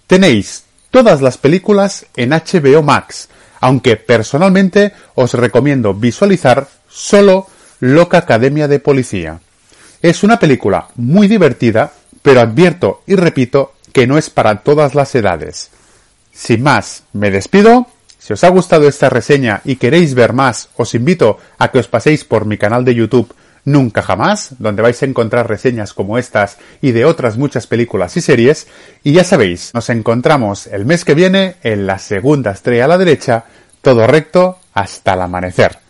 Tenéis 0.07 0.65
todas 0.91 1.23
las 1.23 1.39
películas 1.39 2.05
en 2.17 2.31
HBO 2.31 2.83
Max, 2.83 3.31
aunque 3.61 3.97
personalmente 3.97 4.93
os 5.15 5.33
recomiendo 5.33 5.95
visualizar 5.95 6.69
solo 6.91 7.47
Loca 7.79 8.19
Academia 8.19 8.69
de 8.69 8.79
Policía. 8.79 9.41
Es 10.03 10.23
una 10.23 10.39
película 10.39 10.89
muy 10.97 11.29
divertida, 11.29 11.93
pero 12.21 12.43
advierto 12.43 13.05
y 13.07 13.17
repito 13.17 13.73
que 13.95 14.07
no 14.07 14.19
es 14.19 14.29
para 14.29 14.57
todas 14.57 14.95
las 14.95 15.15
edades. 15.15 15.71
Sin 16.31 16.63
más, 16.63 17.05
me 17.15 17.31
despido 17.31 17.87
si 18.31 18.35
os 18.35 18.45
ha 18.45 18.49
gustado 18.49 18.87
esta 18.87 19.11
reseña 19.11 19.61
y 19.65 19.75
queréis 19.75 20.15
ver 20.15 20.33
más, 20.33 20.69
os 20.77 20.95
invito 20.95 21.39
a 21.59 21.73
que 21.73 21.81
os 21.81 21.89
paséis 21.89 22.23
por 22.23 22.45
mi 22.45 22.59
canal 22.59 22.85
de 22.85 22.95
YouTube 22.95 23.35
Nunca 23.65 24.03
Jamás, 24.03 24.55
donde 24.61 24.83
vais 24.83 25.03
a 25.03 25.07
encontrar 25.07 25.49
reseñas 25.49 25.93
como 25.93 26.17
estas 26.17 26.59
y 26.81 26.93
de 26.93 27.05
otras 27.05 27.37
muchas 27.37 27.67
películas 27.67 28.17
y 28.17 28.21
series. 28.21 28.69
Y 29.03 29.15
ya 29.15 29.25
sabéis, 29.25 29.73
nos 29.75 29.91
encontramos 29.91 30.69
el 30.69 30.87
mes 30.87 31.05
que 31.05 31.15
viene 31.15 31.57
en 31.65 31.89
la 31.89 31.99
segunda 31.99 32.53
estrella 32.53 32.85
a 32.85 32.89
la 32.89 32.99
derecha, 32.99 33.47
todo 33.83 34.07
recto 34.07 34.61
hasta 34.75 35.15
el 35.15 35.23
amanecer. 35.23 35.81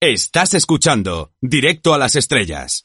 Estás 0.00 0.54
escuchando 0.54 1.32
Directo 1.40 1.92
a 1.92 1.98
las 1.98 2.14
Estrellas. 2.14 2.84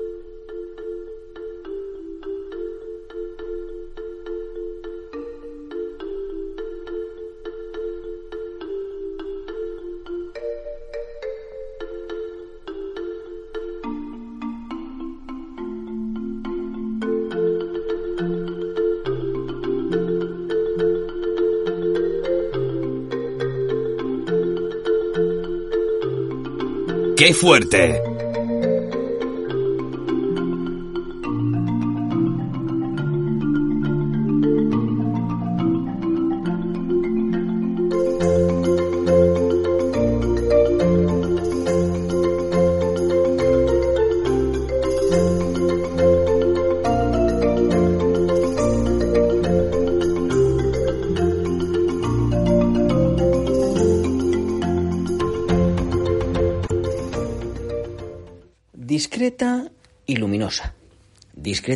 ¡Qué 27.31 27.35
fuerte! 27.37 28.10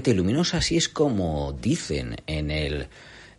Y 0.03 0.13
luminosa, 0.13 0.57
así 0.57 0.77
es 0.77 0.89
como 0.89 1.53
dicen 1.53 2.15
en 2.27 2.51
el 2.51 2.87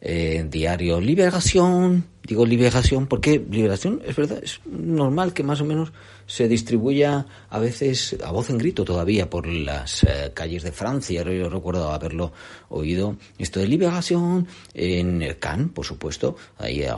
eh, 0.01 0.47
diario 0.49 1.01
Liberación. 1.01 2.05
Digo 2.23 2.45
Liberación 2.45 3.07
porque 3.07 3.45
Liberación 3.51 4.03
es 4.07 4.15
verdad, 4.15 4.41
es 4.43 4.61
normal 4.67 5.33
que 5.33 5.43
más 5.43 5.61
o 5.61 5.65
menos 5.65 5.93
se 6.27 6.49
distribuya 6.49 7.27
a 7.49 7.59
veces 7.59 8.17
a 8.25 8.31
voz 8.31 8.51
en 8.51 8.59
grito 8.59 8.85
todavía 8.85 9.31
por 9.31 9.47
las 9.47 10.05
eh, 10.05 10.33
calles 10.35 10.63
de 10.63 10.73
Francia. 10.73 11.23
Yo 11.23 11.49
recuerdo 11.49 11.91
haberlo 11.93 12.33
oído. 12.69 13.17
Esto 13.39 13.61
de 13.61 13.69
Liberación 13.69 14.47
en 14.75 15.35
Cannes, 15.41 15.71
por 15.73 15.85
supuesto, 15.85 16.37
ahí, 16.59 16.83
eh, 16.83 16.93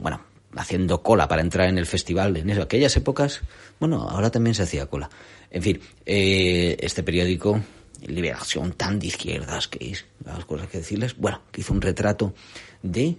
bueno, 0.00 0.20
haciendo 0.54 1.02
cola 1.02 1.28
para 1.28 1.42
entrar 1.42 1.68
en 1.68 1.78
el 1.78 1.86
festival 1.86 2.36
en 2.36 2.50
aquellas 2.52 2.96
épocas. 2.96 3.40
Bueno, 3.80 4.08
ahora 4.08 4.30
también 4.30 4.54
se 4.54 4.62
hacía 4.62 4.86
cola. 4.86 5.10
En 5.50 5.62
fin, 5.62 5.80
este 6.06 7.02
periódico 7.02 7.60
liberación 8.06 8.72
tan 8.72 8.98
de 8.98 9.08
izquierdas 9.08 9.68
que 9.68 9.90
es, 9.90 10.04
las 10.24 10.44
cosas 10.44 10.68
que 10.68 10.78
decirles. 10.78 11.16
Bueno, 11.16 11.40
que 11.50 11.60
hizo 11.60 11.72
un 11.72 11.80
retrato 11.80 12.34
de 12.82 13.16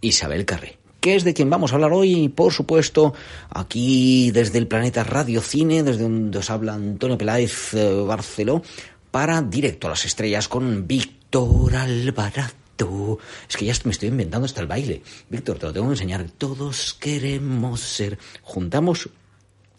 Isabel 0.00 0.44
Carré, 0.44 0.78
que 1.00 1.14
es 1.14 1.24
de 1.24 1.34
quien 1.34 1.50
vamos 1.50 1.72
a 1.72 1.74
hablar 1.74 1.92
hoy, 1.92 2.28
por 2.28 2.52
supuesto, 2.52 3.14
aquí 3.50 4.30
desde 4.30 4.58
el 4.58 4.66
planeta 4.66 5.04
Radio 5.04 5.40
Cine, 5.40 5.82
desde 5.82 6.02
donde 6.04 6.38
os 6.38 6.50
habla 6.50 6.74
Antonio 6.74 7.18
Peláez 7.18 7.74
eh, 7.74 8.04
Barceló, 8.06 8.62
para 9.10 9.42
Directo 9.42 9.86
a 9.86 9.90
las 9.90 10.04
Estrellas 10.04 10.48
con 10.48 10.86
Víctor 10.86 11.76
Alvarado. 11.76 13.18
Es 13.48 13.56
que 13.56 13.66
ya 13.66 13.74
me 13.84 13.92
estoy 13.92 14.08
inventando 14.08 14.46
hasta 14.46 14.60
el 14.60 14.66
baile. 14.66 15.02
Víctor, 15.28 15.58
te 15.58 15.66
lo 15.66 15.72
tengo 15.72 15.86
que 15.86 15.92
enseñar. 15.92 16.28
Todos 16.36 16.94
queremos 16.94 17.80
ser. 17.80 18.18
Juntamos 18.42 19.08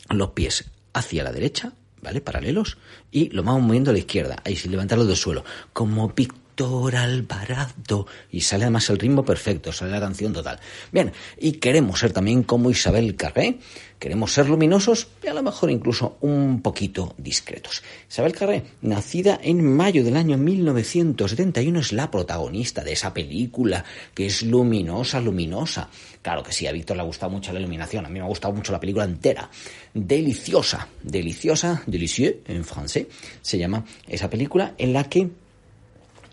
los 0.09 0.29
pies 0.29 0.65
hacia 0.93 1.23
la 1.23 1.31
derecha, 1.31 1.73
¿vale? 2.06 2.22
Paralelos, 2.22 2.78
y 3.12 3.30
lo 3.32 3.43
vamos 3.43 3.64
moviendo 3.64 3.89
a 3.89 3.93
la 3.93 3.99
izquierda, 3.99 4.38
ahí 4.45 4.56
sin 4.56 4.72
levantarlo 4.72 5.06
del 5.06 5.18
suelo, 5.18 5.43
como 5.74 6.14
Víctor 6.56 6.95
Alvarado, 6.95 8.08
y 8.32 8.39
sale 8.39 8.64
además 8.64 8.89
el 8.89 8.97
ritmo 8.97 9.26
perfecto, 9.26 9.74
sale 9.74 9.91
la 9.91 9.99
canción 9.99 10.32
total. 10.32 10.58
Bien, 10.89 11.12
y 11.38 11.53
queremos 11.53 11.99
ser 11.99 12.14
también 12.14 12.43
como 12.43 12.70
Isabel 12.70 13.18
Carré, 13.18 13.60
queremos 13.99 14.32
ser 14.32 14.47
luminosos 14.47 15.10
y 15.22 15.28
a 15.28 15.34
lo 15.34 15.43
mejor 15.43 15.70
incluso 15.70 16.18
un 16.22 16.62
poquito 16.62 17.14
discretos. 17.18 17.84
Isabel 18.10 18.32
Carré, 18.32 18.64
nacida 18.84 19.38
en 19.43 19.66
mayo 19.76 20.01
del 20.06 20.16
año 20.16 20.38
1971, 20.38 21.78
es 21.78 21.91
la 21.91 22.10
protagonista 22.10 22.86
de 22.86 22.93
esa 22.93 23.14
película 23.14 23.84
que 24.14 24.28
es 24.28 24.41
luminosa, 24.41 25.20
luminosa. 25.20 25.89
Claro 26.22 26.41
que 26.41 26.53
sí, 26.53 26.68
a 26.68 26.72
Víctor 26.72 26.95
le 26.95 27.03
ha 27.03 27.06
gustado 27.06 27.34
mucho 27.34 27.51
la 27.51 27.60
iluminación, 27.60 28.06
a 28.06 28.10
mí 28.10 28.18
me 28.18 28.24
ha 28.24 28.30
gustado 28.30 28.53
mucho 28.53 28.72
la 28.72 28.80
película 28.80 29.03
entera. 29.03 29.49
Deliciosa, 29.93 30.88
deliciosa, 31.03 31.84
delicieux 31.86 32.38
en 32.47 32.64
francés, 32.64 33.08
se 33.41 33.58
llama 33.58 33.84
esa 34.08 34.30
película 34.30 34.74
en 34.78 34.93
la 34.93 35.03
que 35.10 35.30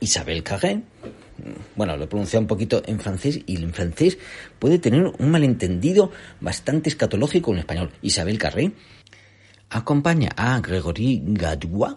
Isabel 0.03 0.42
Carré, 0.42 0.82
bueno, 1.76 1.96
lo 1.96 2.09
pronuncia 2.09 2.38
un 2.38 2.48
poquito 2.48 2.82
en 2.84 2.98
francés 2.98 3.40
y 3.46 3.57
en 3.57 3.72
francés 3.72 4.18
puede 4.59 4.78
tener 4.78 5.07
un 5.07 5.30
malentendido 5.30 6.11
bastante 6.40 6.88
escatológico 6.88 7.53
en 7.53 7.59
español. 7.59 7.92
Isabel 8.03 8.36
Carré 8.36 8.72
acompaña 9.70 10.30
a 10.36 10.61
Gregory 10.61 11.22
Gadouin, 11.24 11.94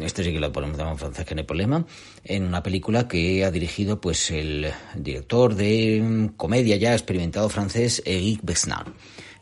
este 0.00 0.24
sí 0.24 0.32
que 0.32 0.40
lo 0.40 0.50
ponemos 0.50 0.78
en 0.78 0.98
francés 0.98 1.26
que 1.26 1.34
no 1.34 1.40
hay 1.40 1.46
problema, 1.46 1.86
en 2.24 2.44
una 2.44 2.62
película 2.62 3.06
que 3.06 3.44
ha 3.44 3.50
dirigido 3.50 4.00
pues 4.00 4.30
el 4.30 4.70
director 4.96 5.54
de 5.54 6.30
comedia 6.36 6.76
ya 6.76 6.94
experimentado 6.94 7.48
francés 7.50 8.02
Eric 8.06 8.40
Besnard. 8.42 8.88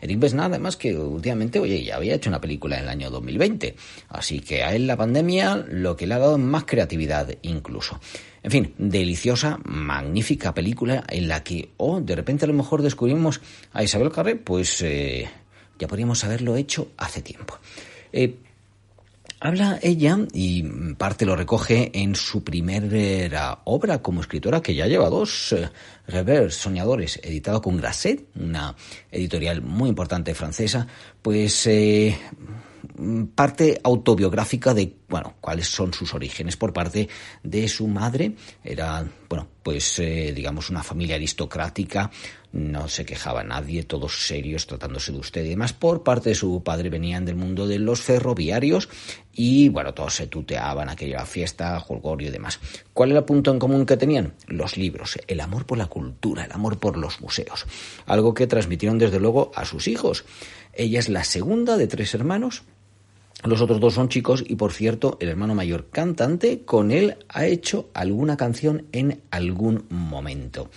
Eric 0.00 0.18
Besnard, 0.18 0.52
además, 0.52 0.76
que 0.76 0.96
últimamente, 0.96 1.58
oye, 1.58 1.82
ya 1.82 1.96
había 1.96 2.14
hecho 2.14 2.30
una 2.30 2.40
película 2.40 2.76
en 2.76 2.82
el 2.82 2.88
año 2.88 3.10
2020. 3.10 3.74
Así 4.08 4.40
que 4.40 4.62
a 4.62 4.74
él 4.74 4.86
la 4.86 4.96
pandemia 4.96 5.64
lo 5.68 5.96
que 5.96 6.06
le 6.06 6.14
ha 6.14 6.18
dado 6.18 6.38
más 6.38 6.64
creatividad 6.64 7.28
incluso. 7.42 8.00
En 8.42 8.50
fin, 8.50 8.74
deliciosa, 8.78 9.58
magnífica 9.64 10.54
película 10.54 11.04
en 11.08 11.28
la 11.28 11.42
que, 11.42 11.70
oh, 11.78 12.00
de 12.00 12.14
repente 12.14 12.44
a 12.44 12.48
lo 12.48 12.54
mejor 12.54 12.82
descubrimos 12.82 13.40
a 13.72 13.82
Isabel 13.82 14.12
Carré, 14.12 14.36
pues 14.36 14.82
eh, 14.82 15.28
ya 15.78 15.88
podríamos 15.88 16.22
haberlo 16.24 16.56
hecho 16.56 16.92
hace 16.96 17.22
tiempo. 17.22 17.58
Eh, 18.12 18.36
Habla 19.38 19.78
ella, 19.82 20.18
y 20.32 20.62
parte 20.94 21.26
lo 21.26 21.36
recoge 21.36 21.90
en 21.94 22.14
su 22.14 22.42
primera 22.42 23.60
obra 23.64 24.00
como 24.00 24.22
escritora, 24.22 24.62
que 24.62 24.74
ya 24.74 24.86
lleva 24.86 25.10
dos, 25.10 25.52
eh, 25.52 25.68
Revers 26.06 26.56
Soñadores, 26.56 27.20
editado 27.22 27.60
con 27.60 27.76
Grasset, 27.76 28.28
una 28.34 28.74
editorial 29.10 29.60
muy 29.60 29.90
importante 29.90 30.34
francesa, 30.34 30.86
pues 31.20 31.66
eh, 31.66 32.16
parte 33.34 33.80
autobiográfica 33.82 34.72
de, 34.72 34.94
bueno, 35.08 35.34
cuáles 35.40 35.68
son 35.68 35.92
sus 35.92 36.14
orígenes 36.14 36.56
por 36.56 36.72
parte 36.72 37.08
de 37.42 37.68
su 37.68 37.86
madre. 37.86 38.34
Era, 38.64 39.06
bueno, 39.28 39.48
pues 39.62 39.98
eh, 39.98 40.32
digamos 40.34 40.70
una 40.70 40.82
familia 40.82 41.16
aristocrática, 41.16 42.10
no 42.56 42.88
se 42.88 43.04
quejaba 43.04 43.44
nadie, 43.44 43.82
todos 43.82 44.26
serios 44.26 44.66
tratándose 44.66 45.12
de 45.12 45.18
usted 45.18 45.44
y 45.44 45.50
demás. 45.50 45.74
Por 45.74 46.02
parte 46.02 46.30
de 46.30 46.34
su 46.34 46.62
padre 46.62 46.88
venían 46.88 47.26
del 47.26 47.36
mundo 47.36 47.66
de 47.66 47.78
los 47.78 48.00
ferroviarios 48.00 48.88
y, 49.32 49.68
bueno, 49.68 49.92
todos 49.92 50.14
se 50.14 50.26
tuteaban, 50.26 50.88
aquella 50.88 51.26
fiesta, 51.26 51.78
jolgorio 51.80 52.28
y 52.28 52.30
demás. 52.30 52.58
¿Cuál 52.94 53.10
era 53.10 53.18
el 53.18 53.24
punto 53.26 53.50
en 53.50 53.58
común 53.58 53.84
que 53.84 53.98
tenían? 53.98 54.32
Los 54.46 54.78
libros, 54.78 55.18
el 55.26 55.40
amor 55.40 55.66
por 55.66 55.76
la 55.76 55.86
cultura, 55.86 56.46
el 56.46 56.52
amor 56.52 56.78
por 56.78 56.96
los 56.96 57.20
museos. 57.20 57.66
Algo 58.06 58.32
que 58.32 58.46
transmitieron 58.46 58.98
desde 58.98 59.20
luego 59.20 59.52
a 59.54 59.66
sus 59.66 59.86
hijos. 59.86 60.24
Ella 60.72 60.98
es 60.98 61.10
la 61.10 61.24
segunda 61.24 61.76
de 61.76 61.86
tres 61.86 62.14
hermanos 62.14 62.62
los 63.44 63.60
otros 63.60 63.80
dos 63.80 63.94
son 63.94 64.08
chicos 64.08 64.42
y, 64.46 64.56
por 64.56 64.72
cierto, 64.72 65.18
el 65.20 65.28
hermano 65.28 65.54
mayor 65.54 65.88
cantante, 65.90 66.62
con 66.64 66.90
él 66.90 67.18
ha 67.28 67.46
hecho 67.46 67.90
alguna 67.92 68.36
canción 68.36 68.86
en 68.92 69.20
algún 69.30 69.84
momento. 69.90 70.70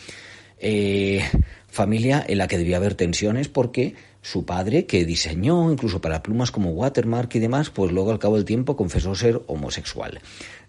Eh, 0.59 1.21
familia 1.67 2.25
en 2.27 2.37
la 2.37 2.47
que 2.47 2.57
debía 2.57 2.77
haber 2.77 2.95
tensiones 2.95 3.47
porque 3.47 3.95
su 4.21 4.45
padre, 4.45 4.85
que 4.85 5.05
diseñó 5.05 5.71
incluso 5.71 6.01
para 6.01 6.21
plumas 6.21 6.51
como 6.51 6.71
Watermark 6.71 7.33
y 7.35 7.39
demás, 7.39 7.69
pues 7.69 7.91
luego 7.91 8.11
al 8.11 8.19
cabo 8.19 8.35
del 8.35 8.45
tiempo 8.45 8.75
confesó 8.75 9.15
ser 9.15 9.41
homosexual. 9.47 10.19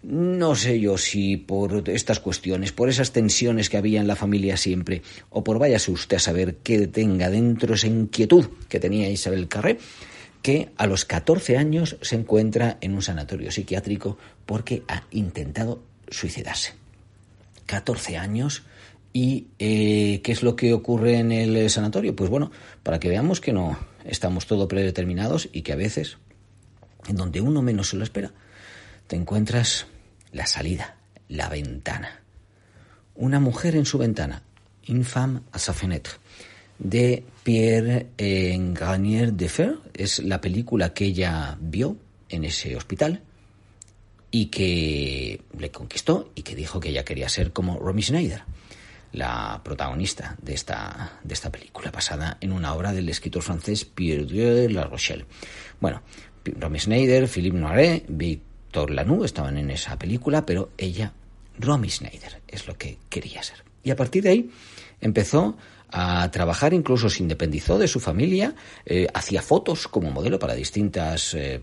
No 0.03 0.55
sé 0.55 0.79
yo 0.79 0.97
si 0.97 1.37
por 1.37 1.89
estas 1.89 2.19
cuestiones, 2.19 2.71
por 2.71 2.89
esas 2.89 3.11
tensiones 3.11 3.69
que 3.69 3.77
había 3.77 3.99
en 3.99 4.07
la 4.07 4.15
familia 4.15 4.55
siempre, 4.55 5.01
o 5.29 5.43
por 5.43 5.59
váyase 5.59 5.91
usted 5.91 6.17
a 6.17 6.21
saber 6.21 6.57
qué 6.63 6.87
tenga 6.87 7.29
dentro 7.29 7.75
esa 7.75 7.87
inquietud 7.87 8.47
que 8.69 8.79
tenía 8.79 9.09
Isabel 9.09 9.47
Carré, 9.47 9.79
que 10.41 10.69
a 10.77 10.87
los 10.87 11.05
14 11.05 11.57
años 11.57 11.97
se 12.01 12.15
encuentra 12.15 12.77
en 12.81 12.93
un 12.93 13.01
sanatorio 13.01 13.51
psiquiátrico 13.51 14.17
porque 14.45 14.83
ha 14.87 15.03
intentado 15.11 15.83
suicidarse. 16.09 16.73
14 17.67 18.17
años 18.17 18.63
y 19.13 19.47
eh, 19.59 20.21
¿qué 20.23 20.31
es 20.31 20.43
lo 20.43 20.55
que 20.55 20.73
ocurre 20.73 21.17
en 21.17 21.31
el 21.31 21.69
sanatorio? 21.69 22.15
Pues 22.15 22.29
bueno, 22.29 22.51
para 22.83 22.99
que 22.99 23.09
veamos 23.09 23.41
que 23.41 23.53
no 23.53 23.77
estamos 24.05 24.47
todo 24.47 24.67
predeterminados 24.67 25.49
y 25.51 25.61
que 25.61 25.73
a 25.73 25.75
veces, 25.75 26.17
en 27.07 27.15
donde 27.15 27.41
uno 27.41 27.61
menos 27.61 27.89
se 27.89 27.97
lo 27.97 28.03
espera, 28.03 28.31
te 29.07 29.15
encuentras 29.15 29.87
la 30.31 30.45
salida, 30.45 30.97
la 31.27 31.49
ventana. 31.49 32.21
Una 33.15 33.39
mujer 33.39 33.75
en 33.75 33.85
su 33.85 33.97
ventana, 33.97 34.43
infame 34.87 35.41
à 35.51 35.59
sa 35.59 35.73
fenêtre 35.73 36.19
de 36.79 37.23
Pierre 37.43 38.07
Garnier 38.17 39.33
de 39.33 39.49
Fer. 39.49 39.77
Es 39.93 40.19
la 40.19 40.41
película 40.41 40.93
que 40.93 41.05
ella 41.05 41.57
vio 41.59 41.97
en 42.29 42.43
ese 42.45 42.75
hospital 42.75 43.21
y 44.31 44.45
que 44.47 45.41
le 45.57 45.71
conquistó 45.71 46.31
y 46.35 46.43
que 46.43 46.55
dijo 46.55 46.79
que 46.79 46.89
ella 46.89 47.05
quería 47.05 47.29
ser 47.29 47.51
como 47.51 47.77
Romy 47.77 48.01
Schneider, 48.01 48.43
la 49.13 49.61
protagonista 49.63 50.37
de 50.41 50.53
esta, 50.53 51.19
de 51.23 51.33
esta 51.33 51.51
película, 51.51 51.91
basada 51.91 52.37
en 52.41 52.51
una 52.51 52.73
obra 52.73 52.93
del 52.93 53.09
escritor 53.09 53.43
francés 53.43 53.85
Pierre 53.85 54.25
de 54.25 54.69
La 54.69 54.85
Rochelle. 54.85 55.25
Bueno, 55.79 56.01
Romy 56.45 56.79
Schneider, 56.79 57.27
Philippe 57.27 57.57
Noiret, 57.57 58.05
Victor 58.07 58.91
Lanoux 58.91 59.25
estaban 59.25 59.57
en 59.57 59.69
esa 59.71 59.97
película, 59.97 60.45
pero 60.45 60.71
ella, 60.77 61.13
Romy 61.59 61.89
Schneider, 61.89 62.41
es 62.47 62.67
lo 62.67 62.77
que 62.77 62.97
quería 63.09 63.43
ser. 63.43 63.63
Y 63.83 63.91
a 63.91 63.95
partir 63.95 64.23
de 64.23 64.29
ahí 64.29 64.51
empezó 65.01 65.57
a 65.91 66.29
trabajar, 66.31 66.73
incluso 66.73 67.09
se 67.09 67.21
independizó 67.21 67.77
de 67.77 67.87
su 67.87 67.99
familia, 67.99 68.55
eh, 68.85 69.07
hacía 69.13 69.41
fotos 69.41 69.87
como 69.87 70.11
modelo 70.11 70.39
para 70.39 70.53
distintas, 70.53 71.33
eh, 71.33 71.61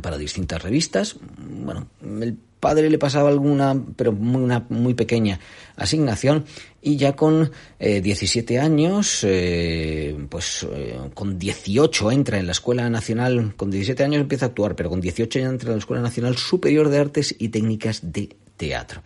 para 0.00 0.16
distintas 0.16 0.62
revistas. 0.62 1.16
Bueno, 1.38 1.88
el 2.02 2.38
padre 2.60 2.90
le 2.90 2.98
pasaba 2.98 3.30
alguna, 3.30 3.74
pero 3.96 4.12
muy, 4.12 4.42
una 4.42 4.66
muy 4.68 4.94
pequeña 4.94 5.40
asignación 5.76 6.44
y 6.82 6.96
ya 6.96 7.16
con 7.16 7.50
17 7.78 8.54
eh, 8.54 8.58
años, 8.60 9.26
pues 10.28 10.66
con 11.14 11.38
18 11.38 12.12
entra 12.12 12.38
en 12.38 12.46
la 12.46 12.52
Escuela 12.52 12.88
Nacional, 12.88 13.54
con 13.56 13.70
17 13.70 14.04
años 14.04 14.20
empieza 14.20 14.46
a 14.46 14.48
actuar, 14.48 14.76
pero 14.76 14.90
con 14.90 15.00
18 15.00 15.38
entra 15.40 15.70
en 15.70 15.76
la 15.76 15.78
Escuela 15.78 16.02
Nacional 16.02 16.36
Superior 16.36 16.88
de 16.88 16.98
Artes 16.98 17.34
y 17.38 17.48
Técnicas 17.48 18.12
de 18.12 18.36
Teatro. 18.56 19.02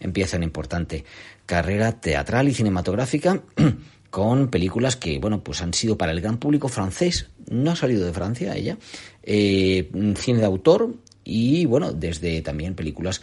Empieza 0.00 0.36
una 0.36 0.44
importante 0.44 1.04
carrera 1.46 1.92
teatral 1.92 2.48
y 2.48 2.54
cinematográfica 2.54 3.42
con 4.10 4.48
películas 4.48 4.96
que, 4.96 5.18
bueno, 5.18 5.42
pues 5.42 5.62
han 5.62 5.72
sido 5.74 5.96
para 5.96 6.12
el 6.12 6.20
gran 6.20 6.38
público 6.38 6.68
francés, 6.68 7.28
no 7.48 7.70
ha 7.70 7.76
salido 7.76 8.04
de 8.04 8.12
Francia 8.12 8.56
ella, 8.56 8.78
eh, 9.22 9.90
cine 10.16 10.40
de 10.40 10.44
autor 10.44 10.94
y, 11.26 11.66
bueno, 11.66 11.92
desde 11.92 12.40
también 12.40 12.74
películas 12.74 13.20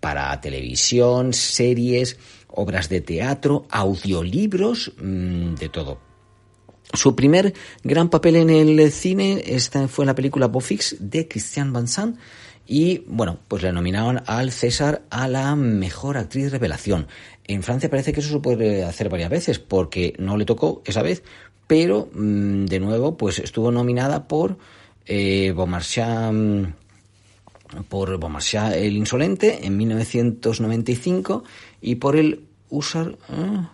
para 0.00 0.40
televisión, 0.40 1.32
series, 1.32 2.18
obras 2.48 2.88
de 2.88 3.00
teatro, 3.02 3.66
audiolibros, 3.70 4.92
mm, 5.00 5.54
de 5.54 5.68
todo. 5.68 6.00
Su 6.92 7.14
primer 7.14 7.54
gran 7.84 8.10
papel 8.10 8.36
en 8.36 8.50
el 8.50 8.90
cine 8.90 9.42
esta 9.46 9.86
fue 9.88 10.04
en 10.04 10.08
la 10.08 10.14
película 10.14 10.48
Bofix 10.48 10.96
de 10.98 11.28
Christian 11.28 11.72
Vincent 11.72 12.18
y 12.66 13.04
bueno, 13.06 13.38
pues 13.48 13.62
le 13.62 13.72
nominaron 13.72 14.22
al 14.26 14.50
César 14.50 15.02
a 15.10 15.28
la 15.28 15.56
mejor 15.56 16.18
actriz 16.18 16.50
revelación. 16.50 17.06
En 17.44 17.62
Francia 17.62 17.88
parece 17.88 18.12
que 18.12 18.20
eso 18.20 18.30
se 18.30 18.40
puede 18.40 18.84
hacer 18.84 19.08
varias 19.08 19.30
veces 19.30 19.58
porque 19.58 20.14
no 20.18 20.36
le 20.36 20.44
tocó 20.44 20.82
esa 20.84 21.02
vez, 21.02 21.22
pero 21.66 22.10
mm, 22.12 22.66
de 22.66 22.80
nuevo 22.80 23.16
pues 23.16 23.38
estuvo 23.38 23.70
nominada 23.70 24.28
por 24.28 24.58
eh, 25.06 25.52
Beaumarchais, 25.56 26.74
por 27.88 28.18
Beaumarchais 28.18 28.76
el 28.76 28.96
Insolente 28.96 29.66
en 29.66 29.76
1995 29.76 31.44
y 31.80 31.96
por 31.96 32.16
el 32.16 32.44
Usar... 32.68 33.18
¿eh? 33.28 33.66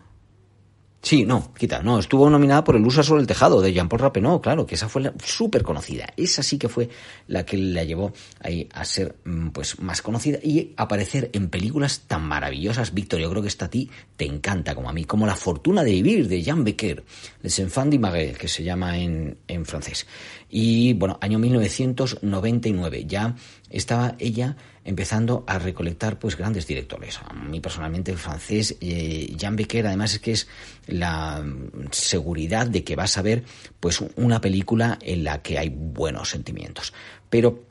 Sí, 1.01 1.25
no, 1.25 1.55
quita, 1.55 1.81
no, 1.81 2.01
estuvo 2.01 2.29
nominada 2.29 2.65
por 2.65 2.75
El 2.75 2.85
uso 2.85 3.05
sobre 3.05 3.21
el 3.21 3.27
tejado 3.29 3.63
de 3.63 3.73
Jean-Paul 3.73 4.01
Rappeneau, 4.01 4.41
claro, 4.41 4.67
que 4.67 4.75
esa 4.75 4.89
fue 4.89 5.13
súper 5.25 5.63
conocida. 5.63 6.09
Esa 6.17 6.43
sí 6.43 6.59
que 6.59 6.69
fue 6.69 6.89
la 7.29 7.47
que 7.47 7.57
la 7.57 7.85
llevó 7.85 8.13
ahí 8.41 8.69
a 8.75 8.85
ser 8.85 9.15
mm, 9.25 9.49
pues 9.51 9.79
más 9.79 10.03
conocida 10.03 10.39
y 10.43 10.75
aparecer 10.77 11.31
en 11.33 11.51
películas 11.51 12.01
tan 12.09 12.25
maravillosas. 12.25 12.93
Víctor, 12.93 13.21
yo 13.21 13.31
creo 13.31 13.43
que 13.43 13.49
esta 13.49 13.67
a 13.67 13.71
ti 13.71 13.89
te 14.17 14.27
encanta, 14.27 14.75
como 14.75 14.91
a 14.91 14.93
mí, 14.93 15.05
como 15.05 15.25
La 15.25 15.37
fortuna 15.37 15.85
de 15.85 15.93
vivir 15.93 16.27
de 16.27 16.43
Jean 16.43 16.65
Becker, 16.65 17.05
Les 17.43 17.59
Enfants 17.61 17.91
d'Imagué, 17.91 18.33
que 18.33 18.49
se 18.49 18.65
llama 18.65 18.99
en, 18.99 19.39
en 19.47 19.65
francés. 19.65 20.05
Y 20.51 20.95
bueno, 20.95 21.17
año 21.21 21.39
1999, 21.39 23.05
ya 23.07 23.37
estaba 23.71 24.15
ella 24.19 24.57
empezando 24.85 25.45
a 25.47 25.59
recolectar 25.59 26.19
pues 26.19 26.37
grandes 26.37 26.67
directores. 26.67 27.21
A 27.27 27.35
mí 27.35 27.61
personalmente 27.61 28.11
el 28.11 28.19
francés 28.19 28.77
eh, 28.81 29.35
Jean 29.37 29.57
Becker 29.57 29.87
además 29.87 30.15
es 30.15 30.19
que 30.21 30.33
es 30.33 30.49
la 30.87 31.45
seguridad 31.91 32.67
de 32.67 32.85
que 32.85 32.97
vas 32.97 33.19
a 33.19 33.23
ver 33.23 33.45
pues 33.81 34.03
una 34.17 34.41
película 34.41 34.99
en 35.03 35.25
la 35.25 35.43
que 35.43 35.59
hay 35.59 35.69
buenos 35.69 36.31
sentimientos. 36.31 36.95
Pero 37.29 37.68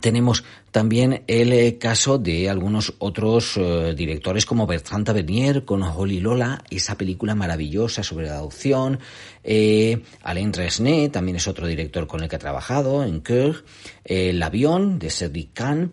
tenemos 0.00 0.44
también 0.70 1.24
el 1.26 1.52
eh, 1.52 1.78
caso 1.78 2.18
de 2.18 2.48
algunos 2.48 2.94
otros 2.98 3.56
eh, 3.56 3.94
directores 3.94 4.46
como 4.46 4.66
Bertrand 4.66 5.04
Tavernier 5.04 5.64
con 5.64 5.82
Holly 5.82 6.20
Lola, 6.20 6.64
esa 6.70 6.96
película 6.96 7.34
maravillosa 7.34 8.02
sobre 8.02 8.26
la 8.26 8.36
adopción. 8.36 8.98
Eh, 9.42 10.02
Alain 10.22 10.52
Resnais 10.52 11.12
también 11.12 11.36
es 11.36 11.46
otro 11.46 11.66
director 11.66 12.06
con 12.06 12.22
el 12.22 12.28
que 12.28 12.36
ha 12.36 12.40
trabajado 12.40 13.04
en 13.04 13.20
Coeur. 13.20 13.64
El 14.04 14.42
avión 14.42 14.98
de 14.98 15.10
Cedric 15.10 15.52
Kahn 15.52 15.92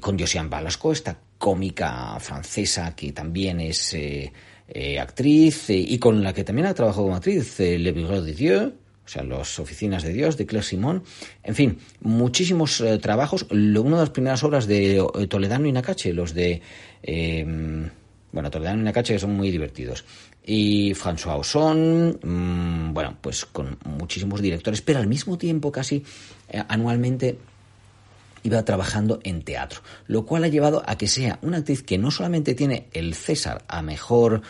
con 0.00 0.18
Josiane 0.18 0.48
Balasco, 0.48 0.92
esta 0.92 1.18
cómica 1.38 2.18
francesa 2.20 2.94
que 2.94 3.12
también 3.12 3.60
es 3.60 3.96
actriz 5.00 5.70
y 5.70 5.98
con 5.98 6.22
la 6.22 6.32
que 6.32 6.44
también 6.44 6.66
ha 6.66 6.74
trabajado 6.74 7.04
como 7.04 7.16
actriz, 7.16 7.58
Le 7.58 7.92
Bureau 7.92 8.22
de 8.22 8.34
Dieu 8.34 8.83
o 9.04 9.08
sea, 9.08 9.22
las 9.22 9.58
oficinas 9.58 10.02
de 10.02 10.12
Dios, 10.12 10.36
de 10.36 10.46
Claire 10.46 10.66
Simón, 10.66 11.02
en 11.42 11.54
fin, 11.54 11.78
muchísimos 12.00 12.80
eh, 12.80 12.98
trabajos. 12.98 13.46
una 13.50 13.96
de 13.96 14.02
las 14.02 14.10
primeras 14.10 14.42
obras 14.44 14.66
de 14.66 14.96
eh, 14.96 15.26
Toledano 15.28 15.68
y 15.68 15.72
Nakache, 15.72 16.12
los 16.12 16.32
de... 16.32 16.62
Em, 17.02 17.90
bueno, 18.32 18.50
Toledano 18.50 18.80
y 18.80 18.84
Nacache 18.84 19.12
que 19.12 19.18
son 19.18 19.36
muy 19.36 19.50
divertidos. 19.50 20.04
Y 20.44 20.94
François 20.94 21.38
Ozon, 21.38 22.18
mm, 22.22 22.94
bueno, 22.94 23.16
pues 23.20 23.44
con 23.44 23.78
muchísimos 23.84 24.40
directores, 24.40 24.80
pero 24.80 24.98
al 24.98 25.06
mismo 25.06 25.36
tiempo 25.38 25.70
casi 25.70 26.02
eh, 26.48 26.62
anualmente 26.68 27.38
iba 28.42 28.64
trabajando 28.64 29.20
en 29.22 29.42
teatro, 29.42 29.80
lo 30.06 30.26
cual 30.26 30.44
ha 30.44 30.48
llevado 30.48 30.82
a 30.86 30.96
que 30.96 31.08
sea 31.08 31.38
una 31.42 31.58
actriz 31.58 31.82
que 31.82 31.96
no 31.96 32.10
solamente 32.10 32.54
tiene 32.54 32.88
el 32.92 33.14
César 33.14 33.64
a 33.68 33.82
mejor 33.82 34.42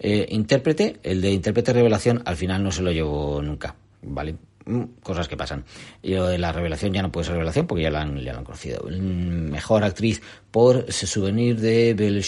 intérprete, 0.00 0.98
el 1.04 1.20
de 1.20 1.30
intérprete 1.30 1.72
revelación 1.72 2.22
al 2.24 2.36
final 2.36 2.64
no 2.64 2.72
se 2.72 2.82
lo 2.82 2.90
llevó 2.90 3.40
nunca, 3.40 3.76
¿vale? 4.02 4.36
Mm, 4.64 4.82
cosas 5.02 5.28
que 5.28 5.36
pasan. 5.36 5.64
Y 6.02 6.14
lo 6.14 6.26
de 6.26 6.38
la 6.38 6.52
revelación 6.52 6.92
ya 6.92 7.02
no 7.02 7.10
puede 7.10 7.26
ser 7.26 7.34
revelación 7.34 7.66
porque 7.66 7.82
ya 7.82 7.90
la 7.90 8.02
han, 8.02 8.20
ya 8.20 8.36
han 8.36 8.44
conocido. 8.44 8.84
Mm, 8.88 9.50
mejor 9.50 9.84
actriz 9.84 10.22
por 10.50 10.84
ese 10.88 11.06
souvenir 11.06 11.60
de 11.60 11.94
Belle 11.94 12.22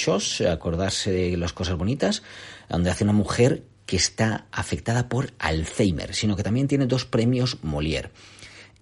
acordarse 0.50 1.10
de 1.10 1.36
las 1.36 1.52
cosas 1.52 1.76
bonitas, 1.76 2.22
donde 2.68 2.90
hace 2.90 3.04
una 3.04 3.12
mujer 3.12 3.64
que 3.86 3.96
está 3.96 4.46
afectada 4.50 5.08
por 5.08 5.32
Alzheimer, 5.38 6.14
sino 6.14 6.36
que 6.36 6.42
también 6.42 6.68
tiene 6.68 6.86
dos 6.86 7.04
premios 7.04 7.62
Molière. 7.62 8.10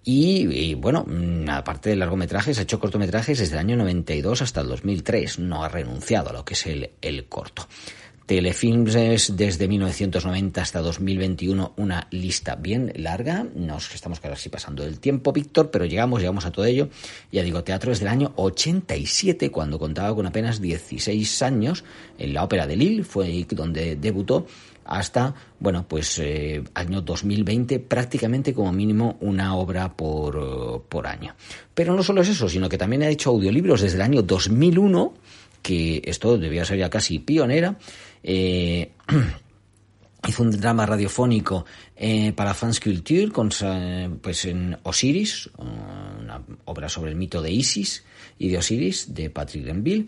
Y, 0.05 0.73
bueno, 0.73 1.05
mm, 1.07 1.49
aparte 1.49 1.89
de 1.89 1.95
largometrajes, 1.95 2.59
ha 2.59 2.63
hecho 2.63 2.79
cortometrajes 2.79 3.39
desde 3.39 3.53
el 3.53 3.59
año 3.59 3.77
92 3.77 4.41
hasta 4.41 4.59
el 4.59 4.67
2003. 4.67 5.39
No 5.39 5.63
ha 5.63 5.69
renunciado 5.69 6.29
a 6.29 6.33
lo 6.33 6.43
que 6.43 6.55
es 6.55 6.65
el, 6.65 6.91
el 7.01 7.25
corto. 7.27 7.67
Telefilms 8.25 8.95
es 8.95 9.35
desde 9.35 9.67
1990 9.67 10.61
hasta 10.61 10.79
2021 10.79 11.73
una 11.75 12.07
lista 12.11 12.55
bien 12.55 12.93
larga. 12.95 13.45
Nos 13.55 13.93
estamos 13.93 14.21
casi 14.21 14.47
pasando 14.47 14.85
el 14.85 14.99
tiempo, 14.99 15.33
Víctor, 15.33 15.71
pero 15.71 15.85
llegamos, 15.85 16.21
llegamos 16.21 16.45
a 16.45 16.51
todo 16.51 16.63
ello. 16.63 16.89
Ya 17.31 17.43
digo, 17.43 17.63
teatro 17.63 17.89
desde 17.89 18.05
el 18.05 18.11
año 18.11 18.31
87, 18.37 19.51
cuando 19.51 19.77
contaba 19.77 20.15
con 20.15 20.25
apenas 20.25 20.61
16 20.61 21.41
años. 21.41 21.83
En 22.17 22.33
la 22.33 22.43
ópera 22.43 22.65
de 22.65 22.77
Lille 22.77 23.03
fue 23.03 23.45
donde 23.49 23.97
debutó 23.97 24.47
hasta, 24.85 25.33
bueno, 25.59 25.85
pues 25.87 26.17
eh, 26.19 26.63
año 26.75 27.01
2020, 27.01 27.79
prácticamente 27.79 28.53
como 28.53 28.71
mínimo 28.71 29.17
una 29.19 29.55
obra 29.55 29.95
por, 29.95 30.83
por 30.87 31.07
año. 31.07 31.35
Pero 31.73 31.93
no 31.93 32.03
solo 32.03 32.21
es 32.21 32.29
eso, 32.29 32.47
sino 32.47 32.69
que 32.69 32.77
también 32.77 33.03
ha 33.03 33.09
hecho 33.09 33.31
audiolibros 33.31 33.81
desde 33.81 33.97
el 33.97 34.01
año 34.01 34.21
2001 34.21 35.13
que 35.63 36.01
esto 36.05 36.37
debía 36.37 36.65
ser 36.65 36.77
ya 36.77 36.89
casi 36.89 37.19
pionera, 37.19 37.77
eh, 38.23 38.91
hizo 40.27 40.43
un 40.43 40.51
drama 40.51 40.85
radiofónico 40.85 41.65
eh, 41.95 42.31
para 42.31 42.53
France 42.53 42.79
Culture 42.81 43.29
con, 43.29 43.49
pues 44.21 44.45
en 44.45 44.77
Osiris, 44.83 45.49
una 45.57 46.41
obra 46.65 46.87
sobre 46.89 47.11
el 47.11 47.17
mito 47.17 47.41
de 47.41 47.51
Isis 47.51 48.03
y 48.39 48.49
de 48.49 48.57
Osiris 48.57 49.13
de 49.13 49.29
Patrick 49.29 49.65
Grenville. 49.65 50.07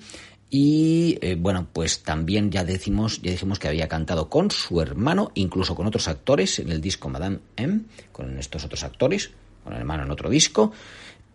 Y 0.49 1.17
eh, 1.21 1.35
bueno, 1.35 1.67
pues 1.73 2.03
también 2.03 2.49
ya 2.49 2.63
decimos, 2.63 3.21
ya 3.21 3.31
dijimos 3.31 3.59
que 3.59 3.67
había 3.67 3.89
cantado 3.89 4.29
con 4.29 4.51
su 4.51 4.79
hermano, 4.79 5.31
incluso 5.33 5.75
con 5.75 5.87
otros 5.87 6.07
actores 6.07 6.59
en 6.59 6.71
el 6.71 6.79
disco 6.79 7.09
Madame 7.09 7.39
M, 7.57 7.81
con 8.13 8.37
estos 8.39 8.63
otros 8.63 8.83
actores, 8.83 9.31
con 9.63 9.73
el 9.73 9.79
hermano 9.79 10.03
en 10.03 10.11
otro 10.11 10.29
disco. 10.29 10.71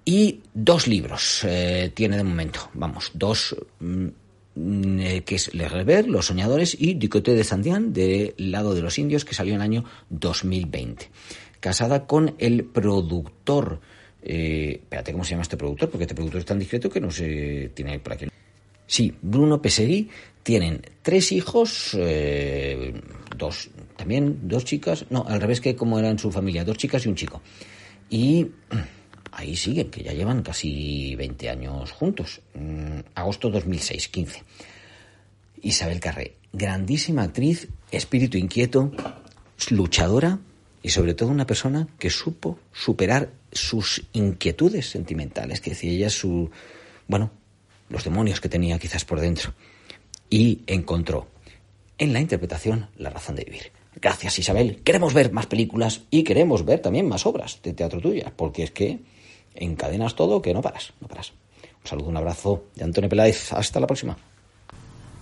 Y 0.07 0.41
dos 0.55 0.87
libros 0.87 1.47
tiene 1.95 2.17
de 2.17 2.25
momento, 2.25 2.71
vamos, 2.73 3.11
dos 3.13 3.55
mm, 3.81 4.09
que 4.55 5.35
es 5.35 5.55
Le 5.55 5.69
Rever, 5.69 6.09
Los 6.09 6.27
Soñadores 6.27 6.77
y 6.79 6.95
Ducote 6.95 7.35
de 7.35 7.45
Sandián, 7.45 7.93
del 7.93 8.35
lado 8.37 8.75
de 8.75 8.83
los 8.83 8.99
indios, 8.99 9.25
que 9.25 9.35
salió 9.35 9.55
en 9.55 9.61
el 9.61 9.63
año 9.63 9.85
2020. 10.11 11.09
Casada 11.61 12.07
con 12.07 12.35
el 12.39 12.65
productor. 12.65 13.81
Eh, 14.23 14.81
espérate, 14.83 15.13
¿cómo 15.13 15.25
se 15.25 15.31
llama 15.31 15.43
este 15.43 15.57
productor? 15.57 15.91
Porque 15.91 16.05
este 16.05 16.15
productor 16.15 16.41
es 16.41 16.47
tan 16.47 16.59
discreto 16.59 16.91
que 16.91 17.01
no 17.01 17.11
se 17.11 17.71
tiene 17.75 17.99
por 18.01 18.15
aquí. 18.15 18.27
Sí, 18.87 19.15
Bruno 19.23 19.63
Pesegui. 19.63 20.09
Tienen 20.43 20.81
tres 21.03 21.33
hijos, 21.33 21.95
eh, 21.99 22.95
dos, 23.37 23.71
también 23.97 24.49
dos 24.49 24.65
chicas, 24.65 25.05
no, 25.11 25.25
al 25.29 25.41
revés 25.41 25.61
que 25.61 25.77
como 25.77 25.99
era 25.99 26.09
en 26.09 26.19
su 26.19 26.33
familia, 26.33 26.65
dos 26.65 26.79
chicas 26.79 27.05
y 27.05 27.09
un 27.11 27.15
chico. 27.15 27.43
Y 28.09 28.49
ahí 29.33 29.57
siguen, 29.57 29.91
que 29.91 30.03
ya 30.03 30.13
llevan 30.13 30.43
casi 30.43 31.15
20 31.17 31.51
años 31.51 31.93
juntos. 31.93 32.41
Mm, 32.55 33.01
agosto 33.15 33.51
2006, 33.51 34.09
15. 34.09 34.43
Isabel 35.63 36.01
Carré, 36.01 36.37
grandísima 36.53 37.23
actriz, 37.23 37.69
espíritu 37.91 38.39
inquieto, 38.39 38.93
luchadora 39.71 40.39
y 40.83 40.89
sobre 40.91 41.15
todo 41.15 41.29
una 41.29 41.47
persona 41.47 41.89
que 41.99 42.11
supo 42.11 42.59
superar 42.73 43.31
sus 43.53 44.03
inquietudes 44.13 44.89
sentimentales, 44.89 45.61
que 45.61 45.71
decía 45.71 45.91
ella 45.91 46.11
su, 46.11 46.51
bueno, 47.07 47.31
los 47.89 48.05
demonios 48.05 48.41
que 48.41 48.49
tenía 48.49 48.79
quizás 48.79 49.05
por 49.05 49.21
dentro. 49.21 49.53
Y 50.31 50.61
encontró 50.67 51.29
en 51.99 52.13
la 52.13 52.21
interpretación 52.21 52.89
la 52.97 53.11
razón 53.11 53.37
de 53.37 53.45
vivir. 53.45 53.73
Gracias 54.01 54.39
Isabel. 54.39 54.81
Queremos 54.83 55.13
ver 55.13 55.33
más 55.33 55.47
películas 55.47 56.03
y 56.11 56.23
queremos 56.23 56.65
ver 56.65 56.81
también 56.81 57.09
más 57.09 57.27
obras 57.27 57.61
de 57.63 57.75
teatro 57.75 58.01
tuyas, 58.01 58.33
porque 58.35 58.63
es 58.63 58.71
que 58.71 59.01
encadenas 59.55 60.15
todo 60.15 60.43
que 60.43 60.55
no 60.55 60.63
paras, 60.63 60.93
no 61.01 61.09
paras. 61.09 61.33
Un 61.83 61.89
saludo, 61.89 62.09
un 62.09 62.17
abrazo 62.17 62.65
de 62.75 62.85
Antonio 62.85 63.09
Peláez. 63.09 63.53
Hasta 63.53 63.81
la 63.81 63.87
próxima. 63.87 64.17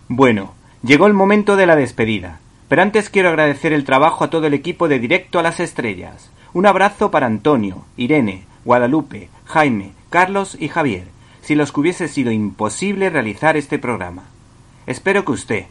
Bueno, 0.09 0.55
llegó 0.83 1.07
el 1.07 1.15
momento 1.15 1.57
de 1.57 1.67
la 1.67 1.77
despedida. 1.77 2.41
Pero 2.69 2.83
antes 2.83 3.09
quiero 3.09 3.31
agradecer 3.31 3.73
el 3.73 3.85
trabajo 3.85 4.25
a 4.25 4.31
todo 4.31 4.47
el 4.47 4.55
equipo 4.55 4.89
de 4.89 4.99
Directo 4.99 5.39
a 5.39 5.43
las 5.43 5.59
Estrellas. 5.59 6.31
Un 6.53 6.67
abrazo 6.67 7.11
para 7.11 7.27
Antonio, 7.27 7.85
Irene, 7.97 8.45
Guadalupe, 8.65 9.31
Jaime, 9.47 9.93
Carlos 10.11 10.57
y 10.59 10.69
Javier, 10.69 11.05
si 11.41 11.55
los 11.55 11.73
que 11.73 11.81
hubiese 11.81 12.09
sido 12.09 12.31
imposible 12.31 13.09
realizar 13.09 13.57
este 13.57 13.79
programa. 13.79 14.25
Espero 14.87 15.25
que 15.25 15.33
usted, 15.33 15.67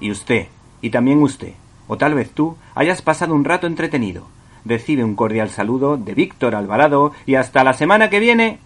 y 0.00 0.10
usted, 0.10 0.48
y 0.82 0.90
también 0.90 1.22
usted, 1.22 1.52
o 1.86 1.96
tal 1.96 2.14
vez 2.14 2.30
tú, 2.30 2.56
hayas 2.74 3.02
pasado 3.02 3.34
un 3.34 3.44
rato 3.44 3.66
entretenido. 3.66 4.26
Recibe 4.64 5.04
un 5.04 5.14
cordial 5.14 5.50
saludo 5.50 5.96
de 5.96 6.14
Víctor 6.14 6.54
Alvarado 6.54 7.12
y 7.26 7.36
hasta 7.36 7.64
la 7.64 7.72
semana 7.72 8.10
que 8.10 8.20
viene. 8.20 8.58